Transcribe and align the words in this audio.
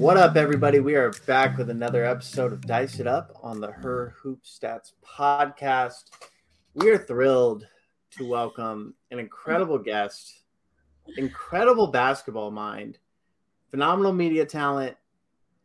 What 0.00 0.16
up, 0.16 0.34
everybody? 0.34 0.80
We 0.80 0.94
are 0.94 1.12
back 1.26 1.58
with 1.58 1.68
another 1.68 2.06
episode 2.06 2.54
of 2.54 2.62
Dice 2.62 3.00
It 3.00 3.06
Up 3.06 3.38
on 3.42 3.60
the 3.60 3.70
Her 3.70 4.14
Hoop 4.22 4.42
Stats 4.44 4.92
podcast. 5.04 6.04
We 6.72 6.88
are 6.88 6.96
thrilled 6.96 7.66
to 8.12 8.26
welcome 8.26 8.94
an 9.10 9.18
incredible 9.18 9.76
guest, 9.76 10.44
incredible 11.18 11.88
basketball 11.88 12.50
mind, 12.50 12.96
phenomenal 13.70 14.14
media 14.14 14.46
talent, 14.46 14.96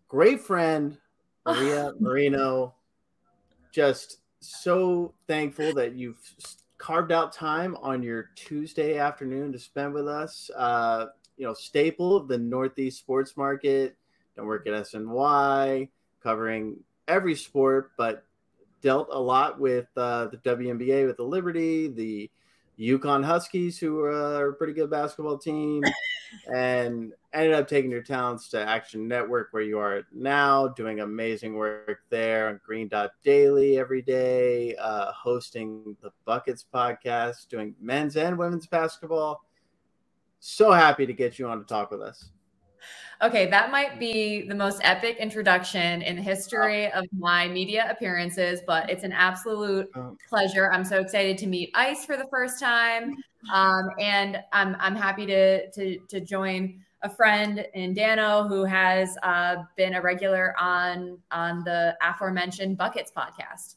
great 0.10 0.42
friend, 0.42 0.98
Maria 1.46 1.94
Marino. 2.02 2.76
Just 3.72 4.18
so 4.42 5.14
thankful 5.30 5.74
that 5.76 5.96
you've 5.96 6.20
carved 6.78 7.14
out 7.14 7.32
time 7.32 7.78
on 7.78 8.04
your 8.04 8.32
Tuesday 8.36 8.98
afternoon 8.98 9.54
to 9.54 9.60
spend 9.60 9.94
with 9.94 10.10
us. 10.10 10.52
Uh, 10.58 11.06
you 11.38 11.48
know, 11.48 11.54
staple 11.54 12.18
of 12.18 12.28
the 12.28 12.38
Northeast 12.38 13.00
sports 13.00 13.38
market 13.38 13.96
don't 14.36 14.46
work 14.46 14.68
at 14.68 14.74
SNY, 14.74 15.90
covering 16.22 16.78
every 17.08 17.36
sport, 17.36 17.92
but 17.98 18.26
dealt 18.82 19.10
a 19.12 19.20
lot 19.20 19.60
with 19.60 19.88
uh, 19.98 20.28
the 20.28 20.38
WNBA 20.38 21.08
with 21.08 21.18
the 21.18 21.24
Liberty, 21.24 21.88
the 21.88 22.30
UConn 22.80 23.24
Huskies, 23.24 23.80
who 23.80 24.00
are 24.02 24.50
a 24.50 24.54
pretty 24.54 24.74
good 24.74 24.90
basketball 24.90 25.38
team, 25.38 25.82
and 26.54 27.14
ended 27.34 27.54
up 27.54 27.68
taking 27.68 27.92
your 27.92 28.04
talents 28.04 28.50
to 28.50 28.60
Action 28.62 29.08
Network, 29.08 29.50
where 29.52 29.64
you 29.64 29.80
are 29.80 30.04
now, 30.14 30.68
doing 30.68 31.00
amazing 31.00 31.56
work 31.56 32.02
there 32.10 32.50
on 32.50 32.60
Green 32.66 32.88
Dot 32.88 33.12
Daily 33.24 33.80
every 33.80 34.02
day, 34.02 34.76
uh, 34.76 35.12
hosting 35.12 35.96
the 36.02 36.12
Buckets 36.26 36.66
podcast, 36.74 37.48
doing 37.48 37.76
men's 37.80 38.18
and 38.18 38.38
women's 38.38 38.68
basketball. 38.68 39.42
So 40.40 40.72
happy 40.72 41.06
to 41.06 41.14
get 41.14 41.40
you 41.40 41.48
on 41.48 41.60
to 41.60 41.66
talk 41.66 41.92
with 41.92 42.02
us. 42.02 42.30
Okay, 43.22 43.50
that 43.50 43.72
might 43.72 43.98
be 43.98 44.46
the 44.48 44.56
most 44.56 44.82
epic 44.84 45.18
introduction 45.18 46.02
in 46.02 46.18
the 46.18 46.22
history 46.22 46.92
of 46.92 47.06
my 47.18 47.48
media 47.48 47.88
appearances, 47.90 48.60
but 48.68 48.90
it's 48.90 49.04
an 49.04 49.14
absolute 49.14 49.90
oh. 49.96 50.18
pleasure. 50.28 50.72
I'm 50.72 50.84
so 50.84 51.00
excited 51.00 51.38
to 51.40 51.48
meet 51.48 51.72
Ice 51.76 52.06
for 52.06 52.18
the 52.18 52.28
first 52.30 52.60
time, 52.60 53.16
um, 53.54 53.90
and 54.00 54.44
I'm 54.52 54.76
I'm 54.80 54.96
happy 54.96 55.26
to 55.28 55.72
to 55.72 55.98
to 55.98 56.20
join 56.20 56.82
a 57.04 57.10
friend 57.10 57.66
in 57.74 57.94
Dano 57.94 58.48
who 58.48 58.66
has 58.66 59.18
uh, 59.24 59.58
been 59.78 59.94
a 59.94 60.02
regular 60.02 60.54
on 60.60 61.18
on 61.32 61.64
the 61.64 61.96
aforementioned 62.02 62.78
Buckets 62.78 63.12
podcast. 63.16 63.76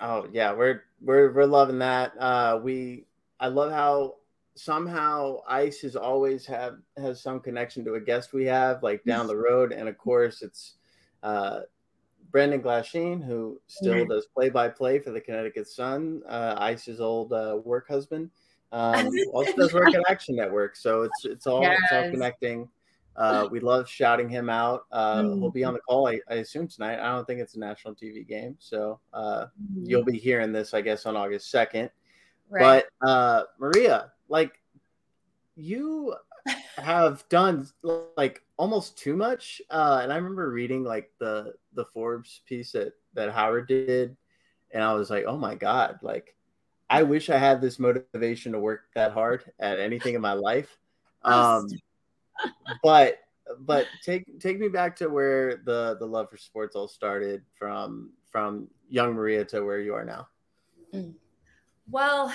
Oh 0.00 0.28
yeah, 0.32 0.52
we're 0.52 0.84
we're 1.00 1.32
we're 1.32 1.46
loving 1.46 1.80
that. 1.80 2.12
Uh, 2.16 2.60
we 2.62 3.04
I 3.40 3.48
love 3.48 3.72
how 3.72 4.17
somehow 4.58 5.38
ice 5.46 5.80
has 5.82 5.94
always 5.94 6.44
have 6.44 6.78
has 6.96 7.20
some 7.20 7.38
connection 7.38 7.84
to 7.84 7.94
a 7.94 8.00
guest 8.00 8.32
we 8.32 8.44
have 8.44 8.82
like 8.82 9.02
down 9.04 9.26
the 9.26 9.36
road 9.36 9.72
and 9.72 9.88
of 9.88 9.96
course 9.96 10.42
it's 10.42 10.74
uh 11.22 11.60
brendan 12.32 12.60
glasheen 12.60 13.24
who 13.24 13.60
still 13.68 13.94
mm-hmm. 13.94 14.10
does 14.10 14.26
play-by-play 14.26 14.98
for 14.98 15.10
the 15.10 15.20
connecticut 15.20 15.68
sun 15.68 16.22
uh 16.28 16.56
ice's 16.58 17.00
old 17.00 17.32
uh, 17.32 17.56
work 17.64 17.86
husband 17.86 18.30
um 18.72 19.08
also 19.32 19.52
does 19.52 19.72
work 19.72 19.94
at 19.94 20.02
action 20.10 20.34
network 20.34 20.74
so 20.74 21.02
it's 21.02 21.24
it's 21.24 21.46
all 21.46 21.62
yes. 21.62 21.78
it's 21.84 21.92
all 21.92 22.10
connecting 22.10 22.68
uh, 23.14 23.48
we 23.50 23.58
love 23.58 23.88
shouting 23.88 24.28
him 24.28 24.48
out. 24.48 24.86
Uh, 24.92 25.22
mm-hmm. 25.22 25.40
He'll 25.40 25.50
be 25.50 25.64
on 25.64 25.74
the 25.74 25.80
call, 25.80 26.06
I, 26.06 26.20
I, 26.30 26.34
assume 26.34 26.68
tonight. 26.68 27.00
I 27.00 27.12
don't 27.12 27.26
think 27.26 27.40
it's 27.40 27.56
a 27.56 27.58
national 27.58 27.96
TV 27.96 28.24
game, 28.24 28.54
so 28.60 29.00
uh, 29.12 29.46
mm-hmm. 29.60 29.86
you'll 29.86 30.04
be 30.04 30.16
hearing 30.16 30.52
this, 30.52 30.72
I 30.72 30.82
guess, 30.82 31.04
on 31.04 31.16
August 31.16 31.50
second. 31.50 31.90
Right. 32.48 32.84
But 33.02 33.08
uh, 33.08 33.42
Maria, 33.58 34.12
like 34.28 34.60
you 35.56 36.14
have 36.76 37.28
done 37.28 37.68
like 38.16 38.42
almost 38.56 38.98
too 38.98 39.16
much. 39.16 39.60
Uh, 39.70 40.00
and 40.02 40.12
I 40.12 40.16
remember 40.16 40.50
reading 40.50 40.84
like 40.84 41.10
the 41.18 41.54
the 41.74 41.84
Forbes 41.86 42.40
piece 42.46 42.72
that 42.72 42.92
that 43.14 43.32
Howard 43.32 43.68
did, 43.68 44.16
and 44.72 44.82
I 44.82 44.92
was 44.94 45.10
like, 45.10 45.24
oh 45.26 45.36
my 45.36 45.54
god, 45.54 45.98
like 46.02 46.36
I 46.90 47.02
wish 47.02 47.30
I 47.30 47.38
had 47.38 47.60
this 47.60 47.78
motivation 47.78 48.52
to 48.52 48.60
work 48.60 48.84
that 48.94 49.12
hard 49.12 49.50
at 49.58 49.78
anything 49.80 50.14
in 50.14 50.20
my 50.20 50.34
life. 50.34 50.76
Um, 51.24 51.66
but 52.84 53.18
but 53.58 53.86
take 54.04 54.38
take 54.38 54.60
me 54.60 54.68
back 54.68 54.94
to 54.96 55.08
where 55.08 55.56
the 55.56 55.96
the 55.98 56.06
love 56.06 56.30
for 56.30 56.36
sports 56.36 56.76
all 56.76 56.86
started 56.86 57.42
from 57.58 58.12
from 58.30 58.68
young 58.88 59.14
Maria 59.14 59.44
to 59.46 59.64
where 59.64 59.80
you 59.80 59.94
are 59.94 60.04
now. 60.04 60.28
Mm. 60.94 61.14
Well, 61.90 62.32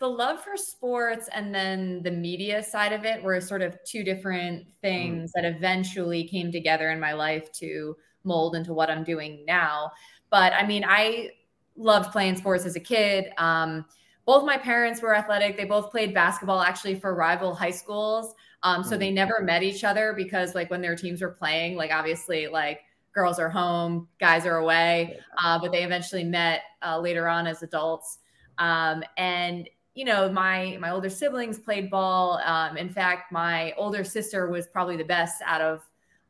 the 0.00 0.08
love 0.08 0.42
for 0.42 0.56
sports 0.56 1.28
and 1.32 1.54
then 1.54 2.02
the 2.02 2.10
media 2.10 2.62
side 2.62 2.92
of 2.92 3.04
it 3.04 3.22
were 3.22 3.40
sort 3.40 3.62
of 3.62 3.76
two 3.84 4.04
different 4.04 4.66
things 4.80 5.30
mm. 5.30 5.32
that 5.34 5.44
eventually 5.44 6.26
came 6.28 6.52
together 6.52 6.90
in 6.90 7.00
my 7.00 7.12
life 7.12 7.50
to 7.52 7.96
mold 8.24 8.54
into 8.54 8.72
what 8.72 8.90
I'm 8.90 9.02
doing 9.02 9.44
now. 9.46 9.90
But 10.30 10.52
I 10.52 10.66
mean, 10.66 10.84
I 10.86 11.30
loved 11.76 12.12
playing 12.12 12.36
sports 12.36 12.64
as 12.64 12.76
a 12.76 12.80
kid. 12.80 13.30
Um, 13.38 13.84
both 14.24 14.44
my 14.44 14.58
parents 14.58 15.00
were 15.00 15.14
athletic. 15.14 15.56
They 15.56 15.64
both 15.64 15.90
played 15.90 16.12
basketball 16.12 16.60
actually 16.60 17.00
for 17.00 17.14
rival 17.14 17.54
high 17.54 17.70
schools. 17.70 18.34
Um, 18.62 18.84
so 18.84 18.96
mm. 18.96 18.98
they 18.98 19.10
never 19.10 19.40
met 19.42 19.62
each 19.62 19.84
other 19.84 20.12
because, 20.14 20.54
like, 20.54 20.70
when 20.70 20.82
their 20.82 20.96
teams 20.96 21.22
were 21.22 21.30
playing, 21.30 21.76
like, 21.76 21.90
obviously, 21.92 22.46
like, 22.46 22.80
girls 23.14 23.38
are 23.38 23.48
home, 23.48 24.06
guys 24.20 24.44
are 24.44 24.58
away. 24.58 25.18
Uh, 25.42 25.58
but 25.58 25.72
they 25.72 25.82
eventually 25.82 26.24
met 26.24 26.62
uh, 26.82 26.98
later 26.98 27.26
on 27.26 27.46
as 27.46 27.62
adults. 27.62 28.18
Um, 28.58 29.02
and 29.16 29.68
you 29.98 30.04
know, 30.04 30.30
my 30.30 30.78
my 30.80 30.90
older 30.90 31.10
siblings 31.10 31.58
played 31.58 31.90
ball. 31.90 32.40
Um, 32.44 32.76
in 32.76 32.88
fact, 32.88 33.32
my 33.32 33.72
older 33.76 34.04
sister 34.04 34.48
was 34.48 34.68
probably 34.68 34.96
the 34.96 35.02
best 35.02 35.42
out 35.44 35.60
of 35.60 35.80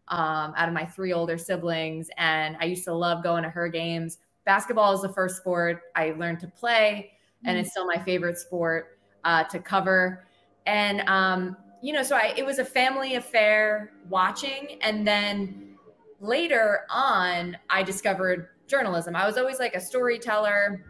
um, 0.09 0.55
out 0.57 0.69
of 0.69 0.73
my 0.73 0.87
three 0.87 1.13
older 1.13 1.37
siblings. 1.37 2.09
And 2.17 2.57
I 2.61 2.65
used 2.65 2.85
to 2.85 2.95
love 2.95 3.23
going 3.23 3.43
to 3.43 3.51
her 3.51 3.69
games. 3.69 4.17
Basketball 4.47 4.95
is 4.95 5.03
the 5.03 5.11
first 5.11 5.37
sport 5.37 5.83
I 5.95 6.13
learned 6.13 6.41
to 6.41 6.49
play, 6.49 7.11
and 7.45 7.51
mm-hmm. 7.51 7.61
it's 7.61 7.73
still 7.73 7.85
my 7.85 7.99
favorite 7.99 8.39
sport 8.39 8.99
uh, 9.25 9.45
to 9.45 9.59
cover. 9.59 10.25
And, 10.65 11.03
um, 11.03 11.55
you 11.83 11.93
know, 11.93 12.03
so 12.03 12.17
I, 12.17 12.33
it 12.39 12.47
was 12.47 12.59
a 12.59 12.65
family 12.65 13.17
affair 13.17 13.93
watching. 14.09 14.79
And 14.81 15.07
then 15.07 15.77
later 16.21 16.87
on, 16.89 17.59
I 17.69 17.83
discovered 17.83 18.49
journalism. 18.67 19.15
I 19.15 19.27
was 19.27 19.37
always 19.37 19.59
like 19.59 19.75
a 19.75 19.81
storyteller, 19.81 20.87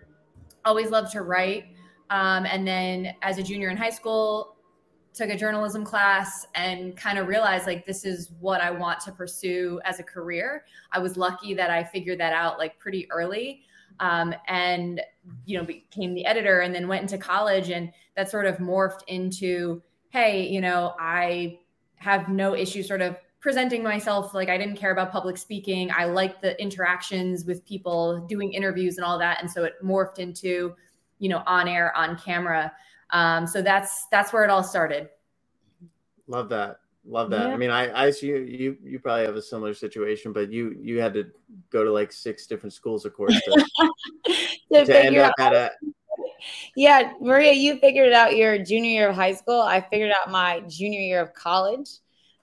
always 0.65 0.91
loved 0.91 1.11
to 1.15 1.23
write. 1.23 1.65
Um, 2.11 2.47
and 2.47 2.67
then 2.67 3.15
as 3.23 3.39
a 3.39 3.43
junior 3.43 3.71
in 3.71 3.77
high 3.77 3.91
school, 3.91 4.57
took 5.15 5.31
a 5.31 5.37
journalism 5.37 5.85
class 5.85 6.47
and 6.55 6.97
kind 6.97 7.19
of 7.19 7.27
realized 7.27 7.67
like 7.67 7.85
this 7.85 8.05
is 8.05 8.31
what 8.41 8.61
I 8.61 8.71
want 8.71 9.01
to 9.01 9.13
pursue 9.13 9.81
as 9.85 9.99
a 9.99 10.03
career. 10.03 10.65
I 10.93 11.01
was 11.01 11.17
lucky 11.17 11.55
that 11.55 11.71
I 11.71 11.83
figured 11.83 12.21
that 12.21 12.33
out 12.33 12.59
like 12.59 12.79
pretty 12.79 13.11
early. 13.11 13.63
Um, 14.01 14.33
and 14.47 15.01
you 15.45 15.59
know 15.59 15.65
became 15.65 16.15
the 16.15 16.25
editor 16.25 16.61
and 16.61 16.75
then 16.75 16.89
went 16.89 17.03
into 17.03 17.19
college 17.19 17.71
and 17.71 17.93
that 18.17 18.31
sort 18.31 18.47
of 18.47 18.59
morphed 18.59 19.01
into 19.09 19.83
hey 20.11 20.47
you 20.47 20.61
know 20.61 20.95
i 20.99 21.59
have 21.97 22.29
no 22.29 22.55
issue 22.55 22.83
sort 22.83 23.03
of 23.03 23.17
presenting 23.41 23.83
myself 23.83 24.35
like 24.35 24.49
i 24.49 24.57
didn't 24.57 24.77
care 24.77 24.93
about 24.93 25.11
public 25.13 25.37
speaking 25.37 25.91
i 25.97 26.05
liked 26.05 26.43
the 26.43 26.61
interactions 26.61 27.45
with 27.45 27.65
people 27.65 28.25
doing 28.29 28.53
interviews 28.53 28.97
and 28.97 29.05
all 29.05 29.19
that 29.19 29.39
and 29.41 29.51
so 29.51 29.65
it 29.65 29.75
morphed 29.85 30.19
into 30.19 30.75
you 31.19 31.29
know 31.29 31.43
on 31.47 31.69
air 31.69 31.97
on 31.97 32.17
camera 32.17 32.73
um, 33.11 33.47
so 33.47 33.63
that's 33.63 34.07
that's 34.11 34.33
where 34.33 34.45
it 34.45 34.51
all 34.51 34.63
started. 34.63 35.09
Love 36.27 36.49
that. 36.51 36.81
Love 37.07 37.31
that. 37.31 37.49
Yeah. 37.49 37.55
I 37.55 37.57
mean, 37.57 37.71
I, 37.71 38.07
I 38.07 38.11
see 38.11 38.27
you, 38.27 38.37
you, 38.37 38.77
you 38.85 38.99
probably 38.99 39.25
have 39.25 39.37
a 39.37 39.41
similar 39.41 39.73
situation, 39.73 40.33
but 40.35 40.53
you, 40.53 40.77
you 40.79 41.01
had 41.01 41.15
to 41.15 41.25
go 41.71 41.83
to 41.83 41.91
like 41.91 42.13
six 42.13 42.47
different 42.47 42.75
schools, 42.75 43.07
of 43.07 43.15
course, 43.15 43.33
to, 43.33 43.65
to, 44.73 44.85
to 44.85 45.05
end 45.05 45.17
up 45.17 45.33
at 45.39 45.55
a. 45.55 45.71
Yeah, 46.77 47.15
Maria, 47.19 47.53
you 47.53 47.79
figured 47.79 48.09
it 48.09 48.13
out 48.13 48.37
your 48.37 48.63
junior 48.63 48.91
year 48.91 49.09
of 49.09 49.17
high 49.17 49.33
school. 49.33 49.63
I 49.63 49.81
figured 49.81 50.13
out 50.13 50.31
my 50.31 50.61
junior 50.69 51.01
year 51.01 51.23
of 51.23 51.33
college 51.33 51.89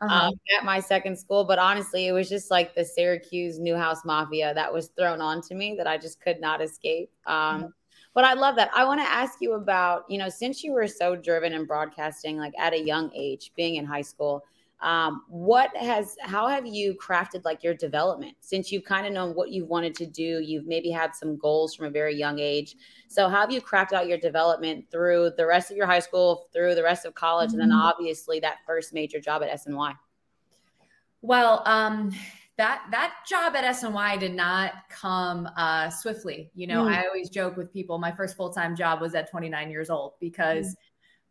uh-huh. 0.02 0.30
um, 0.30 0.34
at 0.58 0.66
my 0.66 0.80
second 0.80 1.16
school. 1.16 1.44
But 1.44 1.60
honestly, 1.60 2.08
it 2.08 2.12
was 2.12 2.28
just 2.28 2.50
like 2.50 2.74
the 2.74 2.84
Syracuse 2.84 3.60
Newhouse 3.60 4.04
Mafia 4.04 4.52
that 4.56 4.74
was 4.74 4.88
thrown 4.98 5.22
onto 5.22 5.54
me 5.54 5.76
that 5.78 5.86
I 5.86 5.98
just 5.98 6.20
could 6.20 6.42
not 6.42 6.60
escape. 6.60 7.12
Um, 7.28 7.36
mm-hmm 7.36 7.66
but 8.16 8.24
I 8.24 8.34
love 8.34 8.56
that. 8.56 8.72
I 8.74 8.86
want 8.86 9.02
to 9.02 9.08
ask 9.08 9.40
you 9.42 9.54
about, 9.54 10.06
you 10.10 10.18
know, 10.18 10.30
since 10.30 10.64
you 10.64 10.72
were 10.72 10.88
so 10.88 11.18
driven 11.18 11.52
in 11.52 11.66
broadcasting, 11.66 12.38
like 12.38 12.54
at 12.58 12.74
a 12.74 12.82
young 12.82 13.12
age, 13.14 13.52
being 13.56 13.76
in 13.76 13.86
high 13.86 14.02
school, 14.02 14.44
um, 14.82 15.24
what 15.28 15.76
has, 15.76 16.16
how 16.22 16.48
have 16.48 16.66
you 16.66 16.96
crafted 16.96 17.44
like 17.44 17.62
your 17.62 17.74
development 17.74 18.36
since 18.40 18.72
you've 18.72 18.86
kind 18.86 19.06
of 19.06 19.12
known 19.12 19.36
what 19.36 19.50
you've 19.50 19.68
wanted 19.68 19.96
to 19.96 20.06
do? 20.06 20.40
You've 20.42 20.66
maybe 20.66 20.90
had 20.90 21.14
some 21.14 21.38
goals 21.38 21.76
from 21.76 21.88
a 21.88 21.90
very 21.90 22.16
young 22.16 22.40
age. 22.40 22.76
So, 23.10 23.28
how 23.28 23.42
have 23.42 23.52
you 23.52 23.62
crafted 23.62 23.94
out 23.94 24.08
your 24.08 24.18
development 24.18 24.86
through 24.90 25.32
the 25.38 25.46
rest 25.46 25.70
of 25.70 25.78
your 25.78 25.86
high 25.86 26.00
school, 26.00 26.48
through 26.54 26.76
the 26.76 26.84
rest 26.84 27.06
of 27.06 27.16
college, 27.16 27.50
mm-hmm. 27.50 27.60
and 27.60 27.72
then 27.72 27.78
mm-hmm. 27.78 27.88
obviously 27.88 28.40
that 28.42 28.58
first 28.66 28.94
major 28.94 29.20
job 29.20 29.44
at 29.44 29.50
SNY? 29.60 29.94
Well, 31.22 31.64
um, 31.66 32.12
that 32.58 32.86
that 32.92 33.16
job 33.28 33.56
at 33.56 33.66
SNY 33.76 34.20
did 34.20 34.34
not 34.34 34.74
come 34.90 35.50
uh, 35.58 35.90
swiftly. 35.90 36.52
You 36.56 36.68
know, 36.68 36.86
mm. 36.86 36.96
I 36.96 37.06
always 37.06 37.30
joke 37.30 37.58
with 37.58 37.72
people. 37.72 37.98
My 37.98 38.12
first 38.12 38.38
full 38.38 38.52
time 38.52 38.76
job 38.76 39.02
was 39.02 39.14
at 39.14 39.30
29 39.30 39.70
years 39.70 39.90
old 39.90 40.14
because 40.22 40.68
mm. 40.68 40.76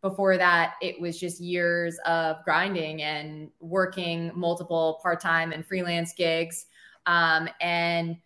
before 0.01 0.37
that, 0.37 0.75
it 0.81 0.99
was 1.01 1.19
just 1.19 1.41
years 1.41 1.97
of 2.05 2.43
grinding 2.45 3.01
and 3.01 3.49
working 3.59 4.31
multiple 4.35 4.99
part 5.01 5.19
time 5.19 5.51
and 5.51 5.65
freelance 5.65 6.13
gigs. 6.13 6.67
Um, 7.07 7.49
and 7.59 8.17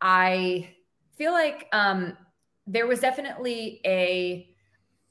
I 0.00 0.68
feel 1.16 1.32
like 1.32 1.68
um, 1.72 2.16
there 2.66 2.86
was 2.86 3.00
definitely 3.00 3.80
a 3.84 4.48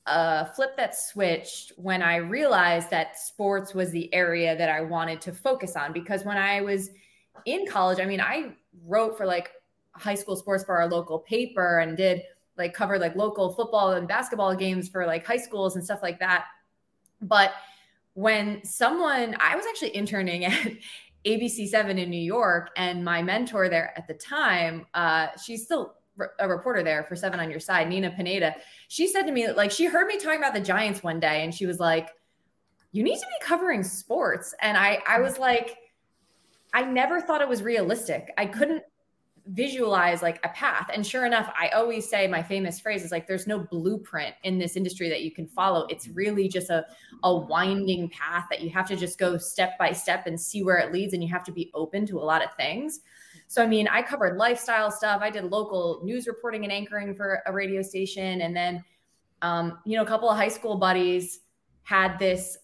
a 0.05 0.51
flip 0.53 0.75
that 0.75 0.97
switched 0.97 1.71
when 1.77 2.01
I 2.01 2.17
realized 2.17 2.89
that 2.89 3.17
sports 3.17 3.73
was 3.73 3.89
the 3.91 4.13
area 4.13 4.57
that 4.57 4.67
I 4.67 4.81
wanted 4.81 5.21
to 5.21 5.31
focus 5.31 5.77
on 5.77 5.93
because 5.93 6.25
when 6.25 6.37
I 6.37 6.59
was 6.59 6.89
in 7.45 7.65
college, 7.67 7.99
I 7.99 8.05
mean, 8.05 8.21
I 8.21 8.53
wrote 8.85 9.17
for 9.17 9.25
like 9.25 9.51
high 9.91 10.15
school 10.15 10.35
sports 10.35 10.63
for 10.63 10.77
our 10.77 10.87
local 10.87 11.19
paper 11.19 11.79
and 11.79 11.95
did 11.95 12.23
like 12.57 12.73
cover 12.73 12.99
like 12.99 13.15
local 13.15 13.53
football 13.53 13.93
and 13.93 14.07
basketball 14.07 14.55
games 14.55 14.89
for 14.89 15.05
like 15.05 15.25
high 15.25 15.37
schools 15.37 15.75
and 15.75 15.83
stuff 15.83 15.99
like 16.03 16.19
that. 16.19 16.45
But 17.21 17.53
when 18.13 18.63
someone, 18.63 19.35
I 19.39 19.55
was 19.55 19.65
actually 19.67 19.95
interning 19.95 20.45
at 20.45 20.71
ABC7 21.25 21.97
in 21.97 22.09
New 22.09 22.17
York, 22.17 22.71
and 22.75 23.03
my 23.03 23.21
mentor 23.21 23.69
there 23.69 23.93
at 23.97 24.07
the 24.07 24.13
time, 24.13 24.85
uh, 24.93 25.27
she's 25.43 25.63
still 25.63 25.95
a 26.39 26.47
reporter 26.47 26.83
there 26.83 27.03
for 27.03 27.15
Seven 27.15 27.39
on 27.39 27.49
Your 27.49 27.59
Side, 27.59 27.89
Nina 27.89 28.11
Pineda. 28.11 28.55
She 28.87 29.07
said 29.07 29.23
to 29.23 29.31
me, 29.31 29.51
like, 29.51 29.71
she 29.71 29.85
heard 29.85 30.05
me 30.05 30.17
talking 30.17 30.37
about 30.37 30.53
the 30.53 30.59
Giants 30.61 31.01
one 31.01 31.19
day, 31.19 31.43
and 31.43 31.53
she 31.53 31.65
was 31.65 31.79
like, 31.79 32.09
"You 32.91 33.03
need 33.03 33.17
to 33.17 33.25
be 33.25 33.45
covering 33.45 33.83
sports." 33.83 34.53
And 34.61 34.77
I, 34.77 34.99
I 35.07 35.21
was 35.21 35.39
like, 35.39 35.77
I 36.73 36.83
never 36.83 37.21
thought 37.21 37.41
it 37.41 37.47
was 37.47 37.61
realistic. 37.61 38.33
I 38.37 38.47
couldn't 38.47 38.83
visualize 39.47 40.21
like 40.21 40.39
a 40.45 40.49
path. 40.49 40.89
And 40.93 41.05
sure 41.05 41.25
enough, 41.25 41.51
I 41.59 41.69
always 41.69 42.09
say 42.09 42.27
my 42.27 42.41
famous 42.41 42.79
phrase 42.79 43.03
is 43.03 43.11
like, 43.11 43.27
there's 43.27 43.45
no 43.45 43.59
blueprint 43.59 44.35
in 44.43 44.57
this 44.57 44.77
industry 44.77 45.09
that 45.09 45.21
you 45.21 45.31
can 45.31 45.47
follow. 45.47 45.85
It's 45.89 46.07
really 46.07 46.47
just 46.47 46.69
a, 46.69 46.85
a 47.23 47.35
winding 47.35 48.09
path 48.09 48.45
that 48.49 48.61
you 48.61 48.69
have 48.69 48.87
to 48.87 48.95
just 48.95 49.19
go 49.19 49.37
step 49.37 49.77
by 49.77 49.91
step 49.91 50.27
and 50.27 50.39
see 50.39 50.63
where 50.63 50.77
it 50.77 50.93
leads. 50.93 51.13
And 51.13 51.21
you 51.21 51.29
have 51.29 51.43
to 51.43 51.51
be 51.51 51.71
open 51.73 52.05
to 52.07 52.19
a 52.19 52.23
lot 52.23 52.43
of 52.43 52.53
things. 52.55 53.01
So, 53.47 53.61
I 53.61 53.67
mean, 53.67 53.87
I 53.89 54.01
covered 54.01 54.37
lifestyle 54.37 54.89
stuff. 54.89 55.21
I 55.21 55.29
did 55.29 55.43
local 55.45 56.01
news 56.03 56.25
reporting 56.25 56.63
and 56.63 56.71
anchoring 56.71 57.13
for 57.13 57.43
a 57.45 57.51
radio 57.51 57.81
station. 57.81 58.41
And 58.41 58.55
then, 58.55 58.83
um, 59.41 59.79
you 59.85 59.97
know, 59.97 60.03
a 60.03 60.07
couple 60.07 60.29
of 60.29 60.37
high 60.37 60.47
school 60.47 60.77
buddies 60.77 61.41
had 61.83 62.17
this 62.17 62.57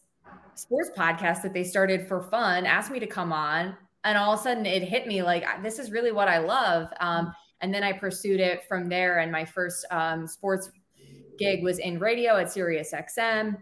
sports 0.55 0.91
podcast 0.97 1.41
that 1.41 1.53
they 1.53 1.63
started 1.63 2.07
for 2.07 2.21
fun, 2.23 2.65
asked 2.65 2.89
me 2.89 2.99
to 2.99 3.07
come 3.07 3.33
on 3.33 3.75
and 4.03 4.17
all 4.17 4.33
of 4.33 4.39
a 4.39 4.43
sudden 4.43 4.65
it 4.65 4.83
hit 4.83 5.07
me 5.07 5.23
like 5.23 5.45
this 5.63 5.79
is 5.79 5.91
really 5.91 6.11
what 6.11 6.27
I 6.27 6.39
love. 6.39 6.91
Um, 6.99 7.27
mm. 7.27 7.33
and 7.61 7.73
then 7.73 7.83
I 7.83 7.93
pursued 7.93 8.39
it 8.39 8.63
from 8.67 8.89
there. 8.89 9.19
And 9.19 9.31
my 9.31 9.45
first 9.45 9.85
um, 9.91 10.27
sports 10.27 10.69
gig 11.37 11.63
was 11.63 11.79
in 11.79 11.99
radio 11.99 12.37
at 12.37 12.51
Sirius 12.51 12.93
XM. 12.93 13.57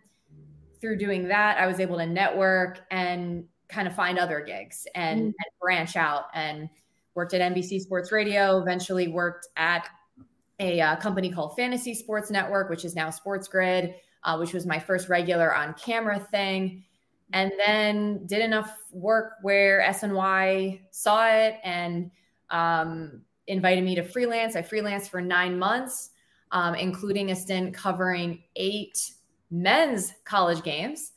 Through 0.80 0.98
doing 0.98 1.28
that, 1.30 1.57
I 1.57 1.66
was 1.66 1.80
able 1.80 1.98
to 1.98 2.06
network 2.06 2.81
and 2.92 3.45
kind 3.68 3.88
of 3.88 3.95
find 3.95 4.19
other 4.19 4.42
gigs 4.42 4.86
and, 4.95 5.19
mm. 5.19 5.25
and 5.25 5.60
branch 5.60 5.95
out. 5.95 6.25
And 6.34 6.69
worked 7.16 7.33
at 7.33 7.42
NBC 7.54 7.81
Sports 7.81 8.11
Radio. 8.11 8.59
Eventually 8.61 9.07
worked 9.07 9.47
at 9.57 9.90
a 10.59 10.80
uh, 10.80 10.95
company 10.97 11.31
called 11.31 11.56
Fantasy 11.56 11.95
Sports 11.95 12.30
Network, 12.30 12.69
which 12.69 12.85
is 12.85 12.95
now 12.95 13.09
Sports 13.09 13.47
Grid, 13.47 13.95
uh, 14.23 14.38
which 14.38 14.54
was 14.54 14.68
my 14.68 14.78
first 14.78 15.09
regular 15.09 15.54
on 15.54 15.73
camera 15.73 16.19
thing 16.19 16.83
and 17.34 17.52
then 17.66 18.26
did 18.26 18.42
enough 18.42 18.76
work 18.92 19.34
where 19.42 19.86
SNY 19.90 20.81
saw 20.92 21.28
it 21.28 21.56
and 21.64 22.10
um, 22.50 23.22
invited 23.48 23.84
me 23.84 23.96
to 23.96 24.04
freelance. 24.04 24.56
I 24.56 24.62
freelanced 24.62 25.10
for 25.10 25.22
nine 25.22 25.57
months, 25.60 26.12
um, 26.52 26.76
including 26.76 27.31
a 27.31 27.36
stint 27.36 27.74
covering 27.74 28.44
eight 28.56 29.12
men's 29.52 30.14
college 30.26 30.64
games. 30.64 31.14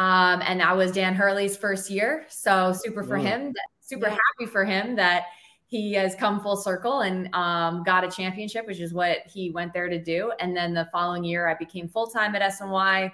Um, 0.00 0.42
and 0.46 0.60
that 0.60 0.76
was 0.76 0.92
Dan 0.92 1.14
Hurley's 1.14 1.56
first 1.56 1.90
year. 1.90 2.26
So 2.28 2.72
super 2.72 3.02
for 3.02 3.18
him, 3.18 3.52
super 3.80 4.08
happy 4.08 4.46
for 4.50 4.64
him 4.64 4.96
that 4.96 5.24
he 5.66 5.92
has 5.92 6.14
come 6.14 6.40
full 6.40 6.56
circle 6.56 7.00
and 7.00 7.32
um, 7.34 7.82
got 7.82 8.02
a 8.02 8.10
championship, 8.10 8.66
which 8.66 8.80
is 8.80 8.94
what 8.94 9.18
he 9.26 9.50
went 9.50 9.74
there 9.74 9.88
to 9.88 10.02
do. 10.02 10.32
And 10.40 10.56
then 10.56 10.72
the 10.72 10.88
following 10.90 11.24
year, 11.24 11.46
I 11.46 11.54
became 11.54 11.88
full 11.88 12.06
time 12.06 12.34
at 12.34 12.42
SNY 12.52 13.12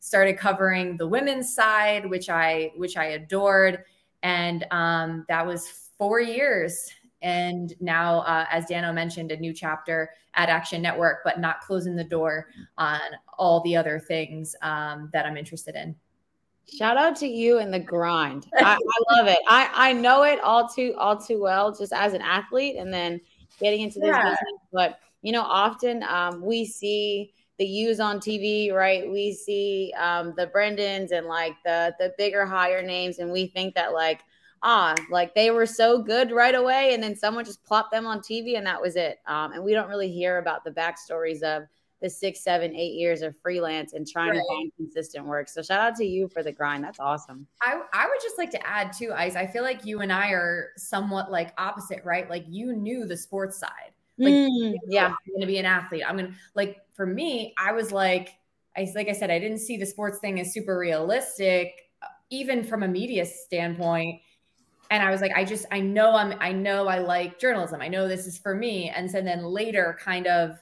started 0.00 0.38
covering 0.38 0.96
the 0.96 1.06
women's 1.06 1.54
side, 1.54 2.08
which 2.08 2.28
I 2.28 2.72
which 2.76 2.96
I 2.96 3.04
adored, 3.06 3.84
and 4.22 4.66
um, 4.70 5.24
that 5.28 5.46
was 5.46 5.90
four 5.96 6.20
years. 6.20 6.90
And 7.22 7.74
now, 7.80 8.20
uh, 8.20 8.46
as 8.50 8.64
Dano 8.64 8.92
mentioned, 8.94 9.30
a 9.30 9.36
new 9.36 9.52
chapter 9.52 10.10
at 10.34 10.48
Action 10.48 10.80
Network, 10.80 11.18
but 11.22 11.38
not 11.38 11.60
closing 11.60 11.94
the 11.94 12.04
door 12.04 12.46
on 12.78 13.00
all 13.38 13.60
the 13.60 13.76
other 13.76 13.98
things 14.00 14.56
um, 14.62 15.10
that 15.12 15.26
I'm 15.26 15.36
interested 15.36 15.74
in. 15.74 15.94
Shout 16.66 16.96
out 16.96 17.16
to 17.16 17.26
you 17.26 17.58
and 17.58 17.74
the 17.74 17.80
grind. 17.80 18.46
I, 18.56 18.74
I, 18.74 19.16
love 19.16 19.26
it. 19.26 19.40
I, 19.48 19.68
I 19.74 19.92
know 19.92 20.22
it 20.22 20.40
all 20.40 20.68
too 20.68 20.94
all 20.96 21.16
too 21.16 21.42
well, 21.42 21.74
just 21.74 21.92
as 21.92 22.14
an 22.14 22.22
athlete, 22.22 22.76
and 22.76 22.92
then 22.92 23.20
getting 23.58 23.82
into 23.82 23.98
this 23.98 24.08
yeah. 24.08 24.22
business. 24.22 24.60
But 24.72 25.00
you 25.20 25.32
know, 25.32 25.42
often 25.42 26.02
um, 26.04 26.40
we 26.40 26.64
see 26.64 27.34
the 27.60 27.66
U's 27.66 28.00
on 28.00 28.20
TV, 28.20 28.72
right? 28.72 29.08
We 29.08 29.34
see 29.34 29.92
um, 29.98 30.32
the 30.34 30.46
Brendans 30.46 31.12
and 31.12 31.26
like 31.26 31.52
the 31.62 31.94
the 32.00 32.14
bigger, 32.16 32.46
higher 32.46 32.82
names, 32.82 33.18
and 33.18 33.30
we 33.30 33.48
think 33.48 33.74
that 33.74 33.92
like 33.92 34.22
ah, 34.62 34.94
like 35.10 35.34
they 35.34 35.50
were 35.50 35.66
so 35.66 36.02
good 36.02 36.32
right 36.32 36.54
away, 36.54 36.94
and 36.94 37.02
then 37.02 37.14
someone 37.14 37.44
just 37.44 37.62
plopped 37.62 37.92
them 37.92 38.06
on 38.06 38.20
TV, 38.20 38.56
and 38.56 38.66
that 38.66 38.80
was 38.80 38.96
it. 38.96 39.18
Um, 39.26 39.52
and 39.52 39.62
we 39.62 39.74
don't 39.74 39.90
really 39.90 40.10
hear 40.10 40.38
about 40.38 40.64
the 40.64 40.70
backstories 40.70 41.42
of 41.42 41.64
the 42.00 42.08
six, 42.08 42.40
seven, 42.40 42.74
eight 42.74 42.94
years 42.94 43.20
of 43.20 43.34
freelance 43.42 43.92
and 43.92 44.08
trying 44.08 44.30
right. 44.30 44.38
to 44.38 44.44
find 44.48 44.72
consistent 44.78 45.26
work. 45.26 45.46
So 45.50 45.60
shout 45.60 45.80
out 45.80 45.96
to 45.96 46.04
you 46.06 46.28
for 46.28 46.42
the 46.42 46.50
grind. 46.50 46.82
That's 46.82 46.98
awesome. 46.98 47.46
I, 47.60 47.78
I 47.92 48.06
would 48.06 48.20
just 48.22 48.38
like 48.38 48.50
to 48.52 48.66
add 48.66 48.94
too, 48.94 49.12
Ice. 49.14 49.36
I 49.36 49.46
feel 49.46 49.62
like 49.62 49.84
you 49.84 50.00
and 50.00 50.10
I 50.10 50.30
are 50.30 50.70
somewhat 50.78 51.30
like 51.30 51.52
opposite, 51.58 52.00
right? 52.02 52.28
Like 52.30 52.46
you 52.48 52.72
knew 52.72 53.04
the 53.04 53.18
sports 53.18 53.58
side. 53.58 53.92
Like, 54.20 54.34
mm, 54.34 54.74
yeah, 54.86 55.06
I'm 55.06 55.32
going 55.32 55.40
to 55.40 55.46
be 55.46 55.58
an 55.58 55.66
athlete. 55.66 56.02
I'm 56.06 56.16
going 56.16 56.28
to 56.28 56.34
like 56.54 56.78
for 56.94 57.06
me, 57.06 57.54
I 57.58 57.72
was 57.72 57.92
like, 57.92 58.34
I 58.76 58.86
like 58.94 59.08
I 59.08 59.12
said, 59.12 59.30
I 59.30 59.38
didn't 59.38 59.58
see 59.58 59.76
the 59.76 59.86
sports 59.86 60.18
thing 60.18 60.38
as 60.38 60.52
super 60.52 60.78
realistic, 60.78 61.72
even 62.30 62.62
from 62.62 62.82
a 62.82 62.88
media 62.88 63.24
standpoint. 63.24 64.20
And 64.90 65.02
I 65.02 65.10
was 65.10 65.20
like, 65.20 65.32
I 65.34 65.44
just, 65.44 65.66
I 65.70 65.80
know 65.80 66.14
I'm, 66.14 66.34
I 66.40 66.52
know 66.52 66.88
I 66.88 66.98
like 66.98 67.38
journalism. 67.38 67.80
I 67.80 67.88
know 67.88 68.08
this 68.08 68.26
is 68.26 68.38
for 68.38 68.54
me. 68.54 68.90
And 68.90 69.10
so 69.10 69.20
then 69.22 69.44
later, 69.44 69.96
kind 70.00 70.26
of 70.26 70.58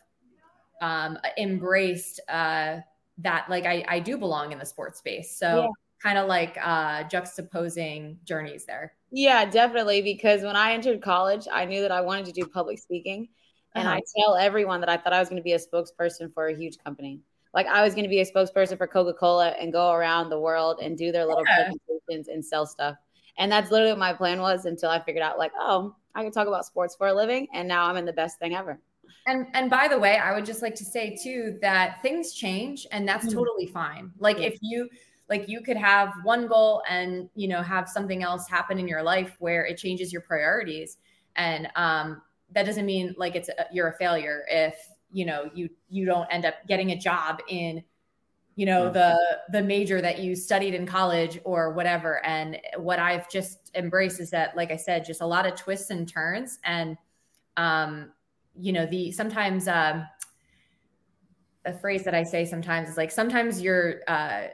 um, 0.81 1.19
embraced 1.37 2.21
uh, 2.29 2.79
that 3.19 3.47
like 3.49 3.67
I, 3.67 3.85
I 3.89 4.01
do 4.01 4.17
belong 4.17 4.53
in 4.53 4.59
the 4.59 4.67
sports 4.67 4.99
space. 4.99 5.37
So 5.37 5.63
yeah. 5.63 5.69
kind 6.03 6.19
of 6.19 6.29
like 6.29 6.57
uh, 6.63 7.05
juxtaposing 7.05 8.23
journeys 8.25 8.65
there. 8.65 8.93
Yeah, 9.11 9.45
definitely. 9.47 10.03
Because 10.03 10.43
when 10.43 10.57
I 10.57 10.73
entered 10.73 11.03
college, 11.03 11.47
I 11.51 11.65
knew 11.65 11.81
that 11.81 11.91
I 11.91 12.03
wanted 12.03 12.27
to 12.27 12.33
do 12.33 12.47
public 12.47 12.79
speaking. 12.79 13.29
And 13.79 13.87
uh-huh. 13.89 13.97
I 13.97 14.03
tell 14.17 14.37
everyone 14.37 14.81
that 14.81 14.89
I 14.89 14.97
thought 14.97 15.13
I 15.13 15.21
was 15.21 15.29
going 15.29 15.41
to 15.41 15.45
be 15.45 15.53
a 15.53 15.59
spokesperson 15.59 16.33
for 16.33 16.49
a 16.49 16.57
huge 16.57 16.79
company. 16.79 17.21
Like 17.55 17.67
I 17.67 17.83
was 17.83 17.95
going 17.95 18.05
to 18.05 18.11
be 18.11 18.21
a 18.21 18.27
spokesperson 18.27 18.77
for 18.77 18.87
Coca 18.87 19.15
Cola 19.15 19.51
and 19.51 19.73
go 19.73 19.93
around 19.93 20.31
the 20.31 20.39
world 20.39 20.81
and 20.83 20.97
do 20.97 21.13
their 21.13 21.27
little 21.27 21.45
yeah. 21.47 21.71
presentations 21.71 22.29
and 22.29 22.45
sell 22.45 22.67
stuff. 22.67 22.97
And 23.39 23.51
that's 23.51 23.71
literally 23.71 23.93
what 23.93 24.01
my 24.01 24.13
plan 24.13 24.41
was 24.41 24.65
until 24.65 24.91
I 24.91 25.03
figured 25.03 25.23
out, 25.23 25.39
like, 25.39 25.53
oh, 25.59 25.95
I 26.15 26.23
can 26.23 26.33
talk 26.33 26.49
about 26.49 26.67
sports 26.67 26.97
for 26.97 27.07
a 27.07 27.15
living. 27.15 27.47
And 27.55 27.69
now 27.69 27.85
I'm 27.85 27.97
in 27.97 28.05
the 28.05 28.13
best 28.13 28.39
thing 28.39 28.55
ever. 28.55 28.81
And 29.27 29.47
and 29.55 29.71
by 29.71 29.89
the 29.89 29.99
way, 29.99 30.17
I 30.17 30.35
would 30.35 30.45
just 30.45 30.63
like 30.63 30.75
to 30.77 30.85
say 30.85 31.17
too 31.23 31.59
that 31.61 32.03
things 32.03 32.33
change 32.33 32.87
and 32.93 33.07
that's 33.07 33.27
mm-hmm. 33.27 33.39
totally 33.39 33.67
fine. 33.67 34.11
Like 34.19 34.39
if 34.39 34.59
you 34.61 34.89
like 35.29 35.49
you 35.49 35.61
could 35.61 35.77
have 35.77 36.13
one 36.23 36.47
goal 36.47 36.83
and 36.89 37.29
you 37.35 37.49
know 37.49 37.63
have 37.63 37.89
something 37.89 38.23
else 38.23 38.49
happen 38.49 38.79
in 38.79 38.89
your 38.89 39.03
life 39.03 39.37
where 39.39 39.67
it 39.67 39.77
changes 39.77 40.13
your 40.13 40.23
priorities 40.23 40.99
and 41.37 41.69
um 41.77 42.23
that 42.53 42.65
doesn't 42.65 42.87
mean 42.87 43.15
like 43.19 43.37
it's 43.37 43.49
a, 43.49 43.67
you're 43.73 43.89
a 43.89 43.97
failure 43.97 44.45
if 44.49 44.77
you 45.11 45.25
know 45.25 45.51
you 45.55 45.69
you 45.89 46.05
don't 46.05 46.27
end 46.31 46.45
up 46.45 46.55
getting 46.67 46.91
a 46.91 46.99
job 46.99 47.41
in 47.49 47.83
you 48.57 48.67
know 48.67 48.85
mm-hmm. 48.85 48.95
the 48.95 49.19
the 49.53 49.63
major 49.63 50.01
that 50.01 50.19
you 50.19 50.35
studied 50.35 50.75
in 50.75 50.87
college 50.87 51.39
or 51.45 51.73
whatever 51.73 52.25
and 52.27 52.59
what 52.77 52.99
i've 52.99 53.31
just 53.31 53.71
embraced 53.75 54.21
is 54.21 54.31
that 54.31 54.57
like 54.57 54.71
i 54.71 54.77
said 54.77 55.05
just 55.05 55.21
a 55.21 55.27
lot 55.27 55.47
of 55.47 55.55
twists 55.55 55.91
and 55.91 56.09
turns 56.09 56.59
and 56.65 56.97
um 57.57 58.11
you 58.57 58.73
know 58.73 58.87
the 58.87 59.13
sometimes 59.13 59.69
um 59.69 60.05
a 61.65 61.73
phrase 61.73 62.03
that 62.05 62.15
i 62.15 62.23
say 62.23 62.45
sometimes 62.45 62.89
is 62.89 62.97
like 62.97 63.11
sometimes 63.11 63.63
your 63.63 64.01
uh 64.09 64.49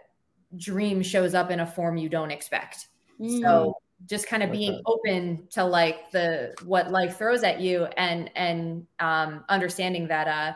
dream 0.56 1.02
shows 1.02 1.34
up 1.34 1.50
in 1.50 1.60
a 1.60 1.66
form 1.66 1.96
you 1.96 2.08
don't 2.08 2.30
expect 2.30 2.88
mm. 3.20 3.40
so 3.40 3.74
just 4.06 4.26
kind 4.26 4.42
of 4.42 4.50
being 4.50 4.82
open 4.86 5.46
to 5.50 5.64
like 5.64 6.10
the 6.10 6.54
what 6.64 6.90
life 6.90 7.16
throws 7.16 7.42
at 7.42 7.60
you 7.60 7.84
and 7.96 8.30
and 8.36 8.86
um 9.00 9.44
understanding 9.48 10.06
that 10.08 10.28
uh 10.28 10.52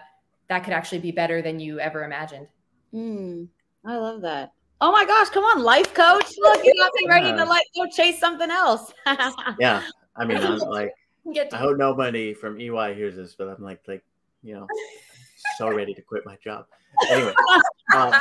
that 0.48 0.64
could 0.64 0.72
actually 0.72 0.98
be 0.98 1.10
better 1.10 1.42
than 1.42 1.60
you 1.60 1.78
ever 1.80 2.04
imagined. 2.04 2.46
Mm, 2.94 3.48
i 3.84 3.96
love 3.96 4.20
that. 4.22 4.52
Oh 4.80 4.92
my 4.92 5.04
gosh 5.04 5.28
come 5.30 5.44
on 5.44 5.62
life 5.62 5.94
coach. 5.94 6.32
Look 6.38 6.64
you 6.64 6.74
got 6.78 6.90
me 7.00 7.08
ready 7.08 7.36
to 7.36 7.44
like 7.44 7.66
go 7.74 7.86
chase 7.94 8.18
something 8.18 8.50
else. 8.50 8.92
Yeah. 9.58 9.82
I 10.16 10.24
mean 10.24 10.38
i'm 10.38 10.58
like 10.70 10.92
I 11.52 11.56
hope 11.56 11.76
nobody 11.76 12.32
from 12.32 12.60
EY 12.60 12.94
hears 12.94 13.16
this, 13.16 13.34
but 13.34 13.48
I'm 13.48 13.62
like, 13.62 13.80
like, 13.86 14.02
you 14.42 14.54
know, 14.54 14.66
so 15.58 15.68
ready 15.70 15.94
to 15.94 16.02
quit 16.02 16.24
my 16.24 16.36
job. 16.42 16.66
Anyway, 17.10 17.34
um, 17.94 18.12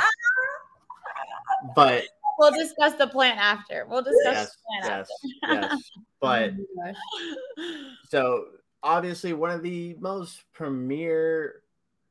but 1.74 2.04
we'll 2.38 2.52
discuss 2.52 2.94
the 2.94 3.06
plan 3.06 3.36
after. 3.38 3.86
We'll 3.88 4.02
discuss 4.02 4.22
yes, 4.24 4.56
the 4.56 4.58
plan 4.68 4.98
yes, 4.98 5.10
after. 5.50 5.72
yes. 5.72 5.90
But 6.20 6.52
oh 6.84 7.84
so 8.08 8.44
obviously, 8.82 9.32
one 9.32 9.50
of 9.50 9.62
the 9.62 9.94
most 10.00 10.42
premier 10.52 11.62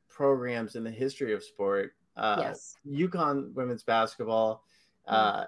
programs 0.08 0.76
in 0.76 0.84
the 0.84 0.92
history 0.92 1.34
of 1.34 1.44
sport, 1.44 1.94
uh, 2.16 2.38
yes. 2.40 2.76
UConn 2.88 3.54
women's 3.54 3.84
basketball, 3.84 4.64
uh, 5.08 5.46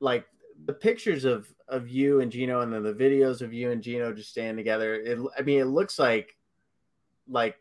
like 0.00 0.26
the 0.64 0.72
pictures 0.72 1.24
of 1.24 1.52
of 1.68 1.88
you 1.88 2.20
and 2.20 2.32
Gino, 2.32 2.60
and 2.60 2.72
then 2.72 2.82
the 2.82 2.94
videos 2.94 3.42
of 3.42 3.52
you 3.52 3.70
and 3.70 3.82
Gino 3.82 4.12
just 4.12 4.30
standing 4.30 4.56
together. 4.56 4.94
It, 4.94 5.18
I 5.38 5.42
mean, 5.42 5.60
it 5.60 5.66
looks 5.66 5.98
like 5.98 6.36
like 7.28 7.56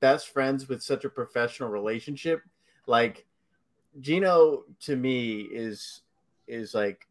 best 0.00 0.28
friends 0.30 0.68
with 0.68 0.82
such 0.82 1.04
a 1.04 1.10
professional 1.10 1.68
relationship. 1.68 2.42
Like 2.86 3.26
Gino 4.00 4.64
to 4.80 4.96
me 4.96 5.42
is 5.42 6.02
is 6.46 6.74
like 6.74 7.06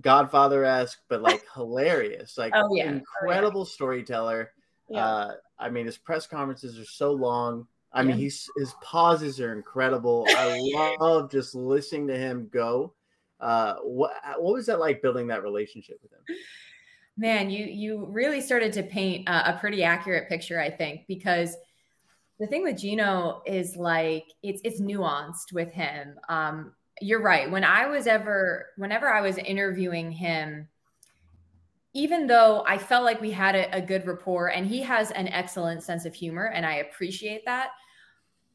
Godfather 0.00 0.64
esque, 0.64 1.00
but 1.08 1.22
like 1.22 1.42
hilarious. 1.54 2.38
Like 2.38 2.52
oh, 2.54 2.74
yeah. 2.74 2.90
incredible 2.90 3.62
oh, 3.62 3.64
yeah. 3.64 3.72
storyteller. 3.72 4.52
Yeah. 4.88 5.04
Uh, 5.04 5.32
I 5.58 5.70
mean, 5.70 5.86
his 5.86 5.98
press 5.98 6.26
conferences 6.26 6.78
are 6.78 6.84
so 6.84 7.12
long. 7.12 7.66
I 7.92 8.02
mean, 8.02 8.16
he's 8.16 8.48
his 8.56 8.74
pauses 8.82 9.40
are 9.40 9.54
incredible. 9.54 10.26
I 10.28 10.96
love 11.00 11.30
just 11.30 11.54
listening 11.54 12.06
to 12.08 12.18
him 12.18 12.48
go 12.52 12.92
uh, 13.40 13.74
what 13.82 14.12
what 14.38 14.54
was 14.54 14.66
that 14.66 14.80
like 14.80 15.02
building 15.02 15.28
that 15.28 15.42
relationship 15.42 15.98
with 16.02 16.12
him? 16.12 16.36
Man, 17.16 17.50
you 17.50 17.64
you 17.64 18.06
really 18.06 18.40
started 18.40 18.72
to 18.74 18.82
paint 18.82 19.28
a, 19.28 19.54
a 19.54 19.58
pretty 19.58 19.82
accurate 19.82 20.28
picture, 20.28 20.60
I 20.60 20.70
think, 20.70 21.02
because 21.06 21.56
the 22.38 22.46
thing 22.46 22.62
with 22.62 22.78
Gino 22.78 23.42
is 23.46 23.76
like 23.76 24.26
it's 24.42 24.60
it's 24.64 24.80
nuanced 24.80 25.52
with 25.52 25.72
him. 25.72 26.18
Um, 26.28 26.72
you're 27.00 27.22
right. 27.22 27.50
When 27.50 27.64
I 27.64 27.86
was 27.86 28.06
ever, 28.06 28.66
whenever 28.76 29.08
I 29.08 29.20
was 29.20 29.38
interviewing 29.38 30.10
him, 30.10 30.68
even 31.94 32.26
though 32.26 32.64
I 32.66 32.78
felt 32.78 33.04
like 33.04 33.20
we 33.20 33.30
had 33.30 33.54
a, 33.54 33.76
a, 33.76 33.80
good 33.80 34.06
rapport 34.06 34.48
and 34.48 34.66
he 34.66 34.82
has 34.82 35.10
an 35.12 35.28
excellent 35.28 35.82
sense 35.82 36.04
of 36.04 36.14
humor, 36.14 36.46
and 36.54 36.66
I 36.66 36.76
appreciate 36.76 37.44
that, 37.46 37.70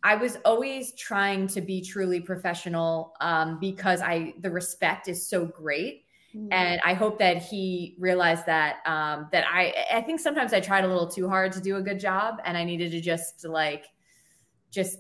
I 0.03 0.15
was 0.15 0.37
always 0.45 0.93
trying 0.95 1.47
to 1.47 1.61
be 1.61 1.81
truly 1.81 2.19
professional 2.19 3.13
um, 3.21 3.59
because 3.59 4.01
I 4.01 4.33
the 4.41 4.51
respect 4.51 5.07
is 5.07 5.27
so 5.27 5.45
great. 5.45 6.02
Mm-hmm. 6.35 6.51
And 6.51 6.81
I 6.83 6.93
hope 6.93 7.19
that 7.19 7.37
he 7.37 7.95
realized 7.99 8.45
that 8.47 8.77
um, 8.85 9.27
that 9.31 9.45
I 9.47 9.73
I 9.93 10.01
think 10.01 10.19
sometimes 10.19 10.51
I 10.53 10.59
tried 10.59 10.83
a 10.83 10.87
little 10.87 11.07
too 11.07 11.29
hard 11.29 11.51
to 11.53 11.61
do 11.61 11.75
a 11.77 11.81
good 11.81 11.99
job 11.99 12.39
and 12.43 12.57
I 12.57 12.63
needed 12.63 12.91
to 12.91 13.01
just 13.01 13.45
like 13.45 13.85
just 14.71 14.99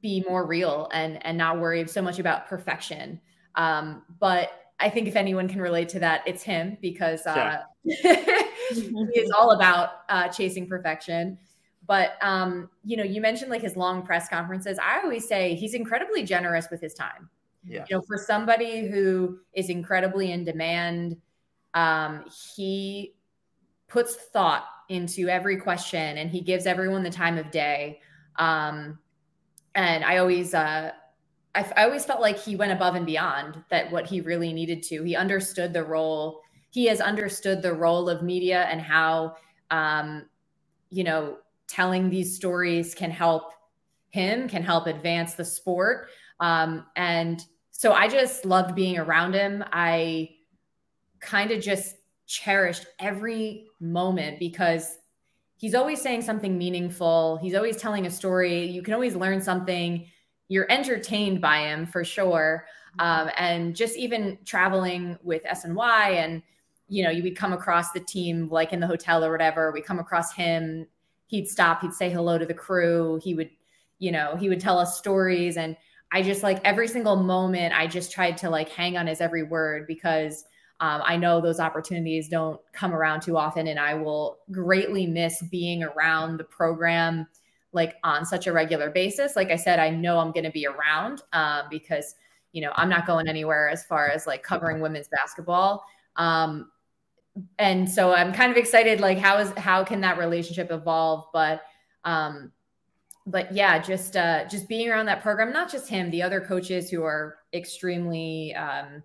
be 0.00 0.24
more 0.28 0.46
real 0.46 0.88
and 0.92 1.24
and 1.26 1.36
not 1.36 1.60
worry 1.60 1.86
so 1.86 2.00
much 2.00 2.18
about 2.18 2.46
perfection. 2.46 3.20
Um, 3.54 4.02
but 4.18 4.50
I 4.80 4.88
think 4.88 5.08
if 5.08 5.16
anyone 5.16 5.46
can 5.46 5.60
relate 5.60 5.90
to 5.90 6.00
that, 6.00 6.22
it's 6.26 6.42
him 6.42 6.78
because 6.80 7.26
uh, 7.26 7.60
yeah. 7.84 8.46
he 8.70 9.20
is 9.20 9.30
all 9.30 9.52
about 9.52 9.90
uh, 10.08 10.28
chasing 10.28 10.66
perfection. 10.66 11.38
But 11.86 12.12
um, 12.22 12.70
you 12.84 12.96
know, 12.96 13.04
you 13.04 13.20
mentioned 13.20 13.50
like 13.50 13.62
his 13.62 13.76
long 13.76 14.02
press 14.02 14.28
conferences. 14.28 14.78
I 14.82 15.00
always 15.02 15.28
say 15.28 15.54
he's 15.54 15.74
incredibly 15.74 16.24
generous 16.24 16.68
with 16.70 16.80
his 16.80 16.94
time. 16.94 17.28
Yeah. 17.64 17.84
You 17.88 17.96
know, 17.96 18.02
for 18.02 18.16
somebody 18.18 18.88
who 18.88 19.38
is 19.52 19.68
incredibly 19.68 20.32
in 20.32 20.44
demand, 20.44 21.16
um, 21.74 22.24
he 22.54 23.14
puts 23.88 24.14
thought 24.14 24.64
into 24.88 25.28
every 25.28 25.56
question 25.56 26.18
and 26.18 26.30
he 26.30 26.40
gives 26.40 26.66
everyone 26.66 27.02
the 27.02 27.10
time 27.10 27.38
of 27.38 27.50
day. 27.50 28.00
Um, 28.36 28.98
and 29.74 30.04
I 30.04 30.18
always, 30.18 30.54
uh, 30.54 30.92
I, 31.54 31.72
I 31.76 31.84
always 31.84 32.04
felt 32.04 32.20
like 32.20 32.38
he 32.38 32.56
went 32.56 32.72
above 32.72 32.94
and 32.94 33.06
beyond 33.06 33.62
that 33.70 33.90
what 33.92 34.06
he 34.06 34.20
really 34.20 34.52
needed 34.52 34.82
to. 34.84 35.02
He 35.02 35.14
understood 35.14 35.72
the 35.72 35.84
role. 35.84 36.40
He 36.70 36.86
has 36.86 37.00
understood 37.00 37.62
the 37.62 37.74
role 37.74 38.08
of 38.08 38.22
media 38.22 38.62
and 38.64 38.80
how, 38.80 39.36
um, 39.70 40.26
you 40.90 41.04
know, 41.04 41.38
telling 41.68 42.10
these 42.10 42.34
stories 42.34 42.94
can 42.94 43.10
help 43.10 43.52
him, 44.10 44.48
can 44.48 44.62
help 44.62 44.86
advance 44.86 45.34
the 45.34 45.44
sport. 45.44 46.08
Um, 46.42 46.84
and 46.96 47.42
so 47.70 47.92
I 47.92 48.08
just 48.08 48.44
loved 48.44 48.74
being 48.74 48.98
around 48.98 49.32
him. 49.32 49.64
I 49.72 50.30
kind 51.20 51.50
of 51.50 51.62
just 51.62 51.96
cherished 52.26 52.84
every 52.98 53.68
moment 53.80 54.38
because 54.38 54.98
he's 55.56 55.74
always 55.74 56.02
saying 56.02 56.22
something 56.22 56.58
meaningful. 56.58 57.38
He's 57.38 57.54
always 57.54 57.78
telling 57.78 58.04
a 58.04 58.10
story. 58.10 58.66
You 58.66 58.82
can 58.82 58.92
always 58.92 59.16
learn 59.16 59.40
something. 59.40 60.06
You're 60.48 60.70
entertained 60.70 61.40
by 61.40 61.60
him 61.60 61.86
for 61.86 62.04
sure. 62.04 62.66
Um, 62.98 63.30
and 63.38 63.74
just 63.74 63.96
even 63.96 64.36
traveling 64.44 65.16
with 65.22 65.42
SNY 65.44 66.16
and 66.16 66.42
you 66.88 67.02
know, 67.02 67.10
you 67.10 67.22
would 67.22 67.36
come 67.36 67.54
across 67.54 67.92
the 67.92 68.00
team 68.00 68.50
like 68.50 68.74
in 68.74 68.80
the 68.80 68.86
hotel 68.86 69.24
or 69.24 69.30
whatever. 69.30 69.72
We 69.72 69.80
come 69.80 69.98
across 69.98 70.34
him 70.34 70.86
he'd 71.32 71.48
stop, 71.48 71.80
he'd 71.80 71.94
say 71.94 72.10
hello 72.10 72.36
to 72.36 72.44
the 72.44 72.54
crew, 72.54 73.18
he 73.24 73.34
would, 73.34 73.48
you 73.98 74.12
know, 74.12 74.36
he 74.36 74.50
would 74.50 74.60
tell 74.60 74.78
us 74.78 74.98
stories. 74.98 75.56
And 75.56 75.76
I 76.12 76.22
just 76.22 76.42
like 76.42 76.60
every 76.64 76.88
single 76.88 77.16
moment, 77.16 77.74
I 77.76 77.86
just 77.86 78.12
tried 78.12 78.36
to 78.38 78.50
like 78.50 78.68
hang 78.68 78.96
on 78.96 79.06
his 79.06 79.20
every 79.20 79.42
word 79.42 79.86
because 79.86 80.44
um, 80.80 81.00
I 81.04 81.16
know 81.16 81.40
those 81.40 81.60
opportunities 81.60 82.28
don't 82.28 82.60
come 82.72 82.92
around 82.92 83.22
too 83.22 83.36
often. 83.36 83.68
And 83.68 83.78
I 83.78 83.94
will 83.94 84.38
greatly 84.50 85.06
miss 85.06 85.40
being 85.50 85.84
around 85.84 86.38
the 86.38 86.44
program 86.44 87.28
like 87.72 87.94
on 88.04 88.24
such 88.24 88.46
a 88.46 88.52
regular 88.52 88.90
basis. 88.90 89.36
Like 89.36 89.50
I 89.50 89.56
said, 89.56 89.78
I 89.78 89.90
know 89.90 90.18
I'm 90.18 90.32
going 90.32 90.44
to 90.44 90.50
be 90.50 90.66
around 90.66 91.22
uh, 91.32 91.62
because 91.70 92.14
you 92.52 92.60
know 92.60 92.72
I'm 92.74 92.88
not 92.88 93.06
going 93.06 93.28
anywhere 93.28 93.70
as 93.70 93.84
far 93.84 94.08
as 94.08 94.26
like 94.26 94.42
covering 94.42 94.80
women's 94.80 95.08
basketball. 95.08 95.84
Um, 96.16 96.70
and 97.58 97.88
so 97.88 98.12
I'm 98.12 98.32
kind 98.32 98.50
of 98.50 98.58
excited. 98.58 99.00
Like 99.00 99.18
how 99.18 99.38
is 99.38 99.50
how 99.56 99.84
can 99.84 100.02
that 100.02 100.18
relationship 100.18 100.70
evolve? 100.70 101.26
But 101.32 101.62
um, 102.04 102.52
but 103.26 103.52
yeah, 103.52 103.78
just 103.78 104.16
uh, 104.16 104.46
just 104.48 104.68
being 104.68 104.88
around 104.88 105.06
that 105.06 105.22
program, 105.22 105.52
not 105.52 105.70
just 105.70 105.88
him, 105.88 106.10
the 106.10 106.22
other 106.22 106.40
coaches 106.40 106.90
who 106.90 107.04
are 107.04 107.38
extremely 107.52 108.54
um, 108.54 109.02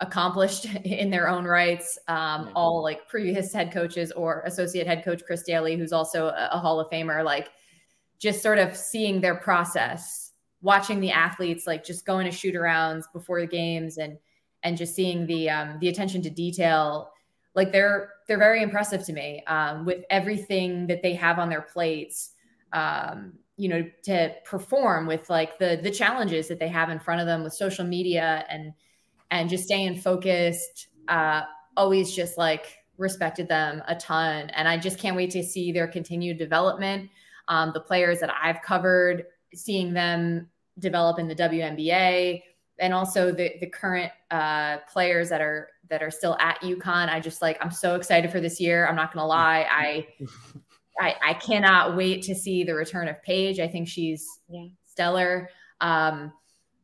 accomplished 0.00 0.66
in 0.84 1.10
their 1.10 1.28
own 1.28 1.44
rights, 1.44 1.98
um, 2.08 2.50
all 2.54 2.82
like 2.82 3.08
previous 3.08 3.52
head 3.52 3.72
coaches 3.72 4.12
or 4.12 4.42
associate 4.46 4.86
head 4.86 5.04
coach 5.04 5.22
Chris 5.24 5.44
Dailey, 5.48 5.78
who's 5.78 5.92
also 5.92 6.28
a, 6.28 6.50
a 6.52 6.58
Hall 6.58 6.80
of 6.80 6.90
Famer, 6.90 7.24
like 7.24 7.50
just 8.18 8.42
sort 8.42 8.58
of 8.58 8.76
seeing 8.76 9.20
their 9.20 9.34
process, 9.34 10.32
watching 10.60 11.00
the 11.00 11.10
athletes 11.10 11.66
like 11.66 11.84
just 11.84 12.06
going 12.06 12.26
to 12.26 12.32
shoot 12.32 12.54
arounds 12.54 13.04
before 13.12 13.40
the 13.40 13.46
games 13.46 13.98
and 13.98 14.18
and 14.62 14.76
just 14.78 14.94
seeing 14.94 15.26
the 15.26 15.48
um, 15.48 15.78
the 15.80 15.88
attention 15.88 16.22
to 16.22 16.30
detail 16.30 17.10
like 17.54 17.70
they're 17.70 18.10
they're 18.26 18.38
very 18.38 18.62
impressive 18.62 19.04
to 19.04 19.12
me 19.12 19.42
um, 19.46 19.84
with 19.84 20.04
everything 20.10 20.86
that 20.86 21.02
they 21.02 21.14
have 21.14 21.38
on 21.38 21.48
their 21.48 21.62
plates 21.62 22.33
um, 22.74 23.32
you 23.56 23.68
know 23.68 23.88
to 24.02 24.34
perform 24.44 25.06
with 25.06 25.30
like 25.30 25.58
the 25.58 25.80
the 25.82 25.90
challenges 25.90 26.48
that 26.48 26.58
they 26.58 26.68
have 26.68 26.90
in 26.90 26.98
front 26.98 27.20
of 27.20 27.26
them 27.26 27.42
with 27.42 27.54
social 27.54 27.84
media 27.84 28.44
and 28.50 28.72
and 29.30 29.48
just 29.48 29.64
staying 29.64 29.96
focused 29.96 30.88
uh, 31.08 31.42
always 31.76 32.14
just 32.14 32.36
like 32.36 32.78
respected 32.98 33.48
them 33.48 33.82
a 33.88 33.94
ton 33.96 34.50
and 34.50 34.68
i 34.68 34.76
just 34.76 34.98
can't 34.98 35.16
wait 35.16 35.30
to 35.30 35.42
see 35.42 35.72
their 35.72 35.88
continued 35.88 36.38
development 36.38 37.08
um, 37.48 37.70
the 37.74 37.80
players 37.80 38.20
that 38.20 38.30
i've 38.42 38.62
covered 38.62 39.24
seeing 39.54 39.92
them 39.92 40.48
develop 40.78 41.18
in 41.18 41.28
the 41.28 41.34
WNBA 41.34 42.42
and 42.80 42.92
also 42.92 43.30
the 43.30 43.52
the 43.60 43.66
current 43.66 44.12
uh, 44.30 44.78
players 44.90 45.28
that 45.28 45.40
are 45.40 45.68
that 45.90 46.02
are 46.02 46.10
still 46.10 46.36
at 46.40 46.60
UConn. 46.60 47.08
I 47.08 47.20
just 47.20 47.42
like 47.42 47.58
I'm 47.64 47.70
so 47.70 47.94
excited 47.94 48.30
for 48.30 48.40
this 48.40 48.60
year. 48.60 48.86
I'm 48.86 48.96
not 48.96 49.12
gonna 49.12 49.26
lie. 49.26 49.66
I 49.70 50.08
I, 51.00 51.14
I 51.22 51.34
cannot 51.34 51.96
wait 51.96 52.22
to 52.22 52.34
see 52.34 52.64
the 52.64 52.74
return 52.74 53.08
of 53.08 53.22
Paige. 53.22 53.60
I 53.60 53.68
think 53.68 53.88
she's 53.88 54.26
yeah. 54.48 54.66
stellar. 54.86 55.50
Um, 55.80 56.32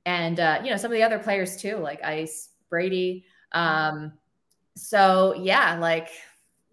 and 0.07 0.41
uh, 0.41 0.61
you 0.65 0.71
know, 0.71 0.77
some 0.77 0.91
of 0.91 0.97
the 0.97 1.03
other 1.03 1.19
players 1.19 1.57
too, 1.57 1.77
like 1.77 2.03
Ice, 2.03 2.51
Brady. 2.69 3.25
Um, 3.53 4.13
so 4.77 5.35
yeah, 5.35 5.79
like 5.79 6.09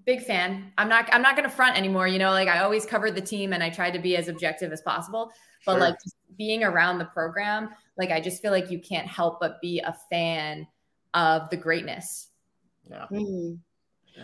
big 0.05 0.23
fan. 0.23 0.71
I'm 0.77 0.89
not 0.89 1.09
I'm 1.11 1.21
not 1.21 1.35
gonna 1.35 1.49
front 1.49 1.77
anymore. 1.77 2.07
You 2.07 2.19
know, 2.19 2.31
like 2.31 2.47
I 2.47 2.59
always 2.59 2.85
covered 2.85 3.15
the 3.15 3.21
team 3.21 3.53
and 3.53 3.61
I 3.61 3.69
tried 3.69 3.91
to 3.91 3.99
be 3.99 4.17
as 4.17 4.27
objective 4.27 4.71
as 4.71 4.81
possible. 4.81 5.31
But 5.65 5.73
sure. 5.73 5.81
like 5.81 5.95
being 6.37 6.63
around 6.63 6.97
the 6.97 7.05
program, 7.05 7.69
like 7.97 8.11
I 8.11 8.21
just 8.21 8.41
feel 8.41 8.51
like 8.51 8.71
you 8.71 8.79
can't 8.79 9.07
help 9.07 9.39
but 9.39 9.61
be 9.61 9.79
a 9.79 9.95
fan 10.09 10.67
of 11.13 11.49
the 11.49 11.57
greatness. 11.57 12.29
Yeah. 12.89 13.05
Mm-hmm. 13.11 13.55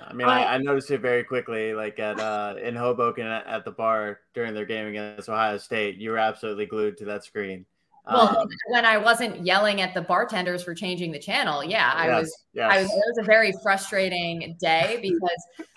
I 0.02 0.14
mean, 0.14 0.28
I, 0.28 0.56
I, 0.56 0.58
noticed 0.58 0.92
it 0.92 1.02
very 1.02 1.24
quickly, 1.24 1.74
like 1.74 2.00
at 2.00 2.20
uh, 2.20 2.56
in 2.62 2.76
Hoboken 2.76 3.28
at, 3.28 3.46
at, 3.46 3.66
the 3.66 3.72
bar 3.72 4.22
during 4.34 4.54
their 4.54 4.66
game 4.66 4.88
against 4.88 5.30
Ohio 5.30 5.58
State. 5.58 5.98
You 5.98 6.12
were 6.12 6.18
absolutely 6.18 6.66
glued 6.66 6.98
to 6.98 7.06
that 7.06 7.24
screen. 7.24 7.66
Well, 8.06 8.38
um, 8.38 8.50
when 8.68 8.86
I 8.86 8.98
wasn't 8.98 9.46
yelling 9.46 9.82
at 9.82 9.94
the 9.94 10.02
bartenders 10.02 10.64
for 10.64 10.74
changing 10.76 11.12
the 11.12 11.20
channel, 11.20 11.64
yeah, 11.64 11.94
I 11.96 12.08
yes, 12.08 12.22
was. 12.22 12.44
Yes. 12.54 12.72
I 12.72 12.82
was. 12.82 12.92
It 12.92 13.04
was 13.08 13.18
a 13.20 13.24
very 13.24 13.54
frustrating 13.62 14.58
day 14.60 15.00
because 15.02 15.68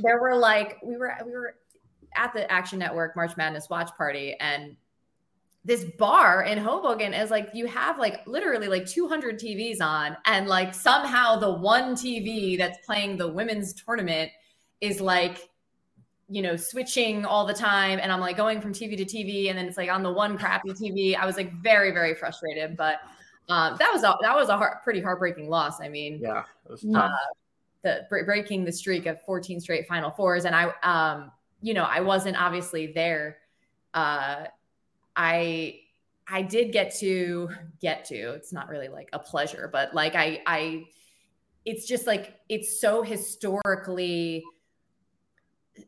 there 0.00 0.20
were 0.20 0.36
like 0.36 0.78
we 0.82 0.96
were 0.96 1.14
we 1.24 1.32
were 1.32 1.54
at 2.14 2.32
the 2.34 2.50
Action 2.50 2.78
Network 2.78 3.16
March 3.16 3.36
Madness 3.36 3.70
watch 3.70 3.90
party, 3.96 4.36
and 4.40 4.76
this 5.66 5.84
bar 5.98 6.44
in 6.44 6.58
Hoboken 6.58 7.12
is 7.12 7.30
like 7.30 7.50
you 7.52 7.66
have 7.66 7.98
like 7.98 8.24
literally 8.24 8.68
like 8.68 8.86
200 8.86 9.36
TVs 9.36 9.82
on, 9.82 10.16
and 10.24 10.46
like 10.46 10.72
somehow 10.72 11.36
the 11.36 11.50
one 11.50 11.96
TV 11.96 12.56
that's 12.56 12.78
playing 12.86 13.16
the 13.16 13.26
women's 13.26 13.74
tournament 13.74 14.30
is 14.80 15.00
like, 15.00 15.50
you 16.28 16.40
know, 16.40 16.54
switching 16.54 17.24
all 17.24 17.44
the 17.44 17.52
time. 17.52 17.98
And 18.00 18.12
I'm 18.12 18.20
like 18.20 18.36
going 18.36 18.60
from 18.60 18.72
TV 18.72 18.96
to 18.96 19.04
TV, 19.04 19.48
and 19.48 19.58
then 19.58 19.66
it's 19.66 19.76
like 19.76 19.90
on 19.90 20.04
the 20.04 20.12
one 20.12 20.38
crappy 20.38 20.70
TV. 20.70 21.16
I 21.16 21.26
was 21.26 21.36
like 21.36 21.52
very, 21.54 21.90
very 21.90 22.14
frustrated, 22.14 22.76
but 22.76 23.00
um, 23.48 23.76
that 23.80 23.90
was 23.92 24.04
a, 24.04 24.16
that 24.22 24.36
was 24.36 24.48
a 24.48 24.80
pretty 24.84 25.00
heartbreaking 25.00 25.50
loss. 25.50 25.80
I 25.80 25.88
mean, 25.88 26.20
yeah, 26.22 26.44
uh, 26.94 27.08
the 27.82 28.06
breaking 28.08 28.64
the 28.64 28.72
streak 28.72 29.06
of 29.06 29.20
14 29.22 29.58
straight 29.58 29.88
Final 29.88 30.12
Fours, 30.12 30.44
and 30.44 30.54
I, 30.54 30.70
um, 30.84 31.32
you 31.60 31.74
know, 31.74 31.84
I 31.84 32.00
wasn't 32.02 32.40
obviously 32.40 32.92
there. 32.92 33.38
Uh, 33.94 34.44
I 35.16 35.80
I 36.28 36.42
did 36.42 36.72
get 36.72 36.94
to 36.96 37.48
get 37.80 38.04
to. 38.06 38.32
It's 38.32 38.52
not 38.52 38.68
really 38.68 38.88
like 38.88 39.08
a 39.12 39.18
pleasure, 39.18 39.68
but 39.72 39.94
like 39.94 40.14
I 40.14 40.42
I 40.46 40.84
it's 41.64 41.86
just 41.86 42.06
like 42.06 42.34
it's 42.48 42.80
so 42.80 43.02
historically 43.02 44.44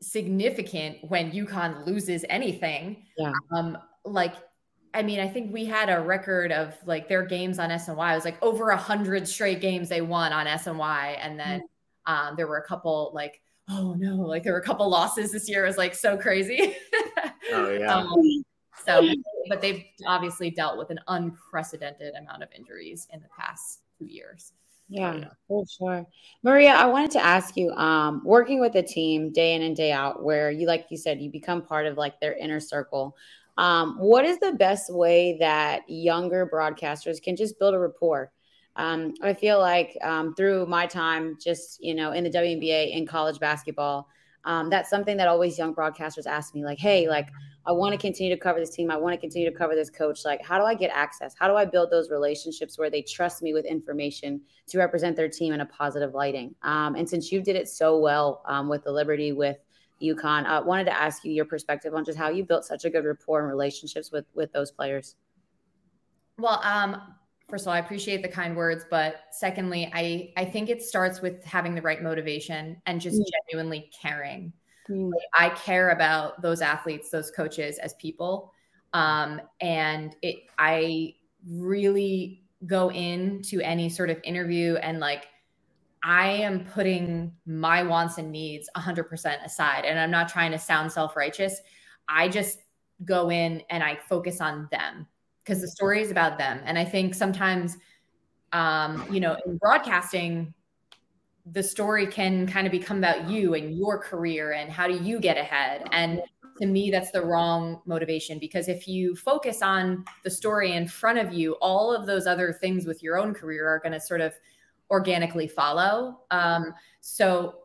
significant 0.01 0.99
when 1.09 1.33
UConn 1.33 1.87
loses 1.87 2.25
anything. 2.29 3.05
Yeah. 3.17 3.33
Um 3.53 3.79
like 4.05 4.35
I 4.95 5.03
mean, 5.03 5.21
I 5.21 5.29
think 5.29 5.53
we 5.53 5.65
had 5.67 5.91
a 5.91 6.01
record 6.01 6.51
of 6.51 6.75
like 6.87 7.09
their 7.09 7.23
games 7.23 7.59
on 7.59 7.71
SNY. 7.71 8.13
It 8.13 8.15
was 8.15 8.25
like 8.25 8.43
over 8.43 8.71
a 8.71 8.77
hundred 8.77 9.29
straight 9.29 9.61
games 9.61 9.89
they 9.89 10.01
won 10.01 10.33
on 10.33 10.47
SNY. 10.47 11.19
And 11.21 11.39
then 11.39 11.61
mm-hmm. 11.61 12.13
um, 12.13 12.35
there 12.37 12.47
were 12.47 12.57
a 12.57 12.67
couple 12.67 13.11
like, 13.15 13.41
oh 13.69 13.95
no, 13.99 14.17
like 14.17 14.43
there 14.43 14.55
were 14.55 14.61
a 14.61 14.65
couple 14.65 14.89
losses 14.89 15.31
this 15.31 15.49
year. 15.49 15.65
It 15.65 15.69
was 15.69 15.77
like 15.77 15.95
so 15.95 16.17
crazy. 16.17 16.75
oh 17.53 17.71
yeah. 17.71 17.95
Um, 17.95 18.45
so, 18.85 19.09
but 19.49 19.61
they've 19.61 19.85
obviously 20.07 20.51
dealt 20.51 20.79
with 20.79 20.91
an 20.91 21.01
unprecedented 21.09 22.15
amount 22.15 22.43
of 22.43 22.49
injuries 22.57 23.09
in 23.13 23.21
the 23.21 23.29
past 23.37 23.81
two 23.99 24.07
years. 24.07 24.53
Yeah, 24.89 25.25
for 25.47 25.65
sure. 25.67 26.07
Maria, 26.43 26.71
I 26.71 26.87
wanted 26.87 27.11
to 27.13 27.25
ask 27.25 27.57
you, 27.57 27.73
um, 27.73 28.23
working 28.25 28.59
with 28.59 28.75
a 28.75 28.83
team 28.83 29.33
day 29.33 29.55
in 29.55 29.63
and 29.63 29.77
day 29.77 29.93
out, 29.93 30.23
where 30.23 30.51
you, 30.51 30.67
like 30.67 30.87
you 30.91 30.97
said, 30.97 31.21
you 31.21 31.31
become 31.31 31.61
part 31.61 31.87
of 31.87 31.99
like 31.99 32.19
their 32.21 32.35
inner 32.35 32.61
circle. 32.61 33.15
Um, 33.59 33.99
what 33.99 34.25
is 34.25 34.39
the 34.39 34.53
best 34.53 34.93
way 34.93 35.37
that 35.41 35.83
younger 35.89 36.49
broadcasters 36.51 37.21
can 37.21 37.37
just 37.37 37.59
build 37.59 37.75
a 37.75 37.79
rapport? 37.79 38.33
Um, 38.77 39.13
I 39.21 39.35
feel 39.35 39.59
like 39.59 39.99
um, 40.03 40.35
through 40.37 40.65
my 40.67 40.87
time, 40.87 41.37
just 41.43 41.83
you 41.83 41.95
know, 41.95 42.13
in 42.13 42.25
the 42.25 42.31
WNBA 42.31 42.93
in 42.97 43.07
college 43.07 43.41
basketball, 43.41 44.09
um, 44.45 44.71
that's 44.71 44.89
something 44.89 45.17
that 45.17 45.29
always 45.29 45.59
young 45.59 45.75
broadcasters 45.75 46.27
ask 46.27 46.55
me, 46.55 46.65
like, 46.65 46.79
"Hey, 46.79 47.09
like, 47.09 47.29
I 47.69 47.73
want 47.73 47.93
to 47.93 47.99
continue 47.99 48.35
to 48.35 48.41
cover 48.41 48.59
this 48.59 48.71
team. 48.71 48.91
I 48.91 48.97
want 48.97 49.13
to 49.13 49.21
continue 49.21 49.49
to 49.49 49.55
cover 49.55 49.75
this 49.75 49.91
coach. 49.91 50.25
Like, 50.25 50.43
how 50.43 50.59
do 50.59 50.65
I 50.65 50.75
get 50.75 50.91
access? 50.91 51.35
How 51.39 51.49
do 51.49 51.55
I 51.55 51.67
build 51.67 51.91
those 51.91 52.11
relationships 52.11 52.79
where 52.79 52.89
they 52.89 53.03
trust 53.03 53.43
me 53.43 53.53
with 53.53 53.67
information 53.67 54.41
to 54.69 54.79
represent 54.79 55.17
their 55.17 55.29
team 55.29 55.53
in 55.53 55.61
a 55.61 55.67
positive 55.67 56.15
lighting? 56.15 56.55
Um, 56.63 56.95
and 56.95 57.07
since 57.07 57.31
you 57.31 57.43
did 57.43 57.57
it 57.57 57.69
so 57.69 57.99
well 57.99 58.41
um, 58.47 58.71
with 58.71 58.85
the 58.85 58.91
Liberty, 58.91 59.33
with 59.33 59.59
UConn, 60.01 60.47
I 60.47 60.57
uh, 60.57 60.63
wanted 60.63 60.85
to 60.85 60.99
ask 60.99 61.27
you 61.27 61.33
your 61.33 61.45
perspective 61.45 61.93
on 61.95 62.07
just 62.07 62.17
how 62.17 62.31
you 62.31 62.43
built 62.43 62.65
such 62.65 62.87
a 62.87 62.91
good 62.91 63.05
rapport 63.05 63.41
and 63.41 63.49
relationships 63.51 64.11
with 64.11 64.25
with 64.35 64.51
those 64.53 64.71
players. 64.71 65.17
Well, 66.39 66.63
um, 66.65 67.17
first 67.51 67.65
of 67.65 67.69
all, 67.69 67.75
I 67.75 67.81
appreciate 67.81 68.23
the 68.23 68.29
kind 68.29 68.57
words, 68.57 68.87
but 68.89 69.25
secondly, 69.33 69.91
I 69.93 70.33
I 70.39 70.47
think 70.47 70.71
it 70.71 70.81
starts 70.81 71.21
with 71.21 71.45
having 71.45 71.75
the 71.75 71.83
right 71.83 72.03
motivation 72.03 72.81
and 72.87 72.99
just 72.99 73.17
mm-hmm. 73.17 73.51
genuinely 73.53 73.91
caring. 74.01 74.55
Mm. 74.91 75.13
I 75.39 75.51
care 75.51 75.91
about 75.91 76.41
those 76.43 76.61
athletes, 76.61 77.11
those 77.11 77.31
coaches 77.31 77.79
as 77.79 77.95
people. 77.95 78.53
Um, 78.93 79.41
and 79.61 80.17
it, 80.23 80.37
I 80.59 81.15
really 81.47 82.43
go 82.67 82.91
into 82.91 83.61
any 83.61 83.89
sort 83.89 84.11
of 84.11 84.19
interview 84.25 84.77
and 84.77 85.01
like, 85.01 85.29
I 86.03 86.29
am 86.29 86.65
putting 86.65 87.33
my 87.45 87.83
wants 87.83 88.19
and 88.19 88.31
needs 88.31 88.71
100% 88.77 89.45
aside. 89.45 89.85
And 89.85 89.99
I'm 89.99 90.11
not 90.11 90.29
trying 90.29 90.53
to 90.53 90.59
sound 90.59 90.93
self 90.93 91.17
righteous. 91.17 91.61
I 92.09 92.29
just 92.29 92.61
go 93.05 93.31
in 93.31 93.63
and 93.71 93.83
I 93.83 93.99
focus 94.09 94.41
on 94.41 94.69
them 94.71 95.07
because 95.43 95.61
the 95.61 95.69
story 95.69 96.03
is 96.03 96.11
about 96.11 96.39
them. 96.39 96.61
And 96.65 96.79
I 96.79 96.85
think 96.85 97.15
sometimes, 97.15 97.77
um, 98.53 99.05
you 99.11 99.21
know, 99.21 99.37
in 99.47 99.57
broadcasting, 99.57 100.55
the 101.53 101.63
story 101.63 102.07
can 102.07 102.47
kind 102.47 102.67
of 102.67 102.71
become 102.71 102.99
about 102.99 103.29
you 103.29 103.55
and 103.55 103.77
your 103.77 103.99
career 103.99 104.53
and 104.53 104.71
how 104.71 104.87
do 104.87 104.95
you 104.95 105.21
get 105.21 105.37
ahead. 105.37 105.87
And 105.93 106.23
to 106.61 106.67
me, 106.67 106.91
that's 106.91 107.11
the 107.11 107.23
wrong 107.23 107.81
motivation 107.87 108.39
because 108.39 108.69
if 108.69 108.89
you 108.89 109.15
focus 109.15 109.63
on 109.63 110.05
the 110.25 110.31
story 110.31 110.73
in 110.73 110.89
front 110.89 111.19
of 111.19 111.33
you, 111.33 111.53
all 111.61 111.95
of 111.95 112.07
those 112.07 112.27
other 112.27 112.53
things 112.53 112.87
with 112.87 113.03
your 113.03 113.19
own 113.19 113.33
career 113.33 113.69
are 113.69 113.79
going 113.79 113.93
to 113.93 114.01
sort 114.01 114.21
of 114.21 114.35
organically 114.91 115.47
follow. 115.47 116.21
Um, 116.31 116.75
so 117.01 117.61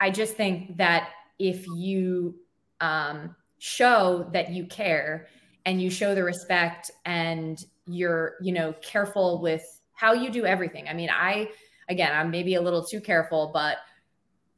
I 0.00 0.10
just 0.10 0.34
think 0.34 0.76
that 0.76 1.10
if 1.38 1.66
you 1.68 2.34
um, 2.80 3.34
show 3.58 4.28
that 4.32 4.50
you 4.50 4.66
care 4.66 5.28
and 5.64 5.80
you 5.80 5.88
show 5.88 6.14
the 6.14 6.22
respect 6.22 6.90
and 7.06 7.64
you're, 7.86 8.34
you 8.42 8.52
know, 8.52 8.74
careful 8.82 9.40
with 9.40 9.64
how 9.92 10.12
you 10.12 10.30
do 10.30 10.44
everything. 10.44 10.88
I 10.88 10.92
mean, 10.92 11.08
I, 11.10 11.48
again, 11.88 12.12
I'm 12.12 12.30
maybe 12.30 12.54
a 12.54 12.60
little 12.60 12.84
too 12.84 13.00
careful, 13.00 13.50
but 13.52 13.78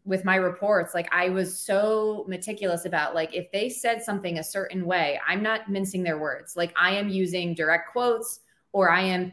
with 0.07 0.25
my 0.25 0.37
reports 0.37 0.95
like 0.95 1.09
i 1.13 1.29
was 1.29 1.59
so 1.59 2.25
meticulous 2.29 2.85
about 2.85 3.15
like 3.15 3.35
if 3.35 3.51
they 3.51 3.69
said 3.69 4.01
something 4.01 4.39
a 4.39 4.45
certain 4.45 4.87
way 4.87 5.21
i'm 5.29 5.43
not 5.43 5.69
mincing 5.69 6.03
their 6.03 6.19
words. 6.19 6.57
Like 6.57 6.73
i 6.81 6.93
am 6.93 7.09
using 7.09 7.55
direct 7.55 7.91
quotes 7.91 8.41
or 8.73 8.89
i 8.89 9.03
am 9.03 9.33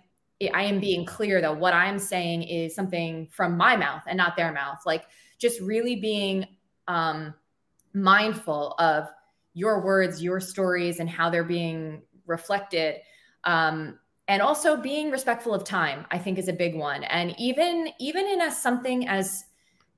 i 0.53 0.63
am 0.63 0.79
being 0.79 1.05
clear 1.05 1.39
that 1.39 1.57
what 1.57 1.73
i'm 1.73 1.99
saying 1.99 2.43
is 2.43 2.75
something 2.75 3.27
from 3.31 3.55
my 3.55 3.77
mouth 3.77 4.01
and 4.07 4.17
not 4.17 4.35
their 4.35 4.51
mouth. 4.51 4.79
Like 4.85 5.05
just 5.37 5.61
really 5.61 5.95
being 5.95 6.45
um 6.87 7.33
mindful 7.93 8.73
of 8.79 9.07
your 9.53 9.85
words 9.85 10.23
your 10.23 10.39
stories 10.39 10.99
and 10.99 11.09
how 11.09 11.29
they're 11.29 11.43
being 11.43 12.01
reflected. 12.25 12.95
Um 13.43 13.99
and 14.27 14.41
also 14.41 14.77
being 14.77 15.11
respectful 15.11 15.53
of 15.53 15.63
time 15.63 16.05
i 16.11 16.17
think 16.17 16.37
is 16.37 16.47
a 16.47 16.53
big 16.53 16.75
one. 16.75 17.03
And 17.05 17.35
even 17.37 17.89
even 17.99 18.25
in 18.27 18.41
a 18.41 18.51
something 18.51 19.07
as 19.07 19.43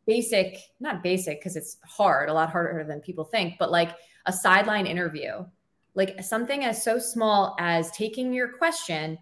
basic 0.06 0.60
not 0.80 1.02
basic 1.02 1.40
because 1.40 1.56
it's 1.56 1.78
hard 1.84 2.30
a 2.30 2.34
lot 2.34 2.52
harder 2.52 2.84
than 2.84 3.00
people 3.02 3.24
think 3.24 3.56
but 3.58 3.72
like 3.72 3.96
a 4.28 4.34
sideline 4.34 4.86
interview 4.86 5.44
like 5.96 6.22
something 6.24 6.64
as 6.64 6.84
so 6.84 7.00
small 7.00 7.56
as 7.60 7.90
taking 7.92 8.34
your 8.34 8.50
question 8.50 9.18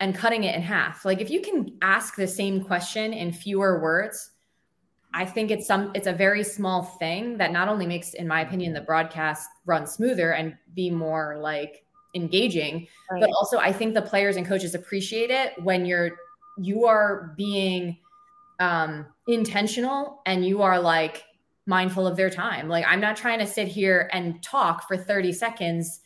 and 0.00 0.14
cutting 0.14 0.44
it 0.44 0.54
in 0.54 0.60
half. 0.60 1.04
Like 1.04 1.20
if 1.20 1.30
you 1.30 1.40
can 1.40 1.78
ask 1.80 2.14
the 2.14 2.26
same 2.26 2.62
question 2.62 3.12
in 3.12 3.32
fewer 3.32 3.80
words 3.80 4.30
i 5.14 5.24
think 5.24 5.50
it's 5.50 5.66
some 5.66 5.92
it's 5.94 6.08
a 6.08 6.12
very 6.12 6.42
small 6.42 6.82
thing 6.82 7.38
that 7.38 7.52
not 7.52 7.68
only 7.68 7.86
makes 7.86 8.14
in 8.14 8.26
my 8.26 8.40
opinion 8.40 8.72
the 8.72 8.80
broadcast 8.80 9.48
run 9.64 9.86
smoother 9.86 10.32
and 10.32 10.56
be 10.74 10.90
more 10.90 11.38
like 11.40 11.84
engaging 12.14 12.86
right. 13.10 13.20
but 13.20 13.30
also 13.30 13.58
i 13.58 13.72
think 13.72 13.94
the 13.94 14.02
players 14.02 14.36
and 14.36 14.46
coaches 14.46 14.74
appreciate 14.74 15.30
it 15.30 15.52
when 15.62 15.84
you're 15.84 16.12
you 16.58 16.84
are 16.84 17.34
being 17.36 17.96
um 18.60 19.06
intentional 19.26 20.22
and 20.26 20.46
you 20.46 20.62
are 20.62 20.78
like 20.78 21.24
mindful 21.66 22.06
of 22.06 22.16
their 22.16 22.30
time 22.30 22.68
like 22.68 22.84
i'm 22.86 23.00
not 23.00 23.16
trying 23.16 23.38
to 23.38 23.46
sit 23.46 23.66
here 23.66 24.08
and 24.12 24.42
talk 24.42 24.86
for 24.86 24.96
30 24.96 25.32
seconds 25.32 26.00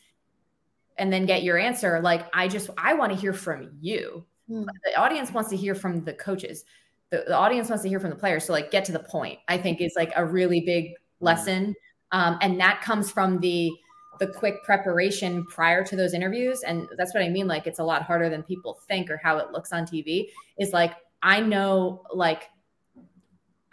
and 0.97 1.11
then 1.11 1.25
get 1.25 1.43
your 1.43 1.57
answer 1.57 1.99
like 2.01 2.25
i 2.33 2.47
just 2.47 2.69
i 2.77 2.93
want 2.93 3.11
to 3.11 3.17
hear 3.17 3.33
from 3.33 3.69
you 3.79 4.25
mm. 4.49 4.65
the 4.85 4.99
audience 4.99 5.31
wants 5.31 5.49
to 5.49 5.57
hear 5.57 5.75
from 5.75 6.03
the 6.05 6.13
coaches 6.13 6.63
the, 7.11 7.23
the, 7.27 7.35
audience 7.35 7.69
wants 7.69 7.83
to 7.83 7.89
hear 7.89 7.99
from 7.99 8.09
the 8.09 8.15
players 8.15 8.45
so 8.45 8.53
like 8.53 8.71
get 8.71 8.85
to 8.85 8.91
the 8.91 8.99
point 8.99 9.37
i 9.47 9.57
think 9.57 9.81
is 9.81 9.93
like 9.95 10.11
a 10.15 10.25
really 10.25 10.61
big 10.61 10.93
hmm. 11.19 11.25
lesson 11.25 11.75
um, 12.11 12.37
and 12.41 12.59
that 12.59 12.81
comes 12.81 13.11
from 13.11 13.39
the 13.39 13.71
the 14.19 14.27
quick 14.27 14.63
preparation 14.63 15.45
prior 15.45 15.83
to 15.83 15.95
those 15.95 16.13
interviews 16.13 16.61
and 16.63 16.87
that's 16.97 17.13
what 17.13 17.23
i 17.23 17.29
mean 17.29 17.47
like 17.47 17.65
it's 17.65 17.79
a 17.79 17.83
lot 17.83 18.03
harder 18.03 18.29
than 18.29 18.43
people 18.43 18.79
think 18.87 19.09
or 19.09 19.17
how 19.17 19.37
it 19.37 19.51
looks 19.51 19.71
on 19.71 19.85
tv 19.85 20.27
is 20.59 20.73
like 20.73 20.93
i 21.23 21.39
know 21.39 22.03
like 22.13 22.49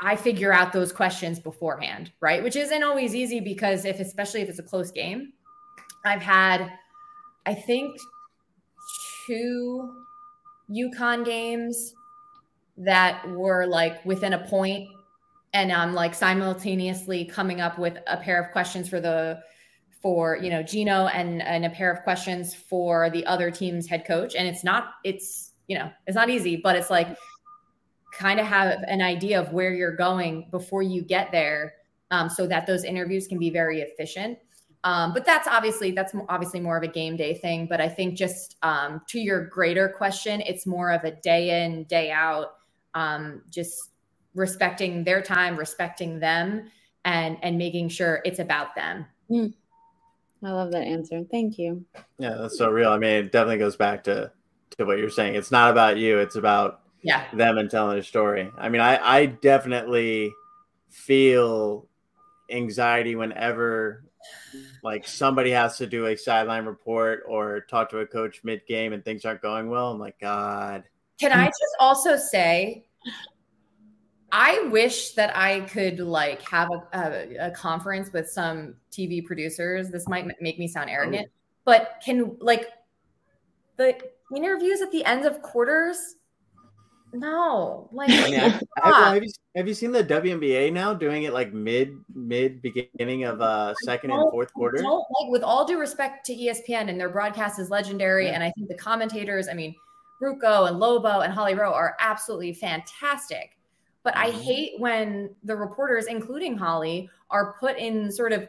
i 0.01 0.15
figure 0.15 0.53
out 0.53 0.73
those 0.73 0.93
questions 0.93 1.39
beforehand 1.39 2.13
right? 2.21 2.43
Which 2.43 2.57
isn't 2.57 2.83
always 2.83 3.15
easy 3.15 3.41
because 3.41 3.85
if 3.85 4.01
especially 4.01 4.41
if 4.41 4.49
it's 4.49 4.59
a 4.59 4.63
close 4.63 4.91
game 4.91 5.33
i've 6.05 6.23
had 6.23 6.71
i 7.45 7.55
think 7.55 7.97
two 9.27 9.93
UConn 10.71 11.25
games 11.25 11.95
that 12.77 13.29
were 13.31 13.67
like 13.67 14.05
within 14.05 14.33
a 14.35 14.47
point 14.47 14.89
and 15.55 15.73
i'm 15.73 15.95
like 15.95 16.15
simultaneously 16.15 17.25
coming 17.25 17.61
up 17.61 17.79
with 17.79 17.97
a 18.07 18.17
pair 18.17 18.41
of 18.43 18.53
questions 18.53 18.89
for 18.89 19.01
the 19.01 19.41
for 20.01 20.37
you 20.37 20.51
know 20.51 20.63
Gino 20.63 21.07
and 21.07 21.43
and 21.43 21.65
a 21.65 21.71
pair 21.71 21.91
of 21.91 22.03
questions 22.03 22.55
for 22.55 23.11
the 23.11 23.25
other 23.27 23.51
team's 23.51 23.87
head 23.87 24.05
coach. 24.07 24.35
And 24.35 24.47
it's 24.47 24.65
not 24.65 24.95
it's 25.05 25.53
you 25.69 25.79
know 25.79 25.91
it's 26.07 26.15
not 26.15 26.31
easy, 26.31 26.57
but 26.57 26.77
it's 26.77 26.91
like 26.91 27.17
kind 28.13 28.41
of 28.41 28.47
have 28.47 28.79
an 28.87 29.03
idea 29.03 29.41
of 29.41 29.53
where 29.53 29.75
you're 29.75 29.97
going 29.97 30.49
before 30.51 30.83
you 30.83 31.03
get 31.03 31.31
there, 31.33 31.75
um, 32.11 32.29
so 32.29 32.47
that 32.47 32.67
those 32.67 32.85
interviews 32.85 33.27
can 33.27 33.39
be 33.39 33.51
very 33.51 33.81
efficient. 33.81 34.39
Um, 34.85 35.13
but 35.13 35.25
that's 35.25 35.49
obviously 35.49 35.91
that's 35.91 36.15
obviously 36.29 36.61
more 36.61 36.77
of 36.77 36.83
a 36.85 36.89
game 36.89 37.17
day 37.17 37.35
thing. 37.35 37.67
But 37.67 37.81
I 37.81 37.89
think 37.89 38.17
just 38.17 38.57
um, 38.63 39.03
to 39.09 39.19
your 39.19 39.47
greater 39.47 39.89
question, 39.89 40.41
it's 40.43 40.67
more 40.67 40.93
of 40.93 41.03
a 41.03 41.11
day 41.11 41.65
in 41.65 41.85
day 41.85 42.13
out, 42.13 42.55
um, 42.95 43.43
just 43.51 43.91
respecting 44.35 45.03
their 45.03 45.23
time, 45.23 45.57
respecting 45.57 46.21
them, 46.21 46.71
and 47.05 47.37
and 47.43 47.59
making 47.59 47.89
sure 47.89 48.21
it's 48.25 48.39
about 48.39 48.77
them. 48.77 49.07
Mm. 49.29 49.55
I 50.45 50.53
love 50.53 50.73
that 50.73 50.85
answer. 50.85 51.25
Thank 51.31 51.59
you. 51.59 51.85
Yeah, 52.19 52.37
that's 52.39 52.59
so 52.59 52.71
real. 52.71 52.91
I 52.91 52.99
mean, 52.99 53.11
it 53.11 53.33
definitely 53.33 53.59
goes 53.59 53.77
back 53.77 54.05
to 54.05 54.31
to 54.79 54.85
what 54.85 54.99
you're 54.99 55.11
saying. 55.11 55.35
It's 55.35 55.51
not 55.51 55.71
about 55.71 55.97
you. 55.97 56.19
It's 56.19 56.37
about 56.37 56.81
yeah 57.03 57.25
them 57.33 57.59
and 57.59 57.71
telling 57.71 57.99
a 57.99 58.03
story. 58.03 58.51
I 58.59 58.69
mean, 58.69 58.81
I 58.81 58.99
I 59.03 59.27
definitely 59.27 60.33
feel 60.91 61.89
anxiety 62.51 63.17
whenever 63.17 64.05
like 64.83 65.07
somebody 65.07 65.51
has 65.51 65.79
to 65.79 65.87
do 65.87 66.07
a 66.07 66.17
sideline 66.17 66.65
report 66.65 67.23
or 67.27 67.61
talk 67.63 67.91
to 67.91 67.99
a 67.99 68.07
coach 68.07 68.41
mid 68.45 68.67
game 68.67 68.93
and 68.93 69.05
things 69.05 69.25
aren't 69.25 69.43
going 69.43 69.69
well. 69.69 69.91
I'm 69.91 69.99
like, 69.99 70.19
God. 70.21 70.85
Can 71.19 71.33
I 71.33 71.47
just 71.47 71.77
also 71.81 72.17
say 72.17 72.87
I 74.33 74.69
wish 74.71 75.13
that 75.13 75.37
I 75.37 75.61
could 75.61 76.01
like 76.01 76.43
have 76.43 76.69
a, 76.71 76.99
a, 76.99 77.47
a, 77.47 77.51
conference 77.53 78.13
with 78.13 78.29
some 78.29 78.75
TV 78.91 79.25
producers. 79.25 79.91
This 79.91 80.09
might 80.09 80.27
make 80.41 80.59
me 80.59 80.67
sound 80.67 80.91
arrogant, 80.91 81.29
oh. 81.29 81.33
but 81.65 82.01
can 82.05 82.37
like 82.41 82.69
the 83.77 83.97
interviews 84.35 84.81
at 84.81 84.91
the 84.91 85.05
ends 85.05 85.27
of 85.27 85.43
quarters? 85.43 86.17
No, 87.13 87.89
like 87.93 88.11
I 88.11 88.31
mean, 88.31 88.41
I, 88.41 88.61
I, 88.83 89.15
have, 89.15 89.23
you, 89.23 89.31
have 89.55 89.69
you 89.69 89.75
seen 89.75 89.93
the 89.93 90.03
WNBA 90.03 90.73
now 90.73 90.93
doing 90.93 91.23
it 91.23 91.33
like 91.33 91.53
mid 91.53 91.97
mid 92.15 92.61
beginning 92.61 93.25
of 93.25 93.41
uh 93.41 93.75
second 93.85 94.11
and 94.11 94.31
fourth 94.33 94.53
quarter? 94.53 94.83
Like, 94.83 95.31
with 95.31 95.43
all 95.43 95.65
due 95.65 95.79
respect 95.79 96.27
to 96.27 96.35
ESPN 96.35 96.91
and 96.91 96.99
their 96.99 97.09
broadcast 97.09 97.61
is 97.61 97.71
legendary, 97.71 98.27
yeah. 98.27 98.33
and 98.33 98.43
I 98.43 98.51
think 98.57 98.69
the 98.69 98.77
commentators, 98.77 99.49
I 99.49 99.55
mean, 99.55 99.75
Ruocco 100.21 100.69
and 100.69 100.81
Lobo 100.81 101.21
and 101.21 101.33
Holly 101.33 101.55
Rowe 101.55 101.73
are 101.73 101.97
absolutely 102.01 102.53
fantastic 102.53 103.56
but 104.07 104.17
I 104.17 104.31
mm-hmm. 104.31 104.41
hate 104.41 104.73
when 104.79 105.35
the 105.43 105.57
reporters, 105.57 106.07
including 106.07 106.57
Holly, 106.57 107.11
are 107.29 107.57
put 107.59 107.77
in 107.77 108.13
sort 108.13 108.33
of 108.33 108.49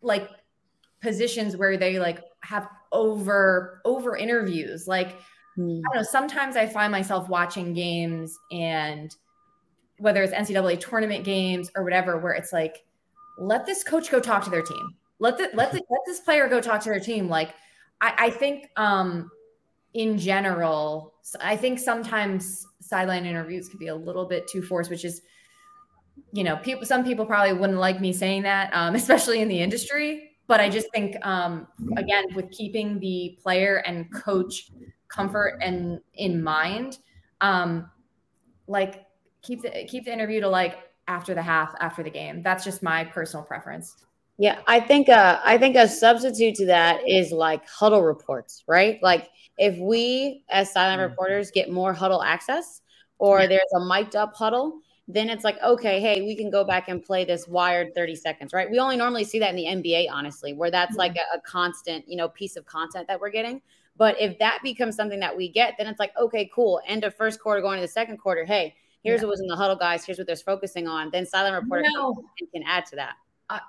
like 0.00 0.30
positions 1.00 1.56
where 1.56 1.76
they 1.76 1.98
like 1.98 2.22
have 2.44 2.68
over 2.92 3.82
over 3.84 4.16
interviews. 4.16 4.86
Like 4.86 5.18
mm. 5.58 5.80
I 5.80 5.82
don't 5.82 5.96
know, 5.96 6.02
sometimes 6.04 6.54
I 6.54 6.68
find 6.68 6.92
myself 6.92 7.28
watching 7.28 7.74
games 7.74 8.38
and 8.52 9.12
whether 9.98 10.22
it's 10.22 10.32
NCAA 10.32 10.78
tournament 10.78 11.24
games 11.24 11.68
or 11.74 11.82
whatever, 11.82 12.18
where 12.18 12.34
it's 12.34 12.52
like, 12.52 12.84
let 13.38 13.66
this 13.66 13.82
coach 13.82 14.08
go 14.08 14.20
talk 14.20 14.44
to 14.44 14.50
their 14.50 14.62
team. 14.62 14.94
Let 15.18 15.36
the 15.36 15.50
let 15.54 15.72
the 15.72 15.82
let 15.90 16.00
this 16.06 16.20
player 16.20 16.46
go 16.46 16.60
talk 16.60 16.80
to 16.82 16.90
their 16.90 17.00
team. 17.00 17.28
Like 17.28 17.54
I, 18.00 18.14
I 18.16 18.30
think 18.30 18.70
um 18.76 19.32
in 19.94 20.16
general, 20.16 21.14
I 21.40 21.56
think 21.56 21.80
sometimes 21.80 22.68
sideline 22.88 23.26
interviews 23.26 23.68
could 23.68 23.78
be 23.78 23.88
a 23.88 23.94
little 23.94 24.24
bit 24.24 24.48
too 24.48 24.62
forced, 24.62 24.90
which 24.90 25.04
is, 25.04 25.22
you 26.32 26.44
know, 26.44 26.56
people. 26.56 26.84
Some 26.86 27.04
people 27.04 27.26
probably 27.26 27.52
wouldn't 27.52 27.78
like 27.78 28.00
me 28.00 28.12
saying 28.12 28.42
that, 28.42 28.72
um, 28.72 28.94
especially 29.02 29.40
in 29.40 29.48
the 29.48 29.60
industry. 29.60 30.30
But 30.48 30.60
I 30.60 30.68
just 30.68 30.86
think, 30.94 31.16
um, 31.26 31.66
again, 31.96 32.24
with 32.34 32.50
keeping 32.52 33.00
the 33.00 33.36
player 33.42 33.78
and 33.78 34.12
coach 34.12 34.70
comfort 35.08 35.58
and 35.60 36.00
in 36.14 36.42
mind, 36.42 36.98
um, 37.40 37.90
like 38.68 39.04
keep 39.42 39.62
the 39.62 39.86
keep 39.88 40.04
the 40.04 40.12
interview 40.12 40.40
to 40.40 40.48
like 40.48 40.78
after 41.08 41.34
the 41.34 41.42
half, 41.42 41.74
after 41.80 42.02
the 42.02 42.10
game. 42.10 42.42
That's 42.42 42.64
just 42.64 42.82
my 42.82 43.04
personal 43.04 43.44
preference. 43.44 44.05
Yeah, 44.38 44.58
I 44.66 44.80
think 44.80 45.08
uh, 45.08 45.40
I 45.44 45.56
think 45.56 45.76
a 45.76 45.88
substitute 45.88 46.56
to 46.56 46.66
that 46.66 47.08
is 47.08 47.32
like 47.32 47.66
huddle 47.68 48.02
reports, 48.02 48.64
right? 48.66 48.98
Like 49.02 49.30
if 49.56 49.78
we 49.78 50.44
as 50.50 50.72
sideline 50.72 50.98
mm-hmm. 50.98 51.10
reporters 51.10 51.50
get 51.50 51.70
more 51.70 51.94
huddle 51.94 52.22
access 52.22 52.82
or 53.18 53.40
yeah. 53.40 53.46
there's 53.46 53.72
a 53.74 53.80
mic'd 53.80 54.14
up 54.14 54.34
huddle, 54.34 54.80
then 55.08 55.30
it's 55.30 55.44
like, 55.44 55.56
okay, 55.62 56.00
hey, 56.00 56.22
we 56.22 56.36
can 56.36 56.50
go 56.50 56.64
back 56.64 56.88
and 56.88 57.02
play 57.02 57.24
this 57.24 57.46
wired 57.46 57.94
30 57.94 58.16
seconds, 58.16 58.52
right? 58.52 58.70
We 58.70 58.78
only 58.78 58.96
normally 58.96 59.24
see 59.24 59.38
that 59.38 59.50
in 59.50 59.56
the 59.56 59.64
NBA, 59.64 60.08
honestly, 60.10 60.52
where 60.52 60.70
that's 60.70 60.92
mm-hmm. 60.92 60.98
like 60.98 61.16
a, 61.16 61.36
a, 61.36 61.40
constant, 61.40 62.08
you 62.08 62.16
know, 62.16 62.28
piece 62.28 62.56
of 62.56 62.66
content 62.66 63.06
that 63.08 63.20
we're 63.20 63.30
getting. 63.30 63.62
But 63.96 64.20
if 64.20 64.38
that 64.40 64.58
becomes 64.62 64.96
something 64.96 65.20
that 65.20 65.34
we 65.34 65.48
get, 65.48 65.74
then 65.78 65.86
it's 65.86 66.00
like, 66.00 66.12
okay, 66.20 66.50
cool. 66.54 66.80
End 66.86 67.04
of 67.04 67.14
first 67.14 67.40
quarter, 67.40 67.62
going 67.62 67.78
to 67.78 67.82
the 67.82 67.88
second 67.88 68.18
quarter. 68.18 68.44
Hey, 68.44 68.74
here's 69.02 69.20
yeah. 69.20 69.26
what 69.26 69.30
was 69.30 69.40
in 69.40 69.46
the 69.46 69.56
huddle, 69.56 69.76
guys. 69.76 70.04
Here's 70.04 70.18
what 70.18 70.26
they're 70.26 70.36
focusing 70.36 70.86
on. 70.86 71.10
Then 71.10 71.24
sideline 71.24 71.54
reporter 71.54 71.84
no. 71.94 72.22
can, 72.52 72.62
add 72.66 72.84
to 72.86 72.96
that. 72.96 73.14
Uh, 73.48 73.60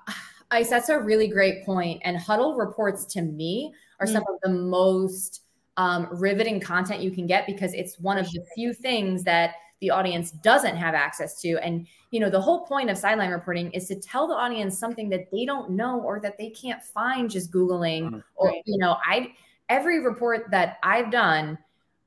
Ice, 0.50 0.70
that's 0.70 0.88
a 0.88 0.98
really 0.98 1.28
great 1.28 1.64
point. 1.64 2.00
And 2.04 2.16
huddle 2.16 2.54
reports 2.54 3.04
to 3.06 3.22
me 3.22 3.72
are 4.00 4.06
mm-hmm. 4.06 4.14
some 4.14 4.24
of 4.28 4.40
the 4.42 4.50
most 4.50 5.42
um, 5.76 6.08
riveting 6.10 6.60
content 6.60 7.00
you 7.00 7.10
can 7.10 7.26
get 7.26 7.46
because 7.46 7.72
it's 7.74 7.98
one 7.98 8.18
of 8.18 8.30
the 8.32 8.44
few 8.54 8.72
things 8.72 9.22
that 9.24 9.54
the 9.80 9.90
audience 9.90 10.32
doesn't 10.32 10.76
have 10.76 10.94
access 10.94 11.40
to. 11.40 11.56
And, 11.58 11.86
you 12.10 12.18
know, 12.18 12.30
the 12.30 12.40
whole 12.40 12.66
point 12.66 12.90
of 12.90 12.98
sideline 12.98 13.30
reporting 13.30 13.70
is 13.72 13.86
to 13.88 13.94
tell 13.94 14.26
the 14.26 14.34
audience 14.34 14.76
something 14.76 15.08
that 15.10 15.30
they 15.30 15.44
don't 15.44 15.70
know 15.70 16.00
or 16.00 16.18
that 16.20 16.36
they 16.36 16.50
can't 16.50 16.82
find 16.82 17.30
just 17.30 17.52
Googling 17.52 18.04
mm-hmm. 18.04 18.18
or, 18.34 18.52
you 18.64 18.78
know, 18.78 18.96
I, 19.04 19.34
every 19.68 20.00
report 20.00 20.50
that 20.50 20.78
I've 20.82 21.12
done, 21.12 21.58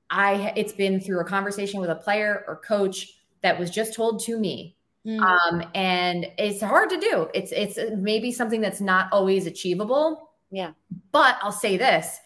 I, 0.10 0.52
it's 0.58 0.74
been 0.74 1.00
through 1.00 1.22
a 1.22 1.26
conversation 1.26 1.80
with 1.80 1.90
a 1.90 1.96
player 1.96 2.44
or 2.48 2.58
coach 2.58 3.14
that 3.42 3.58
was 3.58 3.70
just 3.70 3.94
told 3.94 4.22
to 4.26 4.38
me. 4.38 4.76
Mm. 5.06 5.20
Um, 5.20 5.64
and 5.74 6.28
it's 6.38 6.62
hard 6.62 6.90
to 6.92 7.00
do. 7.00 7.28
It's 7.34 7.52
it's 7.52 7.80
maybe 7.98 8.32
something 8.32 8.62
that's 8.62 8.82
not 8.82 9.08
always 9.12 9.48
achievable. 9.48 10.30
Yeah. 10.52 10.72
But 11.12 11.38
I'll 11.42 11.52
say 11.52 11.78
this: 11.78 12.20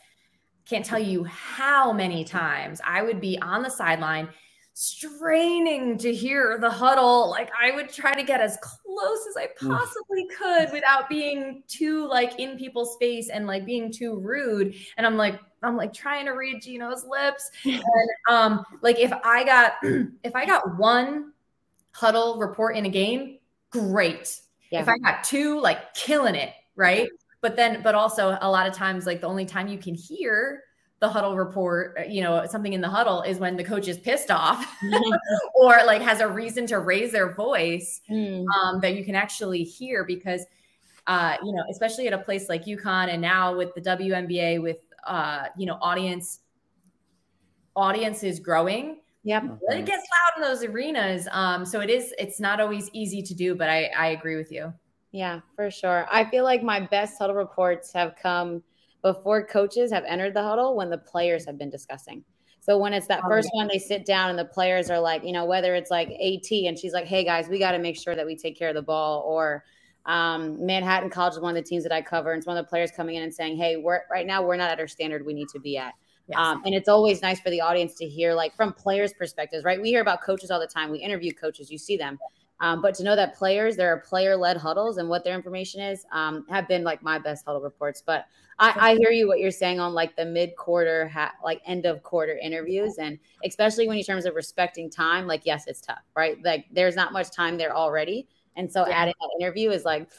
can't 0.66 0.86
tell 0.86 1.00
you 1.00 1.24
how 1.24 1.94
many 1.94 2.24
times 2.24 2.82
I 2.86 3.02
would 3.02 3.22
be 3.22 3.40
on 3.40 3.62
the 3.62 3.70
sideline 3.70 4.30
straining 4.74 5.98
to 5.98 6.14
hear 6.14 6.58
the 6.60 6.70
huddle. 6.70 7.30
Like 7.30 7.50
I 7.60 7.72
would 7.72 7.90
try 7.90 8.14
to 8.14 8.24
get 8.24 8.42
as 8.42 8.58
close 8.62 9.20
as 9.30 9.38
I 9.38 9.48
possibly 9.58 10.28
could 10.38 10.72
without 10.74 11.08
being 11.08 11.64
too 11.68 12.08
like 12.08 12.38
in 12.40 12.58
people's 12.58 12.94
space 12.94 13.30
and 13.30 13.48
like 13.48 13.66
being 13.66 13.90
too 13.92 14.20
rude. 14.20 14.76
And 14.98 15.08
I'm 15.08 15.16
like, 15.16 15.40
I'm 15.64 15.78
like 15.78 15.94
trying 15.94 16.26
to 16.26 16.32
read 16.32 16.62
Gino's 16.62 17.06
lips. 17.06 17.50
And 17.66 18.10
um, 18.28 18.66
like 18.82 19.00
if 19.00 19.14
I 19.24 19.46
got 19.46 19.74
if 20.24 20.36
I 20.36 20.46
got 20.46 20.78
one 20.78 21.32
huddle 21.96 22.38
report 22.38 22.76
in 22.76 22.86
a 22.86 22.90
game, 22.90 23.38
great. 23.70 24.42
Yeah. 24.70 24.82
If 24.82 24.90
I 24.90 24.98
got 24.98 25.24
two, 25.24 25.62
like 25.62 25.94
killing 25.94 26.36
it, 26.36 26.52
right? 26.76 27.08
But 27.40 27.56
then, 27.56 27.82
but 27.84 27.96
also 27.96 28.38
a 28.42 28.52
lot 28.52 28.68
of 28.68 28.74
times, 28.74 29.06
like 29.06 29.22
the 29.22 29.28
only 29.28 29.46
time 29.46 29.70
you 29.70 29.78
can 29.78 29.96
hear 29.96 30.64
the 31.00 31.08
huddle 31.08 31.38
report, 31.38 32.10
you 32.10 32.22
know, 32.22 32.46
something 32.48 32.74
in 32.74 32.82
the 32.82 32.90
huddle 32.90 33.22
is 33.22 33.40
when 33.40 33.56
the 33.56 33.64
coach 33.64 33.88
is 33.88 33.98
pissed 33.98 34.30
off 34.30 34.76
or 35.56 35.78
like 35.86 36.02
has 36.02 36.20
a 36.20 36.28
reason 36.28 36.68
to 36.68 36.80
raise 36.80 37.14
their 37.14 37.34
voice 37.34 38.02
mm. 38.12 38.44
um, 38.58 38.82
that 38.82 38.96
you 38.96 39.06
can 39.06 39.16
actually 39.16 39.64
hear 39.64 40.04
because, 40.04 40.46
uh, 41.08 41.38
you 41.46 41.54
know, 41.54 41.64
especially 41.72 42.08
at 42.08 42.14
a 42.14 42.18
place 42.18 42.50
like 42.50 42.66
UConn 42.66 43.08
and 43.08 43.22
now 43.22 43.56
with 43.56 43.74
the 43.74 43.82
WNBA 43.82 44.62
with, 44.62 44.80
uh, 45.08 45.46
you 45.58 45.66
know, 45.66 45.78
audience, 45.82 46.40
audience 47.74 48.22
is 48.22 48.40
growing 48.42 48.98
Yep. 49.26 49.44
It 49.70 49.86
gets 49.86 50.04
loud 50.04 50.38
in 50.38 50.42
those 50.42 50.64
arenas. 50.64 51.28
Um, 51.32 51.66
so 51.66 51.82
it 51.82 51.90
is, 51.90 52.14
it's 52.18 52.40
not 52.40 52.62
always 52.62 52.90
easy 52.94 53.22
to 53.24 53.34
do, 53.34 53.56
but 53.56 53.70
I, 53.70 53.90
I 53.98 54.08
agree 54.10 54.36
with 54.36 54.52
you. 54.52 54.72
Yeah, 55.12 55.40
for 55.56 55.72
sure. 55.72 56.08
I 56.12 56.26
feel 56.26 56.44
like 56.44 56.62
my 56.62 56.80
best 56.80 57.18
huddle 57.18 57.36
reports 57.36 57.92
have 57.94 58.16
come 58.22 58.62
before 59.02 59.46
coaches 59.46 59.92
have 59.92 60.04
entered 60.08 60.36
the 60.36 60.44
huddle 60.44 60.76
when 60.76 60.90
the 60.90 60.98
players 60.98 61.46
have 61.46 61.58
been 61.58 61.70
discussing. 61.72 62.24
So 62.60 62.78
when 62.78 62.94
it's 62.94 63.08
that 63.08 63.22
oh, 63.24 63.30
first 63.30 63.50
one, 63.54 63.68
they 63.72 63.80
sit 63.80 64.06
down 64.06 64.30
and 64.30 64.38
the 64.38 64.46
players 64.46 64.90
are 64.90 65.00
like, 65.00 65.24
you 65.24 65.32
know, 65.32 65.46
whether 65.46 65.76
it's 65.76 65.92
like 65.92 66.10
AT 66.10 66.52
and 66.52 66.78
she's 66.78 66.94
like, 66.94 67.06
hey 67.06 67.24
guys, 67.24 67.48
we 67.48 67.60
got 67.60 67.72
to 67.72 67.80
make 67.80 67.96
sure 67.96 68.16
that 68.16 68.26
we 68.26 68.36
take 68.36 68.58
care 68.58 68.70
of 68.70 68.76
the 68.76 68.82
ball, 68.82 69.24
or 69.28 69.64
um, 70.06 70.64
Manhattan 70.66 71.10
College 71.10 71.34
is 71.34 71.40
one 71.40 71.56
of 71.56 71.64
the 71.64 71.68
teams 71.68 71.84
that 71.84 71.92
I 71.92 72.02
cover, 72.02 72.32
and 72.32 72.40
it's 72.40 72.48
one 72.48 72.58
of 72.58 72.66
the 72.66 72.70
players 72.70 72.92
coming 72.92 73.16
in 73.16 73.24
and 73.24 73.34
saying, 73.34 73.58
hey, 73.58 73.78
we're 73.78 74.02
right 74.12 74.26
now 74.26 74.42
we're 74.44 74.58
not 74.58 74.72
at 74.72 74.80
our 74.80 74.88
standard 74.88 75.26
we 75.26 75.34
need 75.34 75.48
to 75.50 75.60
be 75.60 75.78
at. 75.78 75.94
Yes. 76.28 76.40
Um, 76.40 76.64
and 76.66 76.74
it's 76.74 76.90
always 76.90 77.22
nice 77.22 77.40
for 77.40 77.50
the 77.50 77.62
audience 77.62 77.94
to 77.96 78.06
hear, 78.08 78.34
like 78.34 78.56
from 78.56 78.74
players' 78.74 79.14
perspectives, 79.14 79.64
right? 79.64 79.80
We 79.80 79.90
hear 79.90 80.02
about 80.02 80.22
coaches 80.22 80.50
all 80.50 80.60
the 80.60 80.68
time. 80.68 80.92
We 80.92 81.00
interview 81.00 81.32
coaches, 81.32 81.70
you 81.70 81.78
see 81.78 81.98
them. 81.98 82.18
Um, 82.62 82.82
but 82.82 82.96
to 82.96 83.04
know 83.04 83.16
that 83.16 83.36
players, 83.36 83.76
there 83.76 83.94
are 83.94 84.00
player 84.00 84.36
led 84.36 84.58
huddles 84.58 84.98
and 84.98 85.10
what 85.10 85.24
their 85.24 85.36
information 85.36 85.82
is, 85.82 86.06
um, 86.12 86.46
have 86.50 86.68
been 86.68 86.84
like 86.84 87.04
my 87.04 87.20
best 87.20 87.46
huddle 87.46 87.62
reports. 87.62 88.02
But 88.04 88.26
I, 88.60 88.92
I 88.92 88.96
hear 88.96 89.12
you 89.12 89.28
what 89.28 89.40
you're 89.40 89.52
saying 89.52 89.80
on 89.80 89.94
like 89.94 90.16
the 90.16 90.26
mid 90.26 90.56
quarter, 90.56 91.08
ha- 91.10 91.34
like 91.44 91.62
end 91.66 91.86
of 91.86 92.02
quarter 92.02 92.38
interviews. 92.42 92.96
And 92.98 93.20
especially 93.44 93.88
when 93.88 93.98
you 93.98 94.04
terms 94.04 94.26
of 94.26 94.36
respecting 94.36 94.90
time, 94.90 95.28
like, 95.28 95.42
yes, 95.44 95.66
it's 95.68 95.82
tough, 95.82 96.00
right? 96.16 96.38
Like 96.44 96.66
there's 96.72 96.96
not 96.96 97.12
much 97.12 97.30
time 97.30 97.58
there 97.58 97.76
already. 97.76 98.28
And 98.56 98.72
so 98.72 98.88
yeah. 98.88 98.96
adding 98.96 99.14
that 99.20 99.44
interview 99.44 99.72
is 99.72 99.84
like, 99.84 100.10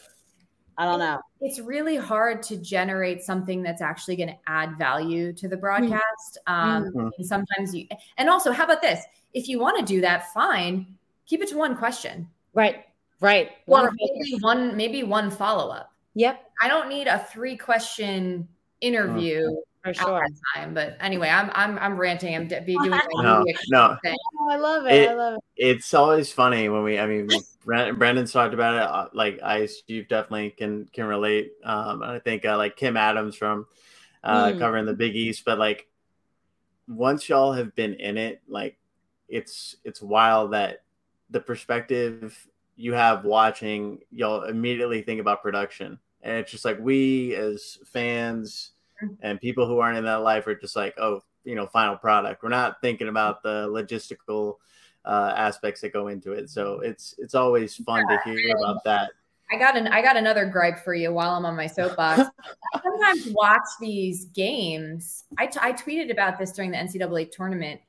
I 0.78 0.84
don't 0.84 0.98
know. 0.98 1.20
It's 1.40 1.58
really 1.58 1.96
hard 1.96 2.42
to 2.44 2.56
generate 2.56 3.22
something 3.22 3.62
that's 3.62 3.80
actually 3.80 4.16
going 4.16 4.28
to 4.28 4.36
add 4.46 4.76
value 4.76 5.32
to 5.34 5.48
the 5.48 5.56
broadcast. 5.56 6.38
Mm-hmm. 6.48 6.52
Um, 6.52 6.84
mm-hmm. 6.84 7.08
And 7.16 7.26
sometimes 7.26 7.74
you, 7.74 7.86
and 8.18 8.28
also, 8.28 8.52
how 8.52 8.64
about 8.64 8.82
this? 8.82 9.02
If 9.32 9.48
you 9.48 9.58
want 9.58 9.78
to 9.78 9.84
do 9.84 10.00
that, 10.02 10.32
fine. 10.32 10.86
Keep 11.26 11.42
it 11.42 11.48
to 11.48 11.56
one 11.56 11.76
question. 11.76 12.28
Right. 12.54 12.84
Right. 13.20 13.52
Or 13.66 13.92
maybe 13.92 14.36
one, 14.40 14.76
maybe 14.76 15.02
one 15.02 15.30
follow 15.30 15.70
up. 15.70 15.92
Yep. 16.14 16.42
I 16.60 16.68
don't 16.68 16.88
need 16.88 17.06
a 17.06 17.26
three 17.30 17.56
question 17.56 18.48
interview 18.80 19.48
for 19.86 19.94
sure. 19.94 20.26
time. 20.54 20.74
But 20.74 20.96
anyway, 21.00 21.28
I'm 21.28 21.50
I'm 21.54 21.78
I'm 21.78 21.96
ranting. 21.96 22.34
I'm 22.34 22.48
de- 22.48 22.60
be 22.62 22.76
doing 22.82 22.90
no, 23.14 23.44
no. 23.68 23.96
Oh, 24.04 24.50
I 24.50 24.56
love 24.56 24.86
it. 24.86 24.92
it. 24.92 25.10
I 25.10 25.14
love 25.14 25.34
it. 25.34 25.40
It's 25.56 25.94
always 25.94 26.32
funny 26.32 26.68
when 26.68 26.82
we. 26.82 26.98
I 26.98 27.06
mean, 27.06 27.28
Brendan's 27.64 28.32
talked 28.32 28.54
about 28.54 28.74
it. 28.74 28.82
Uh, 28.82 29.08
like 29.12 29.40
I, 29.42 29.68
you 29.86 30.04
definitely 30.04 30.50
can 30.50 30.88
can 30.92 31.06
relate. 31.06 31.52
Um, 31.64 32.02
I 32.02 32.18
think 32.18 32.44
uh, 32.44 32.56
like 32.56 32.76
Kim 32.76 32.96
Adams 32.96 33.36
from 33.36 33.66
uh, 34.22 34.46
mm. 34.46 34.58
covering 34.58 34.86
the 34.86 34.94
Big 34.94 35.14
East, 35.14 35.44
but 35.44 35.58
like 35.58 35.88
once 36.88 37.28
y'all 37.28 37.52
have 37.52 37.74
been 37.74 37.94
in 37.94 38.16
it, 38.16 38.42
like 38.48 38.76
it's 39.28 39.76
it's 39.84 40.02
wild 40.02 40.52
that 40.52 40.82
the 41.30 41.40
perspective 41.40 42.46
you 42.76 42.92
have 42.92 43.24
watching, 43.24 44.00
y'all 44.10 44.42
immediately 44.44 45.02
think 45.02 45.20
about 45.20 45.42
production, 45.42 45.98
and 46.22 46.36
it's 46.36 46.50
just 46.50 46.64
like 46.64 46.78
we 46.78 47.34
as 47.34 47.78
fans 47.86 48.72
and 49.22 49.40
people 49.40 49.66
who 49.66 49.78
aren't 49.78 49.98
in 49.98 50.04
that 50.04 50.22
life 50.22 50.46
are 50.46 50.54
just 50.54 50.76
like, 50.76 50.94
oh, 50.98 51.22
you 51.44 51.54
know, 51.54 51.66
final 51.66 51.96
product. 51.96 52.42
We're 52.42 52.48
not 52.48 52.80
thinking 52.80 53.08
about 53.08 53.42
the 53.42 53.68
logistical 53.68 54.56
uh, 55.04 55.32
aspects 55.36 55.80
that 55.80 55.92
go 55.92 56.08
into 56.08 56.32
it. 56.32 56.50
So 56.50 56.80
it's 56.80 57.14
it's 57.18 57.34
always 57.34 57.76
fun 57.76 58.04
yeah, 58.10 58.18
to 58.18 58.30
hear 58.30 58.56
about 58.56 58.82
that. 58.84 59.10
I 59.50 59.56
got 59.58 59.76
an 59.76 59.86
I 59.86 60.02
got 60.02 60.16
another 60.16 60.44
gripe 60.46 60.80
for 60.80 60.94
you 60.94 61.12
while 61.12 61.30
I'm 61.30 61.46
on 61.46 61.56
my 61.56 61.68
soapbox. 61.68 62.22
I 62.74 62.80
sometimes 62.82 63.32
watch 63.32 63.68
these 63.80 64.26
games. 64.26 65.24
I, 65.38 65.46
t- 65.46 65.60
I 65.62 65.72
tweeted 65.72 66.10
about 66.10 66.38
this 66.38 66.52
during 66.52 66.72
the 66.72 66.78
NCAA 66.78 67.30
tournament. 67.30 67.80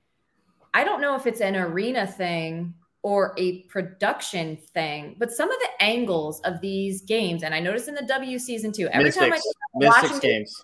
I 0.73 0.83
don't 0.83 1.01
know 1.01 1.15
if 1.15 1.25
it's 1.25 1.41
an 1.41 1.55
arena 1.55 2.05
thing 2.05 2.75
or 3.01 3.33
a 3.37 3.63
production 3.63 4.57
thing, 4.73 5.15
but 5.17 5.31
some 5.31 5.49
of 5.49 5.57
the 5.59 5.83
angles 5.83 6.41
of 6.41 6.61
these 6.61 7.01
games, 7.01 7.41
and 7.41 7.55
I 7.55 7.59
noticed 7.59 7.87
in 7.87 7.95
the 7.95 8.05
W 8.05 8.37
season 8.37 8.71
too. 8.71 8.87
Every 8.89 9.05
Mystics. 9.05 9.25
time 9.25 9.33
I 9.33 9.87
watch 9.87 10.21
games, 10.21 10.63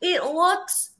it 0.00 0.24
looks 0.24 0.92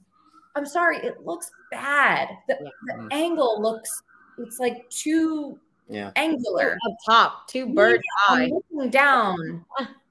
i'm 0.55 0.65
sorry 0.65 0.97
it 0.97 1.25
looks 1.25 1.51
bad. 1.71 2.29
The, 2.47 2.57
yeah. 2.61 2.69
the 2.87 2.93
mm-hmm. 2.93 3.07
angle 3.11 3.61
looks 3.61 4.03
it's 4.37 4.59
like 4.59 4.89
too 4.89 5.59
yeah. 5.89 6.11
angular. 6.15 6.77
Up 6.87 6.97
top 7.05 7.47
too 7.47 7.73
bird 7.73 8.01
eye. 8.27 8.49
looking 8.51 8.89
down. 8.89 9.65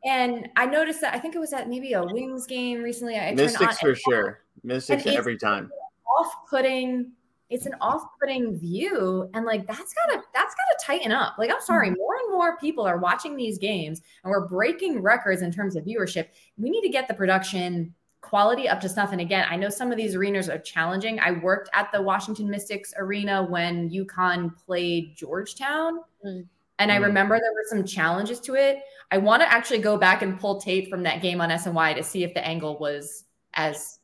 And 0.05 0.49
i 0.57 0.67
noticed 0.67 1.01
that 1.01 1.15
i 1.15 1.19
think 1.19 1.35
it 1.35 1.39
was 1.39 1.53
at 1.53 1.69
maybe 1.69 1.93
a 1.93 2.05
wings 2.05 2.47
game 2.47 2.83
recently. 2.83 3.17
I 3.17 3.35
mystics 3.35 3.79
for 3.79 3.95
sure. 3.95 4.41
Mystics 4.63 5.07
every 5.07 5.37
time. 5.37 5.71
off-putting 6.19 7.13
it's 7.51 7.67
an 7.67 7.75
off-putting 7.83 8.59
view. 8.59 9.29
And 9.35 9.45
like 9.45 9.67
that's 9.67 9.95
gotta 9.95 10.23
that's 10.35 10.55
gotta 10.55 10.77
tighten 10.85 11.13
up. 11.13 11.37
Like 11.39 11.51
i'm 11.51 11.61
sorry 11.61 11.89
mm-hmm. 11.89 11.99
more 11.99 12.17
and 12.17 12.33
more 12.33 12.57
people 12.59 12.85
are 12.85 12.99
watching 12.99 13.37
these 13.37 13.59
games 13.59 14.03
and 14.25 14.31
we're 14.31 14.49
breaking 14.49 15.03
records 15.03 15.43
in 15.43 15.53
terms 15.53 15.77
of 15.77 15.85
viewership. 15.85 16.29
We 16.57 16.71
need 16.71 16.83
to 16.83 16.89
get 16.89 17.09
the 17.09 17.15
production 17.15 17.95
quality 18.23 18.69
up 18.69 18.81
to 18.81 18.89
snuff. 18.89 19.13
And 19.13 19.21
again, 19.21 19.45
I 19.51 19.57
know 19.57 19.69
some 19.69 19.91
of 19.91 19.99
these 19.99 20.15
arenas 20.15 20.49
are 20.49 20.59
challenging. 20.59 21.21
I 21.21 21.33
worked 21.33 21.69
at 21.75 21.93
the 21.93 22.01
Washington 22.01 22.49
Mystics 22.49 22.95
arena 22.97 23.43
when 23.43 23.91
UConn 23.91 24.57
played 24.65 25.15
Georgetown. 25.15 26.01
Mm. 26.25 26.47
And 26.79 26.91
I 26.91 26.99
mm. 26.99 27.05
remember 27.05 27.39
there 27.39 27.53
were 27.53 27.67
some 27.69 27.85
challenges 27.85 28.41
to 28.41 28.55
it. 28.55 28.79
I 29.11 29.19
want 29.19 29.43
to 29.43 29.53
actually 29.53 29.81
go 29.81 29.99
back 29.99 30.23
and 30.23 30.41
pull 30.41 30.61
tape 30.61 30.89
from 30.89 31.03
that 31.03 31.21
game 31.21 31.41
on 31.41 31.51
SNY 31.51 31.95
to 31.97 32.03
see 32.03 32.25
if 32.25 32.33
the 32.33 32.47
angle 32.47 32.79
was 32.79 33.25
as 33.55 33.99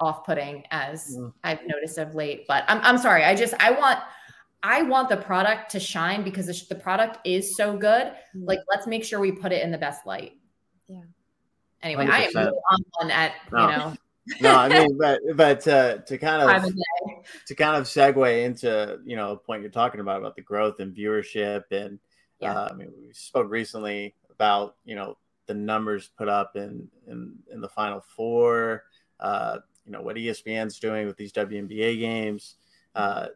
off-putting 0.00 0.64
as 0.70 1.16
mm. 1.18 1.32
I've 1.44 1.60
noticed 1.66 1.98
of 1.98 2.14
late. 2.14 2.46
But 2.48 2.64
I'm, 2.68 2.80
I'm 2.82 2.98
sorry. 2.98 3.24
I 3.24 3.34
just 3.34 3.54
I 3.60 3.72
want 3.72 3.98
I 4.62 4.82
want 4.82 5.08
the 5.08 5.16
product 5.16 5.70
to 5.72 5.80
shine 5.80 6.22
because 6.22 6.46
the 6.68 6.74
product 6.74 7.18
is 7.24 7.56
so 7.56 7.76
good. 7.76 8.12
Mm. 8.34 8.46
Like 8.46 8.60
let's 8.70 8.86
make 8.86 9.04
sure 9.04 9.20
we 9.20 9.32
put 9.32 9.52
it 9.52 9.62
in 9.62 9.70
the 9.70 9.78
best 9.78 10.06
light. 10.06 10.32
Yeah. 10.88 11.02
Anyway, 11.82 12.06
100%. 12.06 12.10
I 12.10 12.22
am 12.24 12.30
really 12.34 12.48
on 12.48 12.84
one 12.98 13.10
at 13.10 13.32
no. 13.52 13.70
you 13.70 13.76
know. 13.76 13.94
no, 14.40 14.54
I 14.54 14.68
mean, 14.68 14.98
but 14.98 15.20
but 15.34 15.66
uh, 15.66 15.98
to 15.98 16.18
kind 16.18 16.42
of 16.42 16.72
to 17.46 17.54
kind 17.54 17.76
of 17.76 17.84
segue 17.84 18.44
into 18.44 18.98
you 19.04 19.16
know 19.16 19.32
a 19.32 19.36
point 19.36 19.62
you're 19.62 19.70
talking 19.70 20.00
about 20.00 20.20
about 20.20 20.36
the 20.36 20.42
growth 20.42 20.80
and 20.80 20.94
viewership 20.94 21.64
and 21.70 21.98
yeah. 22.38 22.52
uh, 22.52 22.68
I 22.70 22.74
mean 22.74 22.92
we 23.00 23.12
spoke 23.12 23.50
recently 23.50 24.14
about 24.30 24.76
you 24.84 24.94
know 24.94 25.16
the 25.46 25.54
numbers 25.54 26.10
put 26.16 26.28
up 26.28 26.54
in 26.54 26.88
in 27.08 27.34
in 27.52 27.60
the 27.60 27.68
final 27.68 28.00
four. 28.00 28.84
Uh, 29.18 29.58
you 29.84 29.92
know 29.92 30.02
what 30.02 30.16
ESPN's 30.16 30.78
doing 30.78 31.06
with 31.06 31.16
these 31.16 31.32
WNBA 31.32 31.98
games. 31.98 32.56
Uh, 32.94 33.28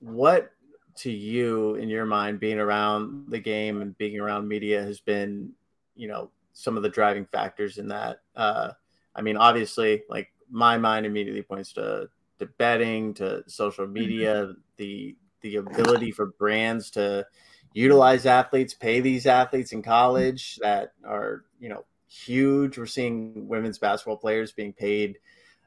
what 0.00 0.50
to 0.96 1.10
you, 1.10 1.74
in 1.76 1.88
your 1.88 2.06
mind, 2.06 2.40
being 2.40 2.58
around 2.58 3.26
the 3.28 3.38
game 3.38 3.82
and 3.82 3.96
being 3.98 4.18
around 4.18 4.46
media 4.48 4.82
has 4.82 5.00
been, 5.00 5.50
you 5.96 6.08
know, 6.08 6.30
some 6.54 6.76
of 6.76 6.82
the 6.82 6.88
driving 6.88 7.26
factors 7.26 7.76
in 7.76 7.88
that. 7.88 8.20
Uh, 8.34 8.70
I 9.14 9.20
mean, 9.20 9.36
obviously, 9.36 10.02
like 10.08 10.32
my 10.50 10.78
mind 10.78 11.04
immediately 11.04 11.42
points 11.42 11.72
to 11.74 12.08
to 12.38 12.46
betting, 12.46 13.14
to 13.14 13.44
social 13.46 13.86
media, 13.86 14.44
mm-hmm. 14.46 14.60
the 14.78 15.16
the 15.42 15.56
ability 15.56 16.10
for 16.10 16.26
brands 16.38 16.90
to 16.92 17.26
utilize 17.74 18.24
athletes, 18.24 18.72
pay 18.72 19.00
these 19.00 19.26
athletes 19.26 19.72
in 19.72 19.82
college 19.82 20.58
that 20.62 20.92
are 21.04 21.44
you 21.60 21.68
know 21.68 21.84
huge. 22.08 22.78
We're 22.78 22.86
seeing 22.86 23.46
women's 23.48 23.78
basketball 23.78 24.16
players 24.16 24.52
being 24.52 24.72
paid 24.72 25.18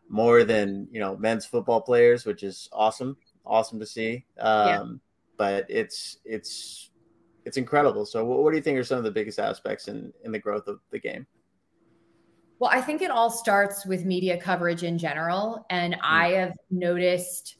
more 0.09 0.43
than 0.43 0.87
you 0.91 0.99
know 0.99 1.17
men's 1.17 1.45
football 1.45 1.81
players, 1.81 2.25
which 2.25 2.43
is 2.43 2.69
awesome, 2.71 3.17
awesome 3.45 3.79
to 3.79 3.85
see. 3.85 4.25
Um, 4.39 5.01
but 5.37 5.65
it's 5.69 6.17
it's 6.25 6.89
it's 7.47 7.57
incredible. 7.57 8.05
So, 8.05 8.23
what, 8.25 8.43
what 8.43 8.51
do 8.51 8.57
you 8.57 8.63
think 8.63 8.77
are 8.77 8.83
some 8.83 8.97
of 8.97 9.03
the 9.05 9.11
biggest 9.11 9.39
aspects 9.39 9.87
in 9.87 10.13
in 10.23 10.31
the 10.31 10.39
growth 10.39 10.67
of 10.67 10.79
the 10.91 10.99
game? 10.99 11.25
Well, 12.59 12.71
I 12.73 12.81
think 12.81 13.01
it 13.01 13.11
all 13.11 13.29
starts 13.29 13.85
with 13.85 14.03
media 14.03 14.37
coverage 14.39 14.83
in 14.83 14.97
general, 14.97 15.65
and 15.69 15.93
mm-hmm. 15.93 16.03
I 16.03 16.27
have 16.29 16.53
noticed 16.69 17.55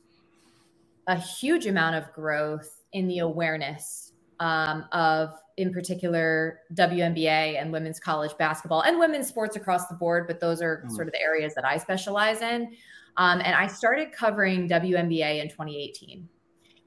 a 1.08 1.15
huge 1.15 1.67
amount 1.67 1.95
of 1.95 2.12
growth 2.12 2.84
in 2.91 3.08
the 3.08 3.19
awareness 3.19 4.12
um, 4.39 4.86
of, 4.91 5.32
in 5.56 5.71
particular, 5.71 6.60
WNBA 6.73 7.62
and 7.62 7.71
women's 7.71 8.00
college 8.00 8.32
basketball 8.38 8.82
and 8.82 9.00
women's 9.00 9.28
sports 9.28 9.56
across 9.56 9.88
the 9.88 9.95
board. 9.95 10.28
But 10.28 10.39
those 10.39 10.62
are 10.62 10.84
mm. 10.86 10.91
sort 10.91 11.08
of 11.08 11.13
the 11.13 11.21
areas 11.21 11.56
that 11.56 11.65
I 11.65 11.78
specialize 11.78 12.41
in. 12.41 12.76
Um, 13.15 13.39
and 13.39 13.56
I 13.56 13.67
started 13.67 14.12
covering 14.12 14.67
WNBA 14.67 15.41
in 15.41 15.50
2018. 15.50 16.28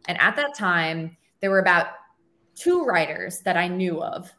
And 0.07 0.21
at 0.21 0.37
that 0.37 0.55
time, 0.55 1.17
there 1.41 1.51
were 1.51 1.61
about 1.61 1.87
two 2.61 2.85
writers 2.85 3.41
that 3.41 3.57
I 3.57 3.69
knew 3.69 4.03
of 4.03 4.31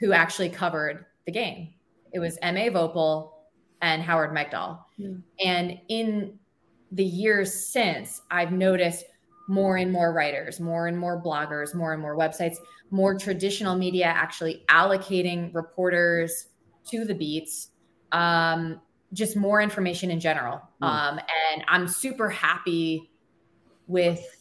who 0.00 0.12
actually 0.12 0.48
covered 0.48 1.06
the 1.26 1.32
game. 1.32 1.74
It 2.12 2.18
was 2.18 2.38
M.A. 2.42 2.70
Voepel 2.70 3.30
and 3.82 4.02
Howard 4.02 4.30
Megdal. 4.32 4.78
Mm. 4.98 5.22
And 5.44 5.78
in 5.88 6.38
the 6.90 7.04
years 7.04 7.52
since, 7.54 8.22
I've 8.30 8.52
noticed 8.52 9.04
more 9.48 9.76
and 9.76 9.92
more 9.92 10.12
writers, 10.12 10.60
more 10.60 10.86
and 10.86 10.98
more 10.98 11.22
bloggers, 11.22 11.74
more 11.74 11.92
and 11.92 12.02
more 12.02 12.16
websites, 12.16 12.56
more 12.90 13.16
traditional 13.16 13.76
media 13.76 14.06
actually 14.06 14.64
allocating 14.68 15.54
reporters 15.54 16.46
to 16.88 17.04
the 17.04 17.14
beats, 17.14 17.68
um, 18.12 18.80
just 19.12 19.36
more 19.36 19.60
information 19.60 20.10
in 20.10 20.18
general. 20.18 20.60
Mm. 20.82 20.86
Um, 20.86 21.20
and 21.52 21.64
I'm 21.68 21.86
super 21.86 22.28
happy 22.28 23.10
with 23.86 24.39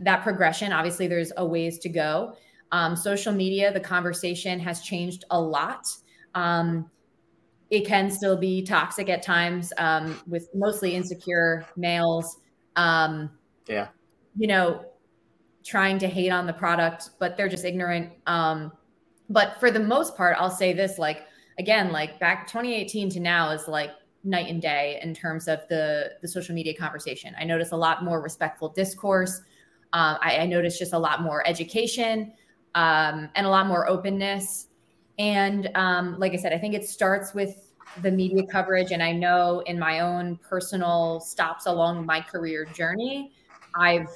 that 0.00 0.22
progression. 0.22 0.72
Obviously, 0.72 1.06
there's 1.06 1.32
a 1.36 1.46
ways 1.46 1.78
to 1.80 1.88
go. 1.88 2.36
Um, 2.72 2.96
social 2.96 3.32
media, 3.32 3.72
the 3.72 3.80
conversation 3.80 4.58
has 4.60 4.80
changed 4.80 5.24
a 5.30 5.40
lot. 5.40 5.86
Um, 6.34 6.90
it 7.70 7.86
can 7.86 8.10
still 8.10 8.36
be 8.36 8.62
toxic 8.62 9.08
at 9.08 9.22
times 9.22 9.72
um, 9.78 10.20
with 10.26 10.48
mostly 10.54 10.94
insecure 10.94 11.66
males. 11.76 12.38
Um, 12.76 13.30
yeah 13.66 13.88
you 14.36 14.46
know, 14.46 14.84
trying 15.64 15.98
to 15.98 16.06
hate 16.06 16.30
on 16.30 16.46
the 16.46 16.52
product, 16.52 17.10
but 17.18 17.36
they're 17.36 17.48
just 17.48 17.64
ignorant. 17.64 18.12
Um, 18.26 18.72
but 19.28 19.58
for 19.58 19.70
the 19.70 19.80
most 19.80 20.16
part, 20.16 20.36
I'll 20.38 20.50
say 20.50 20.72
this 20.72 20.98
like, 20.98 21.26
again, 21.58 21.90
like 21.90 22.20
back 22.20 22.46
2018 22.46 23.10
to 23.10 23.20
now 23.20 23.50
is 23.50 23.66
like 23.66 23.90
night 24.22 24.48
and 24.48 24.62
day 24.62 25.00
in 25.02 25.14
terms 25.14 25.48
of 25.48 25.60
the, 25.68 26.12
the 26.22 26.28
social 26.28 26.54
media 26.54 26.74
conversation. 26.76 27.34
I 27.40 27.44
notice 27.44 27.72
a 27.72 27.76
lot 27.76 28.04
more 28.04 28.22
respectful 28.22 28.68
discourse. 28.68 29.40
Um, 29.92 30.18
I, 30.20 30.38
I 30.38 30.46
notice 30.46 30.78
just 30.78 30.92
a 30.92 30.98
lot 30.98 31.22
more 31.22 31.46
education 31.46 32.32
um, 32.74 33.28
and 33.34 33.46
a 33.46 33.48
lot 33.48 33.66
more 33.66 33.88
openness. 33.88 34.68
And 35.18 35.70
um, 35.74 36.18
like 36.18 36.32
I 36.32 36.36
said, 36.36 36.52
I 36.52 36.58
think 36.58 36.74
it 36.74 36.86
starts 36.88 37.32
with 37.32 37.72
the 38.02 38.10
media 38.10 38.42
coverage. 38.46 38.92
And 38.92 39.02
I 39.02 39.12
know 39.12 39.62
in 39.66 39.78
my 39.78 40.00
own 40.00 40.36
personal 40.36 41.20
stops 41.20 41.66
along 41.66 42.04
my 42.04 42.20
career 42.20 42.66
journey, 42.66 43.32
I've 43.74 44.08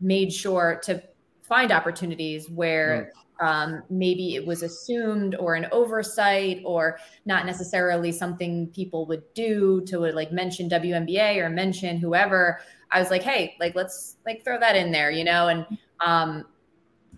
made 0.00 0.32
sure 0.32 0.80
to 0.84 1.02
find 1.42 1.72
opportunities 1.72 2.50
where 2.50 3.12
mm. 3.40 3.46
um, 3.46 3.82
maybe 3.88 4.34
it 4.34 4.46
was 4.46 4.62
assumed 4.62 5.36
or 5.36 5.54
an 5.54 5.66
oversight 5.72 6.60
or 6.64 6.98
not 7.24 7.46
necessarily 7.46 8.12
something 8.12 8.66
people 8.68 9.06
would 9.06 9.22
do 9.34 9.80
to 9.86 9.98
like 9.98 10.32
mention 10.32 10.68
WNBA 10.68 11.38
or 11.38 11.48
mention 11.48 11.96
whoever. 11.96 12.60
I 12.90 13.00
was 13.00 13.10
like, 13.10 13.22
hey, 13.22 13.56
like 13.60 13.74
let's 13.74 14.16
like 14.24 14.44
throw 14.44 14.58
that 14.58 14.76
in 14.76 14.92
there, 14.92 15.10
you 15.10 15.24
know, 15.24 15.48
and 15.48 15.66
um, 16.00 16.44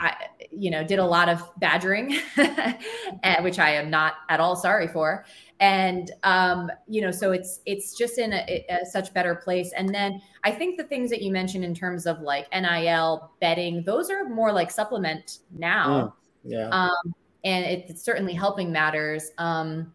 I, 0.01 0.15
you 0.51 0.71
know, 0.71 0.85
did 0.85 0.99
a 0.99 1.05
lot 1.05 1.29
of 1.29 1.43
badgering, 1.59 2.19
which 3.41 3.59
I 3.59 3.71
am 3.71 3.91
not 3.91 4.15
at 4.29 4.41
all 4.41 4.57
sorry 4.57 4.89
for. 4.89 5.25
And 5.61 6.11
um, 6.23 6.71
you 6.87 7.03
know 7.03 7.11
so 7.11 7.33
it's 7.33 7.61
it's 7.67 7.97
just 7.97 8.19
in 8.19 8.33
a, 8.33 8.65
a, 8.71 8.87
such 8.87 9.13
better 9.13 9.35
place. 9.35 9.73
And 9.77 9.93
then 9.93 10.23
i 10.45 10.53
think 10.53 10.79
the 10.79 10.85
things 10.85 11.11
that 11.11 11.21
you 11.21 11.33
mentioned 11.33 11.65
in 11.65 11.75
terms 11.75 12.07
of 12.07 12.21
like 12.21 12.47
nil 12.53 13.33
betting 13.41 13.83
those 13.83 14.09
are 14.09 14.25
more 14.29 14.53
like 14.53 14.71
supplement 14.71 15.39
now. 15.51 16.15
Mm, 16.47 16.53
yeah. 16.53 16.69
Um, 16.69 17.15
and 17.45 17.65
it, 17.65 17.87
it's 17.89 18.03
certainly 18.03 18.35
helping 18.35 18.71
matters. 18.71 19.33
Um, 19.39 19.93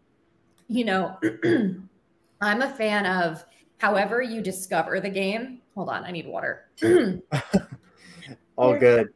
you 0.68 0.86
know 0.86 1.18
i'm 2.42 2.62
a 2.62 2.70
fan 2.70 3.06
of 3.06 3.46
however 3.78 4.22
you 4.22 4.42
discover 4.42 5.00
the 5.00 5.10
game 5.10 5.60
hold 5.76 5.90
on 5.90 6.04
i 6.04 6.12
need 6.12 6.28
water 6.28 6.70
all 8.56 8.78
good 8.78 9.10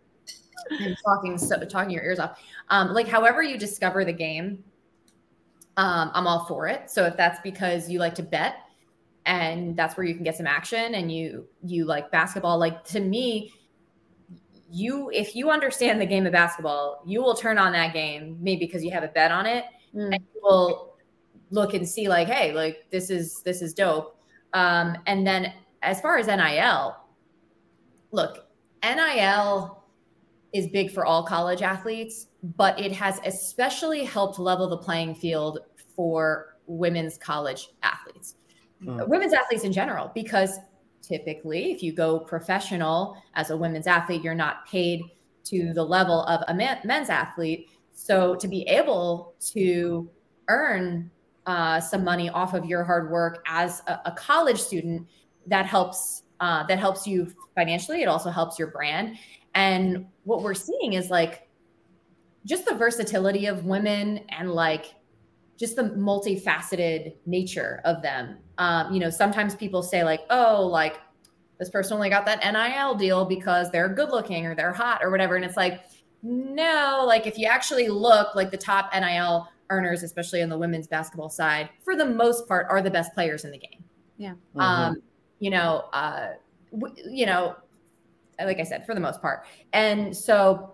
I'm 0.69 0.95
talking 1.05 1.37
so 1.37 1.57
talking 1.63 1.91
your 1.91 2.03
ears 2.03 2.19
off 2.19 2.41
um, 2.69 2.93
like 2.93 3.07
however 3.07 3.41
you 3.41 3.57
discover 3.57 4.03
the 4.03 4.11
game 4.11 4.63
um, 5.77 6.09
I'm 6.15 6.25
all 6.25 6.45
for 6.45 6.67
it. 6.67 6.89
So 6.89 7.05
if 7.05 7.15
that's 7.15 7.39
because 7.41 7.89
you 7.89 7.99
like 7.99 8.15
to 8.15 8.23
bet 8.23 8.55
and 9.25 9.77
that's 9.77 9.95
where 9.95 10.05
you 10.05 10.15
can 10.15 10.23
get 10.23 10.35
some 10.35 10.47
action 10.47 10.95
and 10.95 11.11
you 11.11 11.47
you 11.63 11.85
like 11.85 12.11
basketball, 12.11 12.57
like 12.57 12.83
to 12.85 12.99
me, 12.99 13.53
you 14.69 15.09
if 15.13 15.35
you 15.35 15.51
understand 15.51 16.01
the 16.01 16.05
game 16.05 16.25
of 16.25 16.31
basketball, 16.31 17.03
you 17.05 17.21
will 17.21 17.35
turn 17.35 17.59
on 17.59 17.71
that 17.73 17.93
game 17.93 18.37
maybe 18.41 18.65
because 18.65 18.83
you 18.83 18.91
have 18.91 19.03
a 19.03 19.07
bet 19.07 19.31
on 19.31 19.45
it 19.45 19.65
mm. 19.95 20.05
and 20.05 20.25
you 20.33 20.41
will 20.41 20.95
look 21.51 21.75
and 21.75 21.87
see 21.87 22.09
like, 22.09 22.27
hey, 22.27 22.53
like 22.53 22.87
this 22.89 23.11
is 23.11 23.41
this 23.43 23.61
is 23.61 23.73
dope. 23.73 24.19
Um, 24.53 24.97
and 25.05 25.27
then 25.27 25.53
as 25.81 26.01
far 26.01 26.17
as 26.17 26.27
NIL, 26.27 26.95
look, 28.11 28.47
NIL 28.83 29.83
is 30.53 30.67
big 30.67 30.91
for 30.91 31.05
all 31.05 31.23
college 31.23 31.61
athletes, 31.61 32.27
but 32.55 32.79
it 32.79 32.91
has 32.91 33.19
especially 33.25 34.03
helped 34.03 34.39
level 34.39 34.67
the 34.67 34.77
playing 34.77 35.15
field 35.15 35.59
for 35.95 36.57
women's 36.67 37.17
college 37.17 37.69
athletes, 37.83 38.35
mm. 38.83 39.07
women's 39.07 39.33
athletes 39.33 39.63
in 39.63 39.71
general, 39.71 40.11
because 40.13 40.59
typically, 41.01 41.71
if 41.71 41.83
you 41.83 41.93
go 41.93 42.19
professional 42.19 43.17
as 43.35 43.49
a 43.49 43.57
women's 43.57 43.87
athlete, 43.87 44.23
you're 44.23 44.35
not 44.35 44.65
paid 44.67 45.01
to 45.45 45.73
the 45.73 45.83
level 45.83 46.23
of 46.23 46.43
a 46.47 46.53
man, 46.53 46.79
men's 46.83 47.09
athlete. 47.09 47.69
So 47.93 48.35
to 48.35 48.47
be 48.47 48.63
able 48.63 49.33
to 49.53 50.09
earn 50.49 51.09
uh, 51.45 51.79
some 51.79 52.03
money 52.03 52.29
off 52.29 52.53
of 52.53 52.65
your 52.65 52.83
hard 52.83 53.09
work 53.09 53.43
as 53.47 53.81
a, 53.87 53.99
a 54.05 54.11
college 54.11 54.59
student, 54.59 55.07
that 55.47 55.65
helps. 55.65 56.23
Uh, 56.39 56.63
that 56.67 56.77
helps 56.77 57.07
you 57.07 57.33
financially. 57.55 58.03
It 58.03 58.07
also 58.07 58.29
helps 58.29 58.59
your 58.59 58.67
brand. 58.67 59.17
And 59.55 60.05
what 60.23 60.43
we're 60.43 60.53
seeing 60.53 60.93
is 60.93 61.09
like 61.09 61.47
just 62.45 62.65
the 62.65 62.75
versatility 62.75 63.47
of 63.47 63.65
women 63.65 64.19
and 64.29 64.53
like 64.53 64.93
just 65.57 65.75
the 65.75 65.83
multifaceted 65.83 67.15
nature 67.25 67.81
of 67.83 68.01
them. 68.03 68.37
Um, 68.59 68.93
you 68.93 68.99
know, 68.99 69.09
sometimes 69.09 69.55
people 69.55 69.81
say 69.81 70.03
like, 70.03 70.21
oh, 70.29 70.65
like 70.65 70.97
this 71.59 71.69
person 71.69 71.95
only 71.95 72.09
got 72.09 72.25
that 72.27 72.39
NIL 72.43 72.95
deal 72.95 73.25
because 73.25 73.71
they're 73.71 73.89
good 73.89 74.11
looking 74.11 74.45
or 74.45 74.55
they're 74.55 74.73
hot 74.73 75.03
or 75.03 75.09
whatever. 75.09 75.35
And 75.35 75.43
it's 75.43 75.57
like, 75.57 75.81
no, 76.21 77.03
like 77.05 77.25
if 77.25 77.37
you 77.37 77.47
actually 77.47 77.87
look 77.87 78.35
like 78.35 78.51
the 78.51 78.57
top 78.57 78.91
NIL 78.93 79.47
earners, 79.69 80.03
especially 80.03 80.41
on 80.41 80.49
the 80.49 80.57
women's 80.57 80.87
basketball 80.87 81.29
side, 81.29 81.69
for 81.83 81.95
the 81.95 82.05
most 82.05 82.47
part, 82.47 82.67
are 82.69 82.81
the 82.81 82.91
best 82.91 83.13
players 83.13 83.43
in 83.43 83.51
the 83.51 83.57
game. 83.57 83.83
Yeah. 84.17 84.31
Mm-hmm. 84.31 84.59
Um, 84.59 84.95
you 85.39 85.49
know, 85.49 85.85
uh, 85.93 86.29
w- 86.71 86.95
you 87.09 87.25
know, 87.25 87.55
like 88.39 88.59
I 88.59 88.63
said, 88.63 88.85
for 88.85 88.93
the 88.93 89.01
most 89.01 89.21
part. 89.21 89.45
And 89.73 90.15
so, 90.15 90.73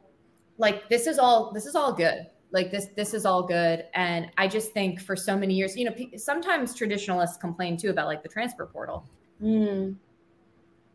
like, 0.58 0.90
this 0.90 1.08
is 1.08 1.18
all 1.20 1.52
this 1.52 1.66
is 1.66 1.76
all 1.76 1.94
good 1.94 2.28
like 2.54 2.72
this 2.72 2.88
this 2.96 3.14
is 3.14 3.26
all 3.26 3.44
good 3.44 3.84
and 3.96 4.32
i 4.38 4.48
just 4.48 4.72
think 4.72 5.02
for 5.02 5.16
so 5.16 5.36
many 5.36 5.56
years 5.56 5.76
you 5.76 5.84
know 5.84 5.94
sometimes 6.16 6.74
traditionalists 6.74 7.36
complain 7.36 7.76
too 7.76 7.90
about 7.90 8.08
like 8.08 8.24
the 8.24 8.30
transfer 8.30 8.66
portal 8.66 9.06
mm. 9.42 9.94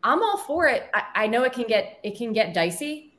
i'm 0.03 0.23
all 0.23 0.37
for 0.37 0.67
it 0.67 0.89
I, 0.95 1.03
I, 1.15 1.27
know 1.27 1.43
it 1.43 1.53
can 1.53 1.67
get 1.67 1.99
it 2.03 2.17
can 2.17 2.33
get 2.33 2.53
dicey 2.53 3.13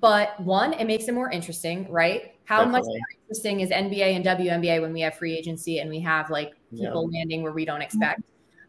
but 0.00 0.38
one 0.40 0.74
it 0.74 0.86
makes 0.86 1.04
it 1.08 1.14
more 1.14 1.30
interesting 1.30 1.90
right 1.90 2.34
how 2.44 2.64
Definitely. 2.64 2.80
much 2.80 2.86
more 2.88 3.08
interesting 3.22 3.60
is 3.60 3.70
nba 3.70 4.16
and 4.16 4.24
WNBA 4.24 4.82
when 4.82 4.92
we 4.92 5.00
have 5.00 5.14
free 5.14 5.36
agency 5.36 5.78
and 5.78 5.88
we 5.88 6.00
have 6.00 6.30
like 6.30 6.54
people 6.72 7.08
yeah. 7.10 7.18
landing 7.18 7.42
where 7.42 7.52
we 7.52 7.64
don't 7.64 7.80
expect 7.80 8.22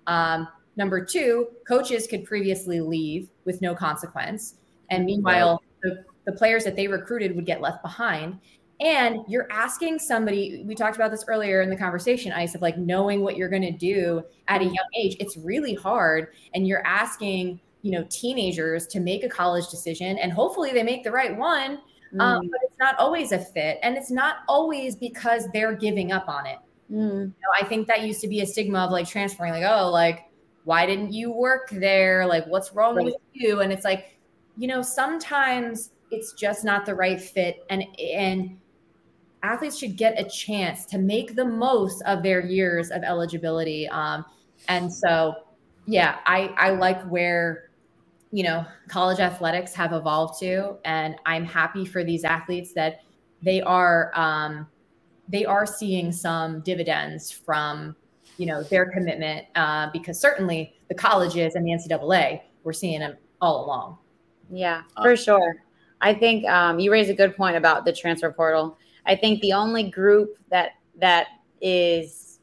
um, 0.06 0.48
number 0.80 1.06
two 1.06 1.48
coaches 1.68 2.08
could 2.08 2.26
previously 2.26 2.80
leave 2.82 3.30
with 3.46 3.62
no 3.62 3.76
consequence 3.76 4.56
and 4.90 5.06
meanwhile 5.06 5.62
the, 5.84 6.04
the 6.26 6.32
players 6.32 6.64
that 6.64 6.76
they 6.76 6.88
recruited 6.88 7.36
would 7.36 7.46
get 7.46 7.62
left 7.62 7.84
behind 7.84 8.40
and 8.82 9.20
you're 9.28 9.52
asking 9.52 10.00
somebody, 10.00 10.64
we 10.66 10.74
talked 10.74 10.96
about 10.96 11.12
this 11.12 11.26
earlier 11.28 11.62
in 11.62 11.70
the 11.70 11.76
conversation, 11.76 12.32
Ice, 12.32 12.56
of 12.56 12.62
like 12.62 12.78
knowing 12.78 13.22
what 13.22 13.36
you're 13.36 13.50
going 13.50 13.64
to 13.64 13.72
do 13.72 14.24
at 14.48 14.62
a 14.62 14.66
young 14.66 14.88
age. 14.96 15.18
It's 15.20 15.36
really 15.36 15.76
hard. 15.76 16.30
And 16.54 16.66
you're 16.66 16.86
asking, 16.88 17.60
you 17.82 17.92
know, 17.92 18.06
teenagers 18.10 18.88
to 18.88 19.02
make 19.02 19.26
a 19.26 19.30
college 19.30 19.68
decision 19.70 20.18
and 20.18 20.32
hopefully 20.32 20.72
they 20.72 20.84
make 20.84 21.04
the 21.04 21.12
right 21.12 21.36
one. 21.36 21.80
Mm. 22.14 22.22
Um, 22.22 22.48
but 22.50 22.60
it's 22.64 22.80
not 22.80 22.98
always 22.98 23.34
a 23.34 23.40
fit. 23.40 23.80
And 23.84 23.98
it's 23.98 24.12
not 24.12 24.38
always 24.48 24.96
because 24.96 25.50
they're 25.54 25.76
giving 25.76 26.14
up 26.14 26.30
on 26.30 26.46
it. 26.46 26.60
Mm. 26.90 27.20
You 27.20 27.26
know, 27.26 27.52
I 27.60 27.66
think 27.66 27.86
that 27.88 28.04
used 28.04 28.22
to 28.22 28.30
be 28.30 28.40
a 28.42 28.46
stigma 28.46 28.80
of 28.80 28.92
like 28.92 29.10
transferring, 29.10 29.52
like, 29.52 29.66
oh, 29.70 29.90
like, 29.92 30.29
why 30.70 30.86
didn't 30.86 31.12
you 31.12 31.32
work 31.32 31.72
there? 31.72 32.28
Like, 32.28 32.46
what's 32.46 32.76
wrong 32.76 32.96
right. 32.96 33.06
with 33.06 33.16
you? 33.34 33.62
And 33.62 33.74
it's 33.74 33.84
like, 33.84 34.20
you 34.56 34.68
know, 34.68 34.84
sometimes 34.84 35.94
it's 36.12 36.34
just 36.34 36.64
not 36.64 36.86
the 36.86 36.94
right 36.94 37.20
fit 37.20 37.66
and 37.72 37.84
and 37.98 38.56
athletes 39.42 39.80
should 39.80 39.98
get 39.98 40.20
a 40.20 40.30
chance 40.30 40.86
to 40.86 41.00
make 41.00 41.36
the 41.36 41.46
most 41.46 42.04
of 42.04 42.22
their 42.22 42.46
years 42.46 42.92
of 42.92 43.02
eligibility 43.04 43.88
um, 43.90 44.26
and 44.68 44.92
so 44.92 45.34
yeah 45.86 46.18
i 46.26 46.54
i 46.58 46.72
like 46.72 47.02
where 47.04 47.70
you 48.32 48.44
know 48.44 48.66
college 48.88 49.20
athletics 49.20 49.74
have 49.74 49.94
evolved 49.94 50.40
to 50.40 50.76
and 50.84 51.16
i'm 51.26 51.46
happy 51.46 51.86
for 51.86 52.04
these 52.04 52.24
athletes 52.24 52.74
that 52.74 53.02
they 53.42 53.62
are 53.62 54.12
um, 54.16 54.68
they 55.30 55.46
are 55.46 55.66
seeing 55.66 56.12
some 56.12 56.60
dividends 56.62 57.32
from 57.32 57.96
you 58.40 58.46
know 58.46 58.64
their 58.64 58.90
commitment 58.90 59.46
uh, 59.56 59.90
because 59.92 60.20
certainly 60.20 60.74
the 60.88 60.96
colleges 60.96 61.56
and 61.56 61.66
the 61.66 61.72
ncaa 61.72 62.42
we're 62.64 62.74
seeing 62.74 63.00
them 63.00 63.16
all 63.42 63.66
along 63.66 63.98
yeah 64.50 64.82
for 65.02 65.16
sure 65.16 65.64
I 66.02 66.14
think 66.14 66.46
um, 66.46 66.80
you 66.80 66.92
raise 66.92 67.10
a 67.10 67.14
good 67.14 67.36
point 67.36 67.56
about 67.56 67.86
the 67.86 67.94
transfer 67.94 68.32
portal. 68.32 68.78
I 69.06 69.16
think 69.16 69.42
the 69.42 69.54
only 69.54 69.90
group 69.90 70.38
that 70.50 70.74
that 71.00 71.28
is 71.62 72.40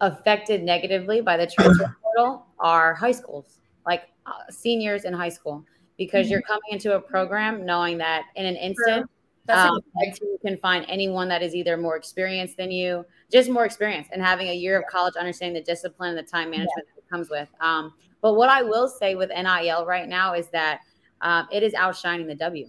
affected 0.00 0.62
negatively 0.62 1.20
by 1.20 1.36
the 1.36 1.46
transfer 1.46 1.96
portal 2.02 2.46
are 2.58 2.94
high 2.94 3.12
schools, 3.12 3.58
like 3.86 4.08
uh, 4.26 4.50
seniors 4.50 5.04
in 5.04 5.12
high 5.12 5.28
school, 5.28 5.64
because 5.98 6.26
mm-hmm. 6.26 6.32
you're 6.32 6.42
coming 6.42 6.70
into 6.70 6.94
a 6.94 7.00
program 7.00 7.64
knowing 7.64 7.98
that 7.98 8.24
in 8.36 8.46
an 8.46 8.56
instant. 8.56 9.10
Um, 9.48 9.80
you 9.96 10.38
can 10.44 10.58
find 10.58 10.84
anyone 10.88 11.28
that 11.28 11.42
is 11.42 11.54
either 11.54 11.76
more 11.76 11.96
experienced 11.96 12.56
than 12.56 12.70
you, 12.70 13.04
just 13.32 13.50
more 13.50 13.64
experience, 13.64 14.08
and 14.12 14.22
having 14.22 14.48
a 14.48 14.54
year 14.54 14.78
of 14.78 14.86
college, 14.88 15.14
understanding 15.16 15.54
the 15.54 15.64
discipline, 15.64 16.10
and 16.10 16.18
the 16.18 16.30
time 16.30 16.50
management 16.50 16.86
yeah. 16.86 16.92
that 16.96 17.10
comes 17.10 17.30
with. 17.30 17.48
Um, 17.60 17.92
but 18.20 18.34
what 18.34 18.48
I 18.48 18.62
will 18.62 18.88
say 18.88 19.14
with 19.14 19.30
NIL 19.30 19.86
right 19.86 20.08
now 20.08 20.34
is 20.34 20.48
that 20.48 20.80
um, 21.20 21.48
it 21.50 21.62
is 21.62 21.74
outshining 21.74 22.26
the 22.26 22.34
W. 22.34 22.66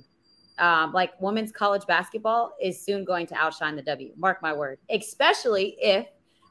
Um, 0.58 0.94
like 0.94 1.20
women's 1.20 1.52
college 1.52 1.86
basketball 1.88 2.54
is 2.62 2.80
soon 2.80 3.04
going 3.04 3.26
to 3.28 3.36
outshine 3.36 3.76
the 3.76 3.82
W. 3.82 4.12
Mark 4.18 4.42
my 4.42 4.54
word, 4.54 4.80
especially 4.90 5.76
if 5.80 6.08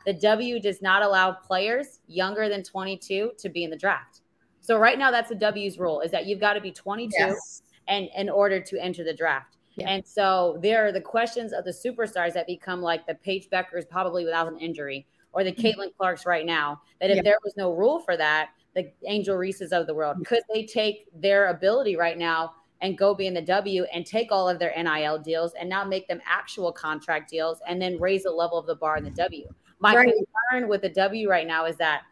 the 0.06 0.14
W 0.14 0.60
does 0.60 0.82
not 0.82 1.02
allow 1.02 1.32
players 1.32 2.00
younger 2.06 2.48
than 2.48 2.62
22 2.62 3.32
to 3.38 3.48
be 3.48 3.64
in 3.64 3.70
the 3.70 3.76
draft. 3.76 4.22
So 4.60 4.78
right 4.78 4.98
now, 4.98 5.10
that's 5.10 5.28
the 5.28 5.34
W's 5.34 5.78
rule: 5.78 6.00
is 6.00 6.10
that 6.10 6.26
you've 6.26 6.40
got 6.40 6.54
to 6.54 6.60
be 6.60 6.72
22 6.72 7.10
yes. 7.16 7.62
and 7.88 8.08
in 8.16 8.28
order 8.28 8.60
to 8.60 8.82
enter 8.82 9.04
the 9.04 9.14
draft. 9.14 9.56
Yeah. 9.80 9.90
And 9.90 10.06
so 10.06 10.58
there 10.62 10.86
are 10.86 10.92
the 10.92 11.00
questions 11.00 11.52
of 11.52 11.64
the 11.64 11.70
superstars 11.70 12.32
that 12.34 12.46
become 12.46 12.80
like 12.80 13.06
the 13.06 13.14
Paige 13.14 13.48
Bueckers, 13.50 13.88
probably 13.88 14.24
without 14.24 14.48
an 14.48 14.58
injury, 14.58 15.06
or 15.32 15.44
the 15.44 15.52
mm-hmm. 15.52 15.80
Caitlin 15.80 15.96
Clarks 15.96 16.26
right 16.26 16.46
now. 16.46 16.80
That 17.00 17.10
if 17.10 17.16
yeah. 17.16 17.22
there 17.22 17.38
was 17.44 17.56
no 17.56 17.72
rule 17.72 18.00
for 18.00 18.16
that, 18.16 18.50
the 18.74 18.90
Angel 19.06 19.36
Reeses 19.36 19.72
of 19.72 19.86
the 19.86 19.94
world? 19.94 20.24
Could 20.26 20.42
they 20.52 20.64
take 20.64 21.06
their 21.14 21.48
ability 21.48 21.96
right 21.96 22.18
now 22.18 22.54
and 22.82 22.96
go 22.96 23.14
be 23.14 23.26
in 23.26 23.34
the 23.34 23.42
W 23.42 23.84
and 23.92 24.06
take 24.06 24.32
all 24.32 24.48
of 24.48 24.58
their 24.58 24.72
NIL 24.76 25.18
deals 25.18 25.52
and 25.58 25.68
now 25.68 25.84
make 25.84 26.08
them 26.08 26.20
actual 26.26 26.72
contract 26.72 27.30
deals 27.30 27.60
and 27.68 27.80
then 27.80 27.98
raise 27.98 28.22
the 28.22 28.30
level 28.30 28.58
of 28.58 28.66
the 28.66 28.76
bar 28.76 28.96
in 28.96 29.04
the 29.04 29.10
W? 29.10 29.48
My 29.80 29.94
right. 29.94 30.12
concern 30.50 30.68
with 30.68 30.82
the 30.82 30.88
W 30.90 31.28
right 31.28 31.46
now 31.46 31.64
is 31.64 31.76
that 31.76 32.02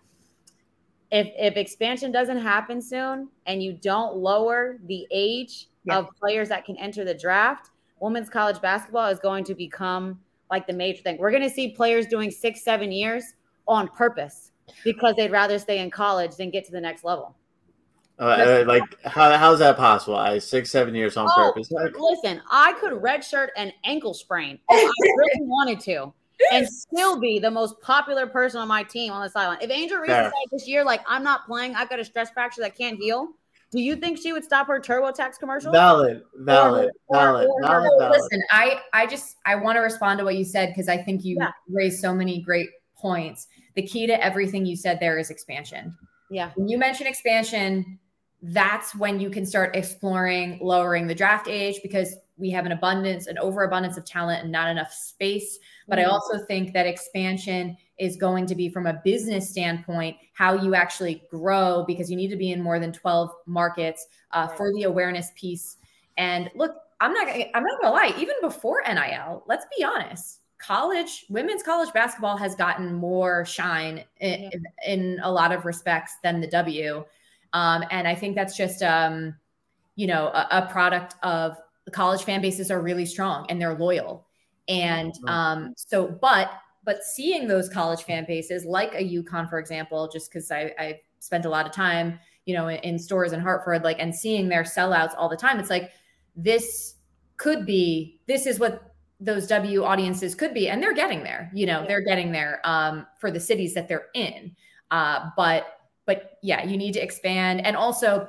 if 1.11 1.29
if 1.39 1.57
expansion 1.57 2.13
doesn't 2.13 2.39
happen 2.39 2.83
soon 2.83 3.29
and 3.47 3.63
you 3.63 3.73
don't 3.73 4.17
lower 4.17 4.79
the 4.87 5.07
age 5.11 5.68
yeah. 5.85 5.99
of 5.99 6.09
players 6.19 6.49
that 6.49 6.65
can 6.65 6.77
enter 6.77 7.05
the 7.05 7.15
draft, 7.15 7.71
women's 8.01 8.31
college 8.31 8.61
basketball 8.61 9.09
is 9.09 9.19
going 9.19 9.45
to 9.45 9.55
become 9.55 10.21
like 10.51 10.67
the 10.67 10.73
major 10.73 11.03
thing. 11.03 11.19
We're 11.19 11.31
going 11.31 11.43
to 11.43 11.51
see 11.51 11.71
players 11.71 12.07
doing 12.07 12.31
six, 12.31 12.63
seven 12.63 12.93
years 12.93 13.25
on 13.67 13.89
purpose 13.89 14.53
because 14.85 15.15
they'd 15.17 15.31
rather 15.31 15.59
stay 15.59 15.81
in 15.81 15.91
college 15.91 16.37
than 16.37 16.51
get 16.51 16.65
to 16.67 16.73
the 16.73 16.81
next 16.81 17.05
level. 17.05 17.35
Uh, 18.21 18.25
uh 18.25 18.65
like 18.67 18.83
how 19.05 19.31
how's 19.37 19.61
that 19.61 19.77
possible? 19.77 20.17
I 20.17 20.41
six 20.41 20.71
seven 20.73 20.93
years 20.93 21.17
on 21.17 21.29
oh, 21.31 21.53
purpose. 21.53 21.71
Listen, 21.71 22.43
I 22.51 22.73
could 22.81 22.95
redshirt 22.95 23.49
an 23.57 23.73
ankle 23.85 24.13
sprain 24.13 24.59
if 24.69 24.91
I 24.91 25.09
really 25.17 25.47
wanted 25.47 25.79
to, 25.81 26.13
and 26.53 26.69
still 26.69 27.21
be 27.21 27.39
the 27.39 27.51
most 27.51 27.81
popular 27.81 28.27
person 28.27 28.61
on 28.61 28.67
my 28.67 28.83
team 28.83 29.13
on 29.13 29.23
the 29.23 29.31
sideline. 29.31 29.59
If 29.61 29.71
Angel 29.71 29.99
Reese 29.99 30.09
decided 30.09 30.33
this 30.51 30.67
year, 30.67 30.85
like 30.85 31.01
I'm 31.07 31.23
not 31.23 31.47
playing, 31.47 31.77
I've 31.77 31.89
got 31.89 32.01
a 32.01 32.05
stress 32.05 32.31
fracture 32.31 32.61
that 32.63 32.77
can't 32.77 32.99
heal. 32.99 33.29
Do 33.71 33.81
you 33.81 33.97
think 33.97 34.19
she 34.19 34.33
would 34.33 34.45
stop 34.45 34.67
her 34.69 34.81
TurboTax 34.81 35.39
commercial? 35.39 35.73
Valid, 35.73 36.23
valid, 36.37 36.91
or, 37.09 37.17
valid, 37.17 37.49
or, 37.49 37.63
valid, 37.63 37.91
valid. 37.99 38.21
Listen, 38.21 38.43
I 38.51 38.81
I 38.95 39.07
just 39.07 39.37
I 39.45 39.57
want 39.57 39.77
to 39.77 39.81
respond 39.81 40.19
to 40.21 40.25
what 40.25 40.37
you 40.37 40.45
said 40.45 40.71
because 40.71 40.89
I 40.89 40.97
think 40.97 41.25
you 41.25 41.37
yeah. 41.39 41.51
raised 41.69 42.01
so 42.01 42.15
many 42.15 42.41
great 42.41 42.71
points 42.97 43.47
the 43.75 43.83
key 43.87 44.09
to 44.09 44.25
everything 44.25 44.67
you 44.67 44.75
said 44.75 44.99
there 44.99 45.19
is 45.19 45.31
expansion. 45.31 45.97
Yeah. 46.31 46.51
When 46.57 46.67
you 46.67 46.79
mention 46.79 47.07
expansion, 47.07 47.99
that's 48.43 48.95
when 48.95 49.21
you 49.21 49.31
can 49.31 49.47
start 49.47 49.77
exploring 49.77 50.59
lowering 50.61 51.07
the 51.07 51.15
draft 51.15 51.47
age 51.47 51.81
because 51.83 52.17
we 52.39 52.51
have 52.51 52.67
an 52.67 52.73
abundance, 52.73 53.27
an 53.27 53.39
overabundance 53.39 53.97
of 53.97 54.05
talent 54.05 54.43
and 54.43 54.53
not 54.53 54.71
enough 54.71 54.93
space. 54.93 55.59
But 55.87 55.99
mm-hmm. 55.99 56.09
I 56.09 56.13
also 56.13 56.39
think 56.39 56.73
that 56.73 56.87
expansion 56.87 57.77
is 57.99 58.17
going 58.17 58.47
to 58.47 58.55
be 58.55 58.69
from 58.69 58.87
a 58.87 59.01
business 59.05 59.51
standpoint 59.51 60.17
how 60.35 60.55
you 60.55 60.75
actually 60.75 61.25
grow 61.31 61.85
because 61.87 62.11
you 62.11 62.17
need 62.17 62.29
to 62.29 62.37
be 62.37 62.53
in 62.53 62.63
more 62.63 62.79
than 62.79 62.93
12 62.93 63.31
markets 63.47 64.07
uh, 64.33 64.47
right. 64.49 64.57
for 64.57 64.73
the 64.73 64.85
awareness 64.85 65.33
piece. 65.35 65.77
And 66.17 66.51
look, 66.55 66.77
I'm 67.01 67.13
not 67.13 67.29
I'm 67.29 67.63
not 67.65 67.81
gonna 67.81 67.95
lie, 67.95 68.15
even 68.19 68.35
before 68.41 68.83
NIL, 68.87 69.45
let's 69.47 69.67
be 69.77 69.85
honest 69.85 70.41
college 70.59 71.25
women's 71.29 71.63
college 71.63 71.93
basketball 71.93 72.37
has 72.37 72.55
gotten 72.55 72.93
more 72.93 73.45
shine 73.45 74.05
in, 74.21 74.51
yeah. 74.53 74.93
in 74.93 75.21
a 75.23 75.31
lot 75.31 75.53
of 75.53 75.65
respects 75.65 76.17
than 76.23 76.41
the 76.41 76.49
W. 76.49 77.05
Um, 77.53 77.85
and 77.91 78.07
I 78.07 78.15
think 78.15 78.35
that's 78.35 78.57
just, 78.57 78.83
um, 78.83 79.35
you 79.97 80.07
know, 80.07 80.27
a, 80.29 80.47
a, 80.51 80.67
product 80.67 81.15
of 81.23 81.57
the 81.89 81.97
college 81.97 82.23
fan 82.23 82.43
bases 82.43 82.71
are 82.71 82.83
really 82.83 83.07
strong 83.07 83.47
and 83.49 83.59
they're 83.59 83.79
loyal. 83.79 84.27
And 84.69 85.15
um, 85.27 85.73
so, 85.75 86.07
but, 86.07 86.51
but 86.85 87.03
seeing 87.03 87.49
those 87.49 87.71
college 87.71 88.03
fan 88.03 88.27
bases 88.29 88.67
like 88.67 88.93
a 88.95 89.03
UConn, 89.03 89.49
for 89.49 89.59
example, 89.59 90.07
just 90.13 90.31
because 90.31 90.51
I, 90.51 90.75
I 90.79 91.01
spent 91.19 91.47
a 91.47 91.49
lot 91.49 91.65
of 91.65 91.73
time, 91.73 92.19
you 92.45 92.53
know, 92.53 92.69
in, 92.69 92.77
in 92.81 92.99
stores 92.99 93.33
in 93.33 93.41
Hartford, 93.41 93.85
like, 93.85 93.97
and 93.99 94.15
seeing 94.15 94.51
their 94.51 94.65
sellouts 94.65 95.15
all 95.17 95.31
the 95.31 95.37
time, 95.37 95.59
it's 95.59 95.71
like, 95.71 95.93
this 96.37 96.97
could 97.39 97.65
be, 97.65 98.21
this 98.29 98.45
is 98.45 98.61
what 98.61 98.95
those 99.19 99.47
W 99.47 99.83
audiences 99.83 100.35
could 100.35 100.53
be, 100.53 100.69
and 100.69 100.83
they're 100.83 100.93
getting 100.93 101.23
there. 101.23 101.51
You 101.55 101.65
know, 101.65 101.87
they're 101.89 102.05
getting 102.05 102.33
there 102.33 102.61
um, 102.65 103.07
for 103.19 103.31
the 103.31 103.41
cities 103.41 103.73
that 103.75 103.89
they're 103.89 104.09
in. 104.13 104.55
Uh, 104.91 105.31
but 105.39 105.79
but 106.05 106.39
yeah, 106.43 106.65
you 106.65 106.77
need 106.77 106.93
to 106.93 107.01
expand, 107.01 107.65
and 107.67 107.77
also 107.77 108.29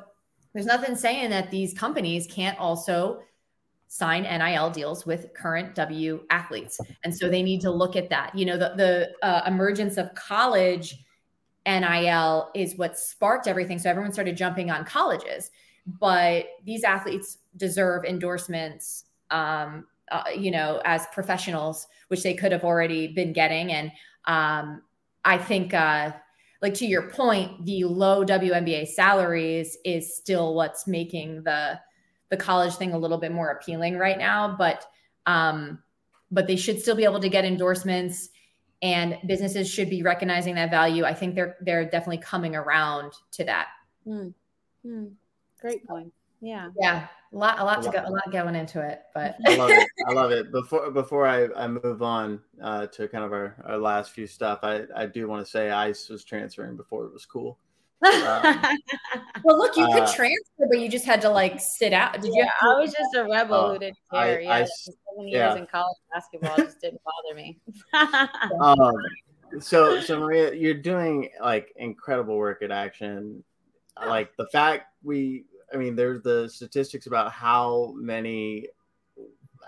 there's 0.53 0.65
nothing 0.65 0.95
saying 0.95 1.29
that 1.29 1.51
these 1.51 1.73
companies 1.73 2.27
can't 2.27 2.57
also 2.59 3.21
sign 3.89 4.23
NIL 4.23 4.69
deals 4.69 5.05
with 5.05 5.33
current 5.33 5.75
W 5.75 6.21
athletes, 6.29 6.79
and 7.03 7.15
so 7.15 7.27
they 7.29 7.43
need 7.43 7.59
to 7.61 7.71
look 7.71 7.95
at 7.95 8.09
that. 8.09 8.33
You 8.35 8.45
know, 8.45 8.57
the 8.57 8.73
the 8.77 9.27
uh, 9.27 9.41
emergence 9.45 9.97
of 9.97 10.13
college 10.15 10.95
NIL 11.65 12.49
is 12.55 12.77
what 12.77 12.97
sparked 12.97 13.47
everything. 13.47 13.77
So 13.79 13.89
everyone 13.89 14.13
started 14.13 14.37
jumping 14.37 14.71
on 14.71 14.85
colleges, 14.85 15.51
but 15.85 16.45
these 16.63 16.83
athletes 16.83 17.39
deserve 17.57 18.05
endorsements 18.05 19.03
um, 19.31 19.85
uh, 20.11 20.23
you 20.35 20.51
know, 20.51 20.81
as 20.85 21.05
professionals, 21.13 21.87
which 22.07 22.23
they 22.23 22.33
could 22.33 22.51
have 22.51 22.63
already 22.63 23.07
been 23.07 23.33
getting. 23.33 23.71
And 23.71 23.91
um, 24.25 24.81
I 25.25 25.37
think, 25.37 25.73
uh, 25.73 26.11
like 26.61 26.73
to 26.75 26.85
your 26.85 27.09
point, 27.09 27.65
the 27.65 27.85
low 27.85 28.25
WNBA 28.25 28.87
salaries 28.87 29.77
is 29.85 30.15
still 30.15 30.55
what's 30.55 30.87
making 30.87 31.43
the 31.43 31.79
the 32.29 32.37
college 32.37 32.75
thing 32.75 32.93
a 32.93 32.97
little 32.97 33.17
bit 33.17 33.31
more 33.31 33.49
appealing 33.51 33.97
right 33.97 34.17
now. 34.17 34.55
But 34.57 34.85
um, 35.25 35.79
but 36.31 36.47
they 36.47 36.55
should 36.55 36.79
still 36.79 36.95
be 36.95 37.03
able 37.03 37.19
to 37.19 37.29
get 37.29 37.45
endorsements, 37.45 38.29
and 38.81 39.17
businesses 39.25 39.69
should 39.69 39.89
be 39.89 40.03
recognizing 40.03 40.55
that 40.55 40.71
value. 40.71 41.03
I 41.03 41.13
think 41.13 41.35
they're 41.35 41.57
they're 41.61 41.85
definitely 41.85 42.19
coming 42.19 42.55
around 42.55 43.13
to 43.31 43.43
that. 43.45 43.67
Hmm. 44.05 44.29
Hmm. 44.85 45.05
Great 45.61 45.85
point. 45.85 46.13
Yeah. 46.41 46.69
Yeah. 46.79 47.07
A 47.31 47.37
lot, 47.37 47.59
a 47.59 47.63
lot 47.63 47.83
to 47.83 47.91
go, 47.91 47.99
a 47.99 48.09
lot 48.09 48.31
going 48.31 48.55
into 48.55 48.81
it, 48.81 49.01
but 49.13 49.35
I 49.45 49.55
love 49.55 49.69
it. 49.69 49.87
I 50.07 50.13
love 50.13 50.31
it. 50.31 50.51
Before 50.51 50.89
before 50.89 51.27
I, 51.27 51.47
I 51.55 51.67
move 51.67 52.01
on 52.01 52.39
uh, 52.61 52.87
to 52.87 53.07
kind 53.07 53.23
of 53.23 53.31
our, 53.31 53.55
our 53.65 53.77
last 53.77 54.11
few 54.11 54.25
stuff, 54.25 54.59
I, 54.63 54.83
I 54.95 55.05
do 55.05 55.27
want 55.27 55.45
to 55.45 55.51
say 55.51 55.69
Ice 55.69 56.09
was 56.09 56.23
transferring 56.23 56.75
before 56.75 57.05
it 57.05 57.13
was 57.13 57.27
cool. 57.27 57.59
Um, 58.05 58.13
well, 59.43 59.57
look, 59.57 59.75
you 59.75 59.85
could 59.87 60.03
uh, 60.03 60.13
transfer, 60.13 60.67
but 60.69 60.79
you 60.79 60.89
just 60.89 61.05
had 61.05 61.21
to 61.21 61.29
like 61.29 61.59
sit 61.59 61.93
out. 61.93 62.21
Did 62.21 62.31
yeah, 62.33 62.43
you? 62.43 62.69
I 62.69 62.79
was 62.79 62.91
just 62.91 63.15
a 63.15 63.23
rebel 63.23 63.55
uh, 63.55 63.73
who 63.73 63.79
didn't 63.79 63.97
care. 64.11 64.39
I, 64.39 64.41
yeah, 64.41 64.53
I, 64.53 64.65
seven 64.65 65.27
years 65.27 65.33
yeah. 65.33 65.55
in 65.55 65.67
college 65.67 65.97
basketball 66.13 66.55
just 66.57 66.79
didn't 66.81 67.01
bother 67.03 67.35
me. 67.35 67.59
um, 68.61 68.93
so, 69.59 69.99
so 69.99 70.19
Maria, 70.19 70.53
you're 70.53 70.73
doing 70.73 71.29
like 71.41 71.73
incredible 71.75 72.37
work 72.37 72.61
at 72.61 72.71
Action. 72.71 73.43
Like 74.05 74.35
the 74.37 74.47
fact 74.47 74.85
we 75.03 75.43
I 75.73 75.77
mean, 75.77 75.95
there's 75.95 76.21
the 76.21 76.49
statistics 76.49 77.07
about 77.07 77.31
how 77.31 77.93
many 77.95 78.67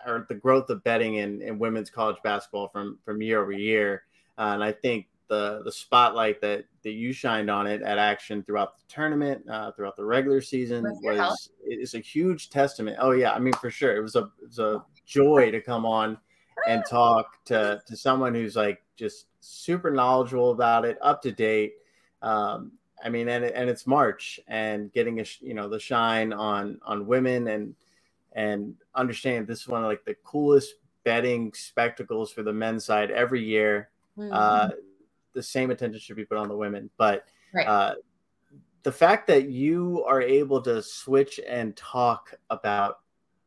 or 0.06 0.26
the 0.28 0.36
growth 0.36 0.70
of 0.70 0.84
betting 0.84 1.16
in, 1.16 1.42
in 1.42 1.60
women's 1.60 1.90
college 1.90 2.18
basketball 2.24 2.70
from 2.70 2.98
from 3.06 3.22
year 3.22 3.42
over 3.42 3.52
year. 3.52 4.04
Uh, 4.38 4.52
and 4.54 4.64
I 4.64 4.72
think 4.72 5.08
the 5.32 5.62
the 5.64 5.72
spotlight 5.72 6.42
that 6.42 6.66
that 6.84 6.92
you 6.92 7.14
shined 7.14 7.50
on 7.50 7.66
it 7.66 7.82
at 7.82 7.98
Action 7.98 8.44
throughout 8.44 8.78
the 8.78 8.84
tournament, 8.90 9.50
uh, 9.50 9.72
throughout 9.72 9.96
the 9.96 10.04
regular 10.04 10.42
season 10.42 10.84
was 11.02 11.50
is 11.66 11.96
a 11.96 12.00
huge 12.00 12.50
testament. 12.50 12.98
Oh 13.00 13.12
yeah, 13.12 13.32
I 13.32 13.40
mean 13.40 13.54
for 13.54 13.72
sure, 13.72 13.96
it 13.96 14.02
was 14.02 14.18
a 14.18 14.30
it 14.42 14.48
was 14.48 14.60
a 14.60 14.84
joy 15.06 15.50
to 15.50 15.62
come 15.62 15.86
on 15.86 16.18
and 16.68 16.84
talk 16.90 17.42
to 17.46 17.82
to 17.88 17.96
someone 17.96 18.36
who's 18.36 18.58
like 18.58 18.84
just 18.98 19.28
super 19.40 19.90
knowledgeable 19.90 20.52
about 20.52 20.84
it, 20.84 20.98
up 21.02 21.22
to 21.22 21.32
date. 21.32 21.76
Um, 22.22 22.74
I 23.02 23.08
mean, 23.08 23.30
and 23.30 23.46
and 23.46 23.70
it's 23.70 23.88
March 23.88 24.38
and 24.50 24.92
getting 24.92 25.22
a 25.22 25.26
you 25.40 25.54
know 25.54 25.70
the 25.70 25.80
shine 25.80 26.34
on 26.34 26.78
on 26.84 27.08
women 27.08 27.48
and 27.48 27.74
and 28.34 28.76
understanding 28.96 29.46
this 29.46 29.62
is 29.62 29.68
one 29.70 29.82
of 29.82 29.88
like 29.88 30.04
the 30.04 30.16
coolest 30.26 30.76
betting 31.06 31.54
spectacles 31.54 32.34
for 32.34 32.44
the 32.44 32.52
men's 32.52 32.84
side 32.84 33.12
every 33.12 33.42
year. 33.42 33.92
Mm-hmm. 34.18 34.34
Uh, 34.34 34.70
the 35.34 35.44
same 35.44 35.72
attention 35.72 36.00
should 36.00 36.16
be 36.16 36.26
put 36.26 36.38
on 36.38 36.48
the 36.48 36.56
women, 36.56 36.90
but 36.98 37.26
right. 37.54 37.68
uh, 37.68 37.96
the 38.84 38.92
fact 38.92 39.28
that 39.28 39.50
you 39.50 40.04
are 40.08 40.22
able 40.22 40.62
to 40.62 40.82
switch 40.82 41.40
and 41.48 41.76
talk 41.76 42.34
about 42.50 43.00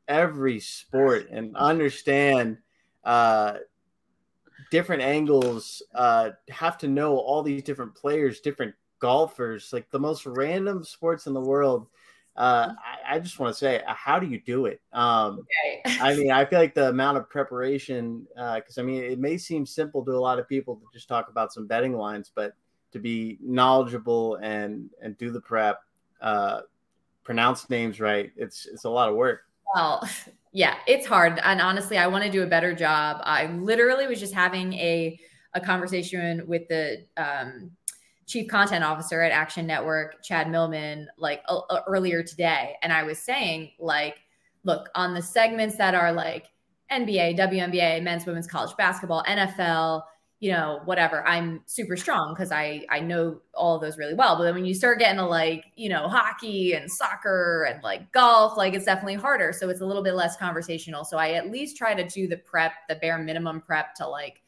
every 0.06 0.60
sport 0.60 1.28
and 1.30 1.56
understand 1.56 2.58
uh, 3.04 3.54
different 4.70 5.02
angles, 5.02 5.82
uh, 5.94 6.30
have 6.48 6.78
to 6.78 6.88
know 6.88 7.16
all 7.16 7.42
these 7.42 7.62
different 7.62 7.94
players, 7.94 8.40
different 8.40 8.74
golfers, 8.98 9.72
like 9.72 9.90
the 9.90 9.98
most 9.98 10.26
random 10.26 10.84
sports 10.84 11.26
in 11.26 11.34
the 11.34 11.40
world. 11.40 11.88
Uh, 12.36 12.72
I, 12.78 13.14
I, 13.14 13.18
just 13.20 13.38
want 13.38 13.54
to 13.54 13.58
say, 13.58 13.80
uh, 13.82 13.94
how 13.94 14.18
do 14.18 14.26
you 14.26 14.40
do 14.40 14.66
it? 14.66 14.80
Um, 14.92 15.46
okay. 15.86 15.98
I 16.00 16.16
mean, 16.16 16.32
I 16.32 16.44
feel 16.44 16.58
like 16.58 16.74
the 16.74 16.88
amount 16.88 17.16
of 17.16 17.28
preparation, 17.30 18.26
because 18.34 18.76
uh, 18.76 18.80
I 18.80 18.84
mean, 18.84 19.04
it 19.04 19.20
may 19.20 19.36
seem 19.36 19.64
simple 19.64 20.04
to 20.04 20.10
a 20.10 20.18
lot 20.18 20.40
of 20.40 20.48
people 20.48 20.76
to 20.76 20.82
just 20.92 21.06
talk 21.06 21.28
about 21.28 21.52
some 21.52 21.68
betting 21.68 21.96
lines, 21.96 22.32
but 22.34 22.54
to 22.90 22.98
be 22.98 23.38
knowledgeable 23.40 24.36
and 24.36 24.90
and 25.00 25.16
do 25.16 25.30
the 25.30 25.40
prep, 25.40 25.82
uh, 26.20 26.62
pronounce 27.22 27.70
names 27.70 28.00
right, 28.00 28.32
it's 28.36 28.66
it's 28.66 28.84
a 28.84 28.90
lot 28.90 29.08
of 29.08 29.14
work. 29.14 29.42
Well, 29.72 30.08
yeah, 30.52 30.76
it's 30.88 31.06
hard, 31.06 31.38
and 31.44 31.60
honestly, 31.60 31.98
I 31.98 32.08
want 32.08 32.24
to 32.24 32.30
do 32.30 32.42
a 32.42 32.46
better 32.46 32.74
job. 32.74 33.20
I 33.22 33.46
literally 33.46 34.08
was 34.08 34.18
just 34.18 34.34
having 34.34 34.72
a 34.74 35.20
a 35.54 35.60
conversation 35.60 36.42
with 36.48 36.66
the 36.68 37.04
um, 37.16 37.70
chief 38.26 38.48
content 38.48 38.84
officer 38.84 39.22
at 39.22 39.32
Action 39.32 39.66
Network, 39.66 40.22
Chad 40.22 40.50
Millman, 40.50 41.08
like 41.18 41.42
uh, 41.48 41.80
earlier 41.86 42.22
today. 42.22 42.76
And 42.82 42.92
I 42.92 43.02
was 43.02 43.18
saying, 43.18 43.72
like, 43.78 44.16
look, 44.64 44.88
on 44.94 45.14
the 45.14 45.22
segments 45.22 45.76
that 45.76 45.94
are 45.94 46.12
like 46.12 46.46
NBA, 46.90 47.38
WNBA, 47.38 48.02
men's, 48.02 48.26
women's 48.26 48.46
college 48.46 48.76
basketball, 48.76 49.22
NFL, 49.24 50.02
you 50.40 50.50
know, 50.50 50.80
whatever, 50.84 51.26
I'm 51.26 51.62
super 51.66 51.96
strong 51.96 52.34
because 52.34 52.52
I 52.52 52.84
I 52.90 53.00
know 53.00 53.40
all 53.54 53.76
of 53.76 53.82
those 53.82 53.96
really 53.96 54.14
well. 54.14 54.36
But 54.36 54.44
then 54.44 54.54
when 54.54 54.66
you 54.66 54.74
start 54.74 54.98
getting 54.98 55.18
to 55.18 55.24
like, 55.24 55.64
you 55.76 55.88
know, 55.88 56.08
hockey 56.08 56.74
and 56.74 56.90
soccer 56.90 57.64
and 57.64 57.82
like 57.82 58.12
golf, 58.12 58.56
like 58.56 58.74
it's 58.74 58.84
definitely 58.84 59.14
harder. 59.14 59.52
So 59.52 59.70
it's 59.70 59.80
a 59.80 59.86
little 59.86 60.02
bit 60.02 60.14
less 60.14 60.36
conversational. 60.36 61.04
So 61.04 61.16
I 61.16 61.32
at 61.32 61.50
least 61.50 61.76
try 61.76 61.94
to 61.94 62.06
do 62.06 62.28
the 62.28 62.36
prep, 62.36 62.72
the 62.88 62.96
bare 62.96 63.18
minimum 63.18 63.60
prep 63.62 63.94
to 63.96 64.06
like 64.06 64.42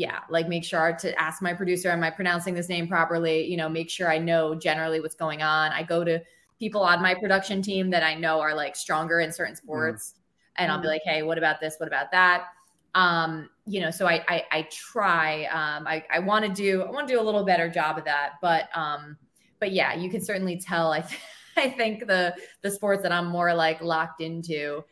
yeah, 0.00 0.20
like 0.30 0.48
make 0.48 0.64
sure 0.64 0.96
to 0.98 1.20
ask 1.20 1.42
my 1.42 1.52
producer, 1.52 1.90
am 1.90 2.02
I 2.02 2.08
pronouncing 2.08 2.54
this 2.54 2.70
name 2.70 2.88
properly? 2.88 3.44
You 3.44 3.58
know, 3.58 3.68
make 3.68 3.90
sure 3.90 4.10
I 4.10 4.16
know 4.16 4.54
generally 4.54 4.98
what's 4.98 5.14
going 5.14 5.42
on. 5.42 5.72
I 5.72 5.82
go 5.82 6.04
to 6.04 6.22
people 6.58 6.80
on 6.80 7.02
my 7.02 7.12
production 7.14 7.60
team 7.60 7.90
that 7.90 8.02
I 8.02 8.14
know 8.14 8.40
are 8.40 8.54
like 8.54 8.76
stronger 8.76 9.20
in 9.20 9.30
certain 9.30 9.54
mm-hmm. 9.54 9.66
sports, 9.66 10.14
mm. 10.16 10.62
and 10.62 10.72
I'll 10.72 10.78
be 10.78 10.84
mm-hmm. 10.84 10.88
like, 10.88 11.02
hey, 11.04 11.22
what 11.22 11.36
about 11.36 11.60
this? 11.60 11.74
What 11.76 11.86
about 11.86 12.10
that? 12.12 12.44
Um, 12.94 13.50
you 13.66 13.82
know, 13.82 13.90
so 13.90 14.06
I 14.06 14.24
I, 14.26 14.44
I 14.50 14.68
try. 14.70 15.44
Um, 15.44 15.86
I 15.86 16.02
I 16.10 16.18
want 16.20 16.46
to 16.46 16.50
do 16.50 16.80
I 16.80 16.90
want 16.90 17.06
to 17.06 17.12
do 17.12 17.20
a 17.20 17.22
little 17.22 17.44
better 17.44 17.68
job 17.68 17.98
of 17.98 18.04
that, 18.06 18.36
but 18.40 18.74
um, 18.74 19.18
but 19.58 19.70
yeah, 19.70 19.92
you 19.92 20.08
can 20.08 20.22
certainly 20.22 20.56
tell. 20.56 20.92
I 20.92 21.02
th- 21.02 21.20
I 21.58 21.68
think 21.68 22.06
the 22.06 22.34
the 22.62 22.70
sports 22.70 23.02
that 23.02 23.12
I'm 23.12 23.26
more 23.26 23.52
like 23.52 23.82
locked 23.82 24.22
into, 24.22 24.82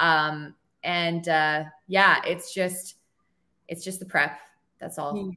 um, 0.00 0.56
and 0.82 1.28
uh, 1.28 1.64
yeah, 1.86 2.20
it's 2.26 2.52
just 2.52 2.96
it's 3.68 3.84
just 3.84 4.00
the 4.00 4.06
prep 4.06 4.40
that's 4.80 4.98
all. 4.98 5.12
Hmm. 5.12 5.30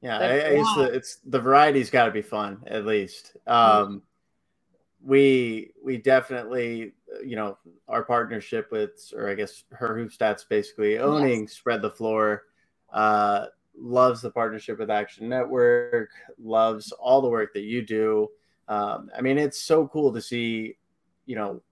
Yeah, 0.00 0.18
I, 0.18 0.26
it's 0.26 0.74
the 0.76 0.84
it's 0.84 1.16
the 1.26 1.40
variety's 1.40 1.90
got 1.90 2.06
to 2.06 2.12
be 2.12 2.22
fun 2.22 2.62
at 2.66 2.86
least. 2.86 3.36
Um, 3.46 4.02
we 5.02 5.72
we 5.82 5.96
definitely 5.96 6.92
you 7.24 7.36
know 7.36 7.58
our 7.88 8.04
partnership 8.04 8.70
with 8.70 9.12
or 9.16 9.28
I 9.28 9.34
guess 9.34 9.64
her 9.72 9.96
hoop 9.96 10.12
stats 10.12 10.48
basically 10.48 10.98
owning 10.98 11.42
yes. 11.42 11.52
spread 11.52 11.82
the 11.82 11.90
floor. 11.90 12.44
Uh, 12.92 13.46
loves 13.76 14.20
the 14.20 14.30
partnership 14.30 14.78
with 14.78 14.90
Action 14.90 15.28
Network. 15.28 16.10
Loves 16.40 16.92
all 16.92 17.20
the 17.20 17.28
work 17.28 17.52
that 17.54 17.62
you 17.62 17.82
do. 17.82 18.28
Um, 18.68 19.10
I 19.16 19.20
mean, 19.20 19.38
it's 19.38 19.58
so 19.58 19.88
cool 19.88 20.12
to 20.12 20.20
see, 20.20 20.76
you 21.26 21.36
know, 21.36 21.62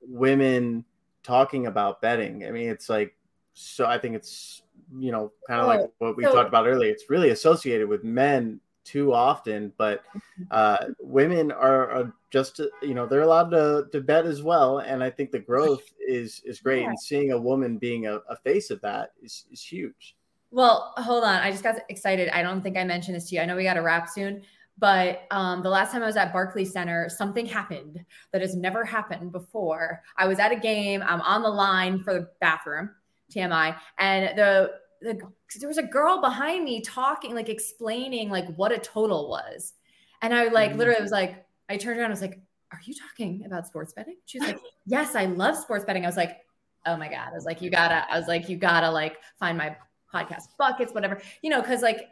women 0.00 0.84
talking 1.22 1.66
about 1.66 2.00
betting. 2.00 2.46
I 2.46 2.50
mean, 2.50 2.68
it's 2.68 2.88
like 2.88 3.14
so. 3.54 3.86
I 3.86 3.98
think 3.98 4.16
it's 4.16 4.62
you 4.98 5.12
know, 5.12 5.32
kind 5.46 5.60
of 5.60 5.66
like 5.66 5.90
what 5.98 6.16
we 6.16 6.24
so, 6.24 6.32
talked 6.32 6.48
about 6.48 6.66
earlier. 6.66 6.90
It's 6.90 7.10
really 7.10 7.30
associated 7.30 7.88
with 7.88 8.04
men 8.04 8.60
too 8.84 9.12
often, 9.12 9.72
but 9.76 10.04
uh, 10.50 10.86
women 11.00 11.50
are, 11.50 11.90
are, 11.90 12.12
just 12.30 12.60
you 12.82 12.92
know 12.92 13.06
they're 13.06 13.22
allowed 13.22 13.50
to, 13.50 13.86
to 13.92 14.00
bet 14.00 14.26
as 14.26 14.42
well, 14.42 14.78
and 14.78 15.02
I 15.02 15.10
think 15.10 15.30
the 15.32 15.38
growth 15.38 15.82
is 16.06 16.42
is 16.44 16.60
great. 16.60 16.82
Yeah. 16.82 16.90
And 16.90 17.00
seeing 17.00 17.32
a 17.32 17.40
woman 17.40 17.78
being 17.78 18.06
a, 18.06 18.16
a 18.28 18.36
face 18.36 18.70
of 18.70 18.80
that 18.82 19.12
is 19.22 19.46
is 19.50 19.62
huge. 19.62 20.16
Well, 20.50 20.92
hold 20.96 21.24
on. 21.24 21.40
I 21.40 21.50
just 21.50 21.62
got 21.62 21.76
excited. 21.88 22.28
I 22.28 22.42
don't 22.42 22.62
think 22.62 22.76
I 22.76 22.84
mentioned 22.84 23.16
this 23.16 23.28
to 23.30 23.34
you. 23.34 23.40
I 23.40 23.46
know 23.46 23.56
we 23.56 23.64
got 23.64 23.74
to 23.74 23.82
wrap 23.82 24.08
soon, 24.08 24.42
but 24.78 25.22
um, 25.30 25.62
the 25.62 25.70
last 25.70 25.92
time 25.92 26.02
I 26.02 26.06
was 26.06 26.16
at 26.16 26.32
Barclays 26.32 26.72
Center, 26.72 27.08
something 27.08 27.46
happened 27.46 28.04
that 28.32 28.42
has 28.42 28.54
never 28.54 28.84
happened 28.84 29.32
before. 29.32 30.02
I 30.16 30.26
was 30.26 30.38
at 30.38 30.52
a 30.52 30.56
game. 30.56 31.02
I'm 31.04 31.20
on 31.22 31.42
the 31.42 31.48
line 31.48 32.00
for 32.00 32.14
the 32.14 32.28
bathroom 32.40 32.90
TMI. 33.34 33.76
And 33.98 34.38
the 34.38 34.72
the 35.02 35.20
there 35.58 35.68
was 35.68 35.78
a 35.78 35.82
girl 35.82 36.20
behind 36.20 36.64
me 36.64 36.80
talking, 36.80 37.34
like 37.34 37.48
explaining 37.48 38.30
like 38.30 38.54
what 38.56 38.72
a 38.72 38.78
total 38.78 39.28
was. 39.28 39.74
And 40.22 40.34
I 40.34 40.48
like 40.48 40.70
mm-hmm. 40.70 40.78
literally 40.78 41.02
was 41.02 41.12
like, 41.12 41.44
I 41.68 41.76
turned 41.76 41.98
around, 41.98 42.10
I 42.10 42.10
was 42.10 42.22
like, 42.22 42.40
Are 42.72 42.80
you 42.84 42.94
talking 42.94 43.44
about 43.44 43.66
sports 43.66 43.92
betting? 43.92 44.16
She 44.24 44.38
was 44.38 44.48
like, 44.48 44.60
Yes, 44.86 45.14
I 45.14 45.26
love 45.26 45.56
sports 45.56 45.84
betting. 45.84 46.04
I 46.04 46.08
was 46.08 46.16
like, 46.16 46.38
Oh 46.84 46.96
my 46.96 47.08
God. 47.08 47.28
I 47.30 47.34
was 47.34 47.44
like, 47.44 47.60
you 47.60 47.70
gotta, 47.70 48.04
I 48.10 48.18
was 48.18 48.28
like, 48.28 48.48
you 48.48 48.56
gotta 48.56 48.90
like 48.90 49.16
find 49.38 49.58
my 49.58 49.76
podcast 50.12 50.44
buckets, 50.58 50.92
whatever, 50.92 51.20
you 51.42 51.50
know, 51.50 51.60
because 51.60 51.82
like 51.82 52.08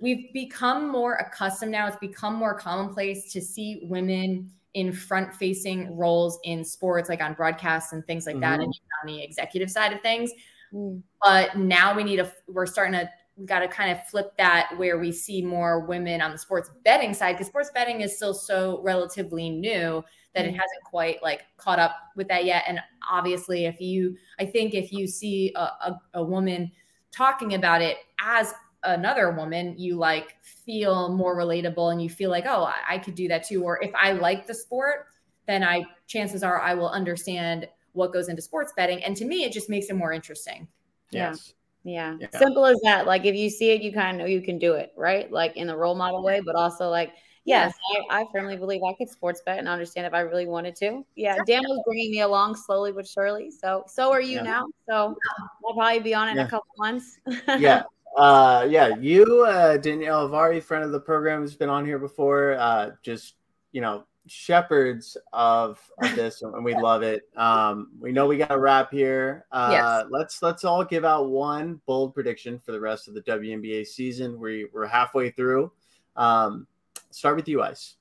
we've 0.00 0.32
become 0.32 0.90
more 0.90 1.14
accustomed 1.14 1.72
now. 1.72 1.86
It's 1.86 1.96
become 1.96 2.34
more 2.34 2.54
commonplace 2.54 3.32
to 3.32 3.40
see 3.40 3.80
women 3.84 4.50
in 4.74 4.92
front 4.92 5.34
facing 5.34 5.96
roles 5.96 6.38
in 6.44 6.62
sports, 6.62 7.08
like 7.08 7.22
on 7.22 7.32
broadcasts 7.32 7.92
and 7.92 8.06
things 8.06 8.26
like 8.26 8.34
mm-hmm. 8.34 8.42
that, 8.42 8.60
and 8.60 8.74
on 9.02 9.06
the 9.06 9.22
executive 9.22 9.70
side 9.70 9.92
of 9.92 10.02
things. 10.02 10.30
Mm. 10.72 11.02
But 11.22 11.56
now 11.56 11.94
we 11.94 12.04
need 12.04 12.20
a, 12.20 12.32
we're 12.48 12.66
starting 12.66 12.94
to, 12.94 13.10
we 13.36 13.44
got 13.44 13.60
to 13.60 13.68
kind 13.68 13.90
of 13.90 14.06
flip 14.06 14.32
that 14.38 14.70
where 14.76 14.98
we 14.98 15.12
see 15.12 15.42
more 15.42 15.80
women 15.80 16.22
on 16.22 16.32
the 16.32 16.38
sports 16.38 16.70
betting 16.84 17.12
side 17.12 17.34
because 17.34 17.48
sports 17.48 17.70
betting 17.74 18.00
is 18.00 18.16
still 18.16 18.32
so 18.32 18.80
relatively 18.82 19.50
new 19.50 20.02
that 20.34 20.44
mm. 20.44 20.48
it 20.48 20.52
hasn't 20.52 20.84
quite 20.84 21.22
like 21.22 21.42
caught 21.58 21.78
up 21.78 21.96
with 22.16 22.28
that 22.28 22.44
yet. 22.44 22.64
And 22.66 22.80
obviously, 23.10 23.66
if 23.66 23.80
you, 23.80 24.16
I 24.40 24.46
think 24.46 24.74
if 24.74 24.92
you 24.92 25.06
see 25.06 25.52
a, 25.54 25.60
a, 25.60 26.00
a 26.14 26.24
woman 26.24 26.72
talking 27.12 27.54
about 27.54 27.82
it 27.82 27.98
as 28.20 28.54
another 28.84 29.32
woman, 29.32 29.74
you 29.76 29.96
like 29.96 30.36
feel 30.42 31.14
more 31.14 31.36
relatable 31.36 31.92
and 31.92 32.00
you 32.00 32.08
feel 32.08 32.30
like, 32.30 32.44
oh, 32.46 32.64
I, 32.64 32.94
I 32.94 32.98
could 32.98 33.14
do 33.14 33.28
that 33.28 33.46
too. 33.46 33.62
Or 33.62 33.82
if 33.82 33.90
I 33.94 34.12
like 34.12 34.46
the 34.46 34.54
sport, 34.54 35.06
then 35.46 35.62
I 35.62 35.84
chances 36.06 36.42
are 36.42 36.60
I 36.60 36.74
will 36.74 36.88
understand 36.88 37.68
what 37.96 38.12
goes 38.12 38.28
into 38.28 38.42
sports 38.42 38.72
betting. 38.76 39.02
And 39.02 39.16
to 39.16 39.24
me, 39.24 39.44
it 39.44 39.52
just 39.52 39.68
makes 39.68 39.86
it 39.86 39.96
more 39.96 40.12
interesting. 40.12 40.68
Yes. 41.10 41.54
Yeah. 41.82 42.16
yeah. 42.20 42.28
Simple 42.38 42.66
as 42.66 42.78
that. 42.82 43.06
Like 43.06 43.24
if 43.24 43.34
you 43.34 43.48
see 43.48 43.70
it, 43.70 43.80
you 43.80 43.92
kind 43.92 44.16
of 44.16 44.20
know 44.20 44.26
you 44.26 44.42
can 44.42 44.58
do 44.58 44.74
it, 44.74 44.92
right? 44.96 45.30
Like 45.30 45.56
in 45.56 45.66
the 45.66 45.76
role 45.76 45.94
model 45.94 46.22
way, 46.22 46.40
but 46.44 46.54
also 46.54 46.88
like, 46.88 47.12
yes, 47.44 47.74
I, 48.10 48.22
I 48.22 48.24
firmly 48.32 48.56
believe 48.56 48.82
I 48.82 48.92
could 48.94 49.08
sports 49.08 49.40
bet 49.46 49.58
and 49.58 49.68
understand 49.68 50.06
if 50.06 50.12
I 50.12 50.20
really 50.20 50.46
wanted 50.46 50.76
to. 50.76 51.04
Yeah. 51.14 51.36
Dan 51.46 51.62
was 51.62 51.82
bringing 51.86 52.10
me 52.10 52.20
along 52.20 52.56
slowly 52.56 52.92
but 52.92 53.06
surely. 53.06 53.50
So, 53.50 53.84
so 53.86 54.12
are 54.12 54.20
you 54.20 54.36
yeah. 54.36 54.42
now. 54.42 54.66
So 54.88 55.16
we'll 55.62 55.74
probably 55.74 56.00
be 56.00 56.14
on 56.14 56.28
it 56.28 56.34
yeah. 56.34 56.42
in 56.42 56.46
a 56.46 56.50
couple 56.50 56.68
months. 56.76 57.18
yeah. 57.58 57.84
Uh, 58.16 58.66
yeah. 58.68 58.96
You, 58.96 59.44
uh, 59.44 59.76
Danielle 59.76 60.28
Avari, 60.28 60.62
friend 60.62 60.84
of 60.84 60.90
the 60.90 61.00
program, 61.00 61.42
has 61.42 61.54
been 61.54 61.70
on 61.70 61.86
here 61.86 61.98
before. 61.98 62.54
Uh, 62.54 62.90
just, 63.02 63.36
you 63.72 63.80
know, 63.80 64.04
shepherds 64.26 65.16
of, 65.32 65.80
of 66.02 66.14
this 66.14 66.42
and 66.42 66.64
we 66.64 66.74
love 66.80 67.02
it. 67.02 67.28
Um 67.36 67.90
we 68.00 68.12
know 68.12 68.26
we 68.26 68.36
got 68.36 68.50
a 68.52 68.58
wrap 68.58 68.90
here. 68.90 69.46
Uh 69.52 69.68
yes. 69.72 70.06
let's 70.10 70.42
let's 70.42 70.64
all 70.64 70.84
give 70.84 71.04
out 71.04 71.28
one 71.28 71.80
bold 71.86 72.14
prediction 72.14 72.58
for 72.58 72.72
the 72.72 72.80
rest 72.80 73.08
of 73.08 73.14
the 73.14 73.22
WNBA 73.22 73.86
season. 73.86 74.38
We, 74.38 74.66
we're 74.72 74.86
halfway 74.86 75.30
through. 75.30 75.72
Um 76.16 76.66
start 77.10 77.36
with 77.36 77.48
you 77.48 77.62
ice. 77.62 77.96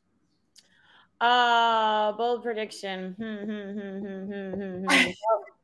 Uh 1.21 2.11
bold 2.13 2.43
prediction. 2.43 3.15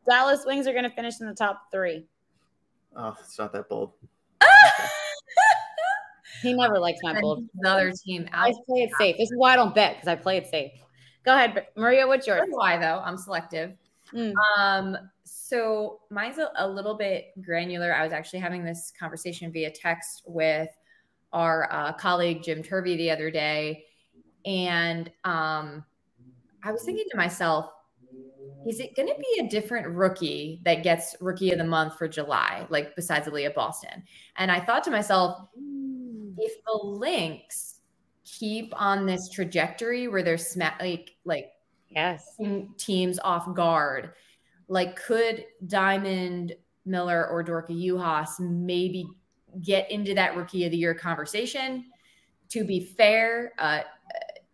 Dallas 0.10 0.46
wings 0.46 0.66
are 0.68 0.72
going 0.72 0.84
to 0.84 0.90
finish 0.90 1.22
in 1.22 1.28
the 1.28 1.34
top 1.34 1.72
three. 1.72 2.06
Oh 2.96 3.16
it's 3.20 3.38
not 3.38 3.54
that 3.54 3.70
bold 3.70 3.94
He 6.42 6.54
never 6.54 6.80
likes 6.80 7.00
my 7.04 7.20
bold. 7.20 7.48
The 7.60 7.70
other 7.70 7.92
team. 7.92 8.28
I 8.34 8.54
play 8.66 8.84
it 8.84 8.92
safe. 8.98 9.18
This 9.18 9.32
is 9.32 9.38
why 9.38 9.54
I 9.54 9.56
don't 9.56 9.76
bet 9.76 9.96
because 9.96 10.08
I 10.08 10.16
play 10.16 10.38
it 10.38 10.48
safe. 10.48 10.72
Go 11.24 11.34
ahead, 11.34 11.68
Maria. 11.76 12.08
What's 12.08 12.26
yours? 12.26 12.48
why 12.50 12.78
though? 12.78 13.02
I'm 13.04 13.18
selective. 13.18 13.74
Mm. 14.14 14.34
Um, 14.58 14.98
so 15.24 16.02
mine's 16.10 16.38
a, 16.38 16.50
a, 16.58 16.68
little 16.68 16.96
bit 16.96 17.28
granular. 17.42 17.94
I 17.94 18.04
was 18.04 18.12
actually 18.12 18.40
having 18.40 18.64
this 18.64 18.92
conversation 19.00 19.52
via 19.52 19.72
text 19.72 20.24
with 20.26 20.70
our 21.32 21.72
uh, 21.72 21.94
colleague 21.94 22.44
Jim 22.44 22.64
Turvey 22.64 22.98
the 22.98 23.12
other 23.12 23.30
day, 23.30 23.86
and 24.46 25.10
um, 25.24 25.86
I 26.64 26.72
was 26.72 26.84
thinking 26.84 27.06
to 27.12 27.18
myself, 27.18 27.70
is 28.68 28.80
it 28.80 28.96
going 28.96 29.08
to 29.08 29.16
be 29.16 29.46
a 29.46 29.50
different 29.50 29.88
rookie 29.88 30.62
that 30.64 30.84
gets 30.84 31.16
rookie 31.20 31.52
of 31.52 31.58
the 31.58 31.64
month 31.64 31.98
for 31.98 32.08
July, 32.08 32.66
like 32.70 32.96
besides 32.96 33.28
Aliyah 33.28 33.54
Boston? 33.54 34.04
And 34.38 34.52
I 34.52 34.60
thought 34.60 34.84
to 34.86 34.92
myself, 34.92 35.48
if 36.38 36.64
the 36.66 36.80
Lynx 36.84 37.80
keep 38.24 38.74
on 38.80 39.06
this 39.06 39.30
trajectory 39.30 40.08
where 40.08 40.24
they're 40.24 40.38
sma- 40.38 40.76
like 40.80 41.16
like 41.26 41.52
yes 41.90 42.38
teams 42.78 43.20
off 43.20 43.54
guard, 43.56 44.14
like 44.68 44.96
could 44.96 45.46
Diamond 45.68 46.54
Miller 46.86 47.28
or 47.28 47.44
Dorka 47.44 47.72
Juhász 47.72 48.40
maybe 48.40 49.06
get 49.62 49.92
into 49.92 50.14
that 50.16 50.36
rookie 50.36 50.66
of 50.66 50.72
the 50.72 50.78
year 50.78 50.94
conversation? 50.94 51.86
To 52.50 52.64
be 52.64 52.80
fair, 52.80 53.54
uh, 53.58 53.82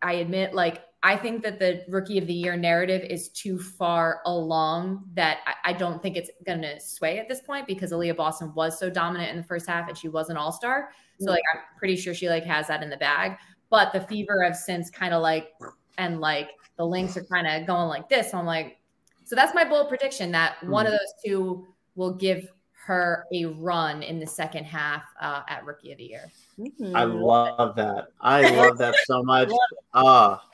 I 0.01 0.13
admit 0.13 0.53
like 0.53 0.84
I 1.04 1.16
think 1.16 1.43
that 1.43 1.60
the 1.60 1.84
rookie 1.88 2.18
of 2.18 2.26
the 2.26 2.34
year 2.34 2.58
narrative 2.58 3.04
is 3.04 3.30
too 3.30 3.60
far 3.60 4.22
along 4.26 5.04
that 5.14 5.39
I, 5.45 5.72
I 5.72 5.74
don't 5.74 6.02
think 6.02 6.18
it's 6.18 6.32
going 6.45 6.62
to 6.64 6.80
sway 6.80 7.20
at 7.20 7.30
this 7.30 7.41
point 7.41 7.68
because 7.68 7.91
Aliyah 7.91 8.18
Boston 8.18 8.52
was 8.56 8.80
so 8.80 8.89
dominant 8.89 9.30
in 9.32 9.38
the 9.38 9.43
first 9.43 9.68
half 9.68 9.88
and 9.88 9.98
she 9.98 10.10
was 10.10 10.30
an 10.30 10.38
all 10.38 10.52
star. 10.52 10.89
So 11.20 11.32
like 11.32 11.43
I'm 11.54 11.62
pretty 11.78 11.95
sure 11.95 12.14
she 12.14 12.30
like 12.30 12.45
has 12.45 12.68
that 12.68 12.84
in 12.84 12.89
the 12.89 12.98
bag. 12.98 13.38
But 13.70 13.93
the 13.93 14.02
fever 14.02 14.43
of 14.43 14.56
since 14.56 14.89
kind 14.89 15.14
of 15.14 15.22
like 15.22 15.50
and 15.98 16.20
like 16.20 16.52
the 16.78 16.86
Lynx 16.86 17.18
are 17.18 17.24
kind 17.26 17.48
of 17.48 17.68
going 17.68 17.88
like 17.88 18.10
this. 18.10 18.32
So 18.32 18.38
I'm 18.38 18.45
like, 18.45 18.78
so 19.24 19.36
that's 19.36 19.54
my 19.54 19.64
bold 19.64 19.89
prediction 19.89 20.32
that 20.32 20.64
one 20.64 20.86
of 20.86 20.93
hmm. 20.93 20.98
those 20.98 21.14
two 21.26 21.68
will 21.95 22.14
give 22.14 22.52
her 22.86 23.26
a 23.34 23.45
run 23.45 24.02
in 24.02 24.20
the 24.20 24.26
second 24.26 24.64
half 24.64 25.04
uh, 25.20 25.41
at 25.50 25.66
rookie 25.66 25.91
of 25.91 25.98
the 25.98 26.06
year. 26.06 26.32
Mm-hmm. 26.58 26.95
I 26.95 27.04
love 27.04 27.76
that. 27.76 28.08
I 28.22 28.50
love 28.56 28.78
that 28.78 28.95
so 29.06 29.22
much. 29.24 29.50
Ah. 29.93 30.36
Uh, 30.36 30.47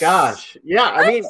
Gosh, 0.00 0.56
yeah. 0.62 0.90
I 0.90 1.06
mean, 1.06 1.24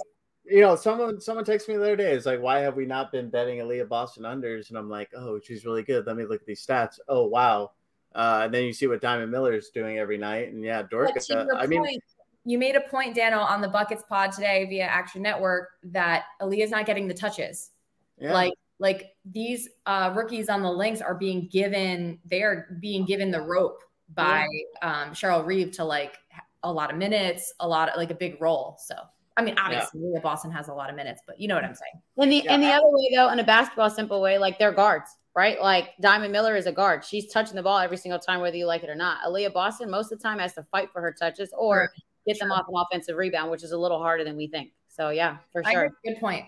you 0.44 0.60
know, 0.60 0.76
someone 0.76 1.20
someone 1.20 1.44
texted 1.44 1.68
me 1.68 1.76
the 1.76 1.82
other 1.82 1.96
day. 1.96 2.12
It's 2.12 2.26
like, 2.26 2.40
why 2.40 2.60
have 2.60 2.76
we 2.76 2.86
not 2.86 3.12
been 3.12 3.30
betting 3.30 3.58
Aliyah 3.58 3.88
Boston 3.88 4.24
unders? 4.24 4.68
And 4.68 4.78
I'm 4.78 4.90
like, 4.90 5.10
oh, 5.16 5.40
she's 5.42 5.64
really 5.64 5.82
good. 5.82 6.06
Let 6.06 6.16
me 6.16 6.24
look 6.24 6.40
at 6.40 6.46
these 6.46 6.64
stats. 6.64 6.98
Oh, 7.08 7.26
wow. 7.26 7.72
Uh, 8.14 8.42
and 8.44 8.54
then 8.54 8.64
you 8.64 8.72
see 8.72 8.86
what 8.86 9.00
Diamond 9.00 9.32
Miller 9.32 9.54
is 9.54 9.70
doing 9.70 9.98
every 9.98 10.18
night, 10.18 10.52
and 10.52 10.62
yeah, 10.62 10.82
Dorka. 10.84 11.18
Uh, 11.30 11.56
I 11.56 11.66
mean, 11.66 11.98
you 12.44 12.58
made 12.58 12.76
a 12.76 12.80
point, 12.82 13.16
Dano, 13.16 13.38
on 13.38 13.60
the 13.60 13.68
buckets 13.68 14.04
pod 14.08 14.30
today 14.32 14.66
via 14.68 14.84
Action 14.84 15.22
Network 15.22 15.70
that 15.84 16.24
Aliyah's 16.40 16.70
not 16.70 16.86
getting 16.86 17.08
the 17.08 17.14
touches. 17.14 17.70
Yeah. 18.18 18.32
Like, 18.32 18.52
like 18.78 19.16
these 19.24 19.68
uh, 19.86 20.12
rookies 20.14 20.48
on 20.48 20.62
the 20.62 20.70
Lynx 20.70 21.00
are 21.00 21.14
being 21.14 21.48
given, 21.48 22.20
they 22.24 22.42
are 22.42 22.68
being 22.80 23.04
given 23.04 23.30
the 23.30 23.40
rope 23.40 23.82
by 24.14 24.46
yeah. 24.82 25.02
um, 25.02 25.10
Cheryl 25.10 25.44
Reeve 25.44 25.72
to 25.72 25.84
like 25.84 26.16
a 26.64 26.72
lot 26.72 26.90
of 26.90 26.96
minutes, 26.96 27.52
a 27.60 27.68
lot 27.68 27.88
of 27.88 27.96
like 27.96 28.10
a 28.10 28.14
big 28.14 28.40
role. 28.40 28.76
So 28.84 28.96
I 29.36 29.42
mean, 29.42 29.56
obviously, 29.58 30.00
yeah. 30.02 30.20
Boston 30.20 30.50
has 30.52 30.68
a 30.68 30.74
lot 30.74 30.90
of 30.90 30.96
minutes, 30.96 31.22
but 31.26 31.40
you 31.40 31.48
know 31.48 31.54
what 31.54 31.64
I'm 31.64 31.74
saying. 31.74 32.02
And 32.18 32.32
the 32.32 32.42
yeah. 32.44 32.54
and 32.54 32.62
the 32.62 32.70
other 32.70 32.86
way 32.86 33.10
though, 33.14 33.30
in 33.30 33.38
a 33.38 33.44
basketball 33.44 33.90
simple 33.90 34.20
way, 34.20 34.38
like 34.38 34.58
they're 34.58 34.72
guards, 34.72 35.10
right? 35.34 35.60
Like 35.60 35.90
Diamond 36.00 36.32
Miller 36.32 36.56
is 36.56 36.66
a 36.66 36.72
guard. 36.72 37.04
She's 37.04 37.32
touching 37.32 37.56
the 37.56 37.62
ball 37.62 37.78
every 37.78 37.96
single 37.96 38.18
time, 38.18 38.40
whether 38.40 38.56
you 38.56 38.66
like 38.66 38.82
it 38.82 38.90
or 38.90 38.94
not. 38.94 39.18
Aliyah 39.26 39.52
Boston 39.52 39.90
most 39.90 40.12
of 40.12 40.18
the 40.18 40.22
time 40.22 40.38
has 40.38 40.54
to 40.54 40.62
fight 40.70 40.88
for 40.92 41.00
her 41.00 41.12
touches 41.12 41.52
or 41.56 41.90
get 42.26 42.38
them 42.38 42.52
off 42.52 42.66
an 42.68 42.74
offensive 42.76 43.16
rebound, 43.16 43.50
which 43.50 43.64
is 43.64 43.72
a 43.72 43.78
little 43.78 43.98
harder 43.98 44.24
than 44.24 44.36
we 44.36 44.46
think. 44.46 44.72
So 44.88 45.10
yeah, 45.10 45.38
for 45.52 45.62
sure. 45.64 45.90
Good 46.04 46.20
point. 46.20 46.44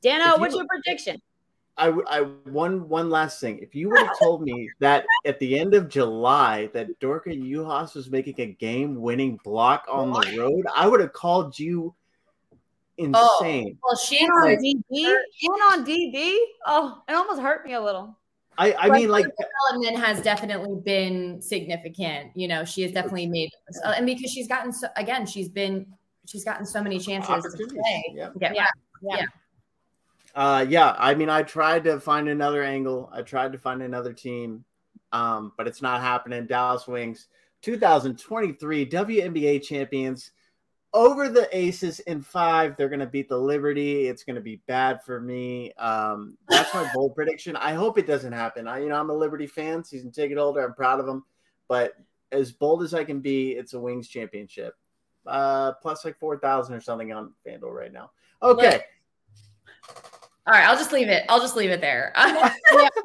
Dano, 0.00 0.38
what's 0.38 0.54
your 0.54 0.66
prediction? 0.66 1.20
I, 1.78 1.88
would 1.90 2.06
I 2.08 2.20
one 2.50 2.88
one 2.88 3.08
last 3.08 3.40
thing. 3.40 3.58
If 3.60 3.74
you 3.74 3.88
would 3.88 3.98
have 3.98 4.18
told 4.22 4.42
me 4.42 4.68
that 4.80 5.06
at 5.24 5.38
the 5.38 5.58
end 5.58 5.74
of 5.74 5.88
July 5.88 6.68
that 6.74 6.98
Dorka 7.00 7.28
Juhász 7.28 7.94
was 7.94 8.10
making 8.10 8.34
a 8.38 8.46
game-winning 8.46 9.38
block 9.44 9.86
on 9.90 10.12
the 10.12 10.36
road, 10.36 10.66
I 10.74 10.88
would 10.88 11.00
have 11.00 11.12
called 11.12 11.58
you 11.58 11.94
insane. 12.98 13.78
Oh, 13.82 13.88
well, 13.88 13.96
she 13.96 14.18
and 14.24 14.30
on 14.32 14.48
DB 14.56 14.82
and 14.92 15.62
on 15.72 15.86
DB. 15.86 16.36
Oh, 16.66 17.02
it 17.08 17.14
almost 17.14 17.40
hurt 17.40 17.64
me 17.64 17.74
a 17.74 17.80
little. 17.80 18.18
I, 18.58 18.72
I 18.72 18.90
mean, 18.90 19.08
like 19.08 19.26
development 19.70 20.04
has 20.04 20.20
definitely 20.20 20.80
been 20.84 21.40
significant. 21.40 22.32
You 22.34 22.48
know, 22.48 22.64
she 22.64 22.82
has 22.82 22.90
definitely 22.90 23.28
made, 23.28 23.50
uh, 23.84 23.94
and 23.96 24.04
because 24.04 24.32
she's 24.32 24.48
gotten 24.48 24.72
so 24.72 24.88
again, 24.96 25.26
she's 25.26 25.48
been 25.48 25.86
she's 26.26 26.44
gotten 26.44 26.66
so 26.66 26.82
many 26.82 26.98
chances 26.98 27.54
to 27.54 27.66
play. 27.68 28.04
Yeah. 28.14 28.30
yeah. 28.40 28.52
yeah. 28.52 28.66
yeah. 29.02 29.26
Uh, 30.38 30.64
yeah, 30.68 30.94
I 30.96 31.16
mean, 31.16 31.28
I 31.28 31.42
tried 31.42 31.82
to 31.82 31.98
find 31.98 32.28
another 32.28 32.62
angle. 32.62 33.10
I 33.12 33.22
tried 33.22 33.50
to 33.50 33.58
find 33.58 33.82
another 33.82 34.12
team, 34.12 34.64
um, 35.10 35.52
but 35.56 35.66
it's 35.66 35.82
not 35.82 36.00
happening. 36.00 36.46
Dallas 36.46 36.86
Wings, 36.86 37.26
2023 37.62 38.86
WNBA 38.88 39.60
champions 39.64 40.30
over 40.94 41.28
the 41.28 41.48
Aces 41.50 41.98
in 41.98 42.22
five. 42.22 42.76
They're 42.76 42.88
going 42.88 43.00
to 43.00 43.06
beat 43.06 43.28
the 43.28 43.36
Liberty. 43.36 44.06
It's 44.06 44.22
going 44.22 44.36
to 44.36 44.40
be 44.40 44.62
bad 44.68 45.02
for 45.02 45.20
me. 45.20 45.72
Um, 45.72 46.38
that's 46.48 46.72
my 46.72 46.88
bold 46.94 47.16
prediction. 47.16 47.56
I 47.56 47.72
hope 47.72 47.98
it 47.98 48.06
doesn't 48.06 48.32
happen. 48.32 48.68
I, 48.68 48.78
you 48.78 48.90
know, 48.90 48.94
I'm 48.94 49.10
a 49.10 49.14
Liberty 49.14 49.48
fan, 49.48 49.82
season 49.82 50.12
ticket 50.12 50.38
holder. 50.38 50.64
I'm 50.64 50.74
proud 50.74 51.00
of 51.00 51.06
them, 51.06 51.24
but 51.66 51.94
as 52.30 52.52
bold 52.52 52.84
as 52.84 52.94
I 52.94 53.02
can 53.02 53.18
be, 53.18 53.54
it's 53.54 53.74
a 53.74 53.80
Wings 53.80 54.06
championship. 54.06 54.74
Uh, 55.26 55.72
plus 55.82 56.04
like 56.04 56.16
4,000 56.20 56.76
or 56.76 56.80
something 56.80 57.12
on 57.12 57.32
FanDuel 57.44 57.72
right 57.72 57.92
now. 57.92 58.12
Okay. 58.40 58.82
All 60.48 60.54
right, 60.54 60.66
I'll 60.66 60.78
just 60.78 60.92
leave 60.92 61.08
it. 61.08 61.26
I'll 61.28 61.40
just 61.40 61.56
leave 61.56 61.68
it 61.68 61.82
there. 61.82 62.10
yeah, 62.16 62.48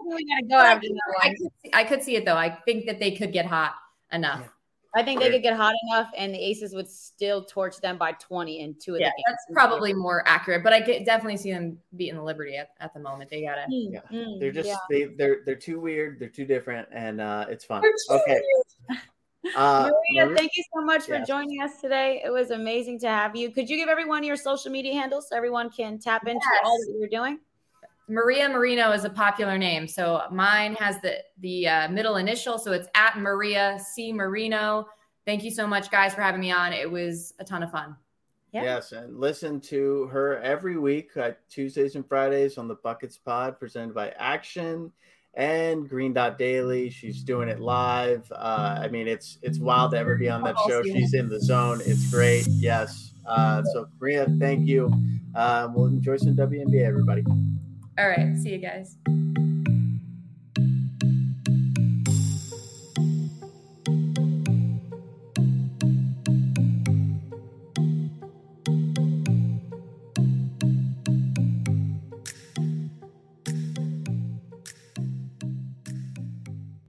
we 0.07 0.25
gotta 0.25 0.47
go 0.49 0.55
after 0.55 0.87
that 0.87 1.15
I 1.21 1.29
could, 1.33 1.47
I 1.73 1.83
could 1.83 2.01
see 2.01 2.15
it 2.15 2.23
though. 2.23 2.37
I 2.37 2.49
think 2.49 2.85
that 2.85 3.01
they 3.01 3.11
could 3.11 3.33
get 3.33 3.45
hot 3.45 3.73
enough. 4.13 4.47
I 4.95 5.03
think 5.03 5.19
they 5.19 5.29
could 5.29 5.41
get 5.41 5.57
hot 5.57 5.73
enough, 5.89 6.09
and 6.15 6.33
the 6.33 6.37
Aces 6.37 6.73
would 6.73 6.87
still 6.87 7.43
torch 7.43 7.81
them 7.81 7.97
by 7.97 8.11
20 8.13 8.61
in 8.61 8.75
two 8.79 8.93
of 8.93 9.01
yeah, 9.01 9.07
the 9.07 9.11
games. 9.11 9.23
That's 9.27 9.45
probably 9.51 9.91
more 9.91 10.23
accurate, 10.27 10.63
but 10.63 10.71
I 10.71 10.81
get, 10.81 11.03
definitely 11.03 11.37
see 11.37 11.51
them 11.51 11.79
beating 11.97 12.15
the 12.15 12.23
Liberty 12.23 12.55
at, 12.55 12.69
at 12.79 12.93
the 12.93 12.99
moment. 12.99 13.29
They 13.29 13.41
gotta. 13.41 13.65
Yeah. 13.67 13.99
Mm, 14.11 14.39
they're 14.39 14.51
just 14.51 14.69
yeah. 14.69 14.75
they 14.89 15.03
they're 15.05 15.39
they're 15.45 15.55
too 15.55 15.81
weird. 15.81 16.19
They're 16.19 16.29
too 16.29 16.45
different, 16.45 16.87
and 16.93 17.19
uh, 17.19 17.47
it's 17.49 17.65
fun. 17.65 17.83
Okay. 18.09 18.41
Uh, 19.55 19.89
Maria, 19.91 20.25
Maria, 20.25 20.37
thank 20.37 20.51
you 20.55 20.63
so 20.73 20.85
much 20.85 21.03
for 21.03 21.19
joining 21.19 21.61
us 21.61 21.81
today. 21.81 22.21
It 22.23 22.29
was 22.29 22.51
amazing 22.51 22.99
to 22.99 23.07
have 23.07 23.35
you. 23.35 23.51
Could 23.51 23.69
you 23.69 23.77
give 23.77 23.89
everyone 23.89 24.23
your 24.23 24.37
social 24.37 24.71
media 24.71 24.93
handles 24.93 25.27
so 25.29 25.35
everyone 25.35 25.69
can 25.69 25.99
tap 25.99 26.27
into 26.27 26.45
yes. 26.53 26.61
all 26.63 26.77
that 26.77 26.95
you're 26.97 27.09
doing? 27.09 27.39
Maria 28.07 28.49
Marino 28.49 28.91
is 28.91 29.05
a 29.05 29.09
popular 29.09 29.57
name, 29.57 29.87
so 29.87 30.21
mine 30.31 30.75
has 30.75 30.99
the 31.01 31.17
the 31.39 31.67
uh, 31.67 31.89
middle 31.89 32.17
initial, 32.17 32.57
so 32.57 32.71
it's 32.71 32.87
at 32.95 33.17
Maria 33.17 33.79
C 33.79 34.11
Marino. 34.11 34.87
Thank 35.25 35.43
you 35.43 35.51
so 35.51 35.65
much, 35.65 35.89
guys, 35.89 36.13
for 36.13 36.21
having 36.21 36.41
me 36.41 36.51
on. 36.51 36.73
It 36.73 36.89
was 36.89 37.33
a 37.39 37.45
ton 37.45 37.63
of 37.63 37.71
fun. 37.71 37.95
Yeah. 38.51 38.63
Yes, 38.63 38.91
and 38.91 39.19
listen 39.19 39.59
to 39.61 40.05
her 40.07 40.39
every 40.41 40.77
week, 40.77 41.15
uh, 41.17 41.31
Tuesdays 41.49 41.95
and 41.95 42.07
Fridays 42.07 42.57
on 42.57 42.67
the 42.67 42.75
Buckets 42.75 43.17
Pod, 43.17 43.57
presented 43.57 43.95
by 43.95 44.09
Action 44.11 44.91
and 45.34 45.89
Green 45.89 46.13
Dot 46.13 46.38
Daily. 46.38 46.89
She's 46.89 47.23
doing 47.23 47.49
it 47.49 47.59
live. 47.59 48.31
Uh, 48.31 48.79
I 48.81 48.88
mean, 48.88 49.07
it's 49.07 49.38
it's 49.41 49.59
wild 49.59 49.91
to 49.91 49.97
ever 49.97 50.15
be 50.15 50.29
on 50.29 50.43
that 50.43 50.55
show. 50.67 50.84
She's 50.84 51.13
in 51.13 51.29
the 51.29 51.39
zone. 51.39 51.81
It's 51.86 52.09
great. 52.09 52.45
Yes. 52.47 53.13
Uh, 53.25 53.63
so 53.73 53.88
Maria, 53.99 54.27
thank 54.39 54.67
you. 54.67 54.91
Uh, 55.36 55.69
we'll 55.73 55.88
enjoy 55.88 56.17
some 56.17 56.36
WNBA, 56.36 56.84
everybody. 56.84 57.23
All 57.97 58.07
right. 58.07 58.38
See 58.38 58.51
you 58.51 58.57
guys. 58.57 58.97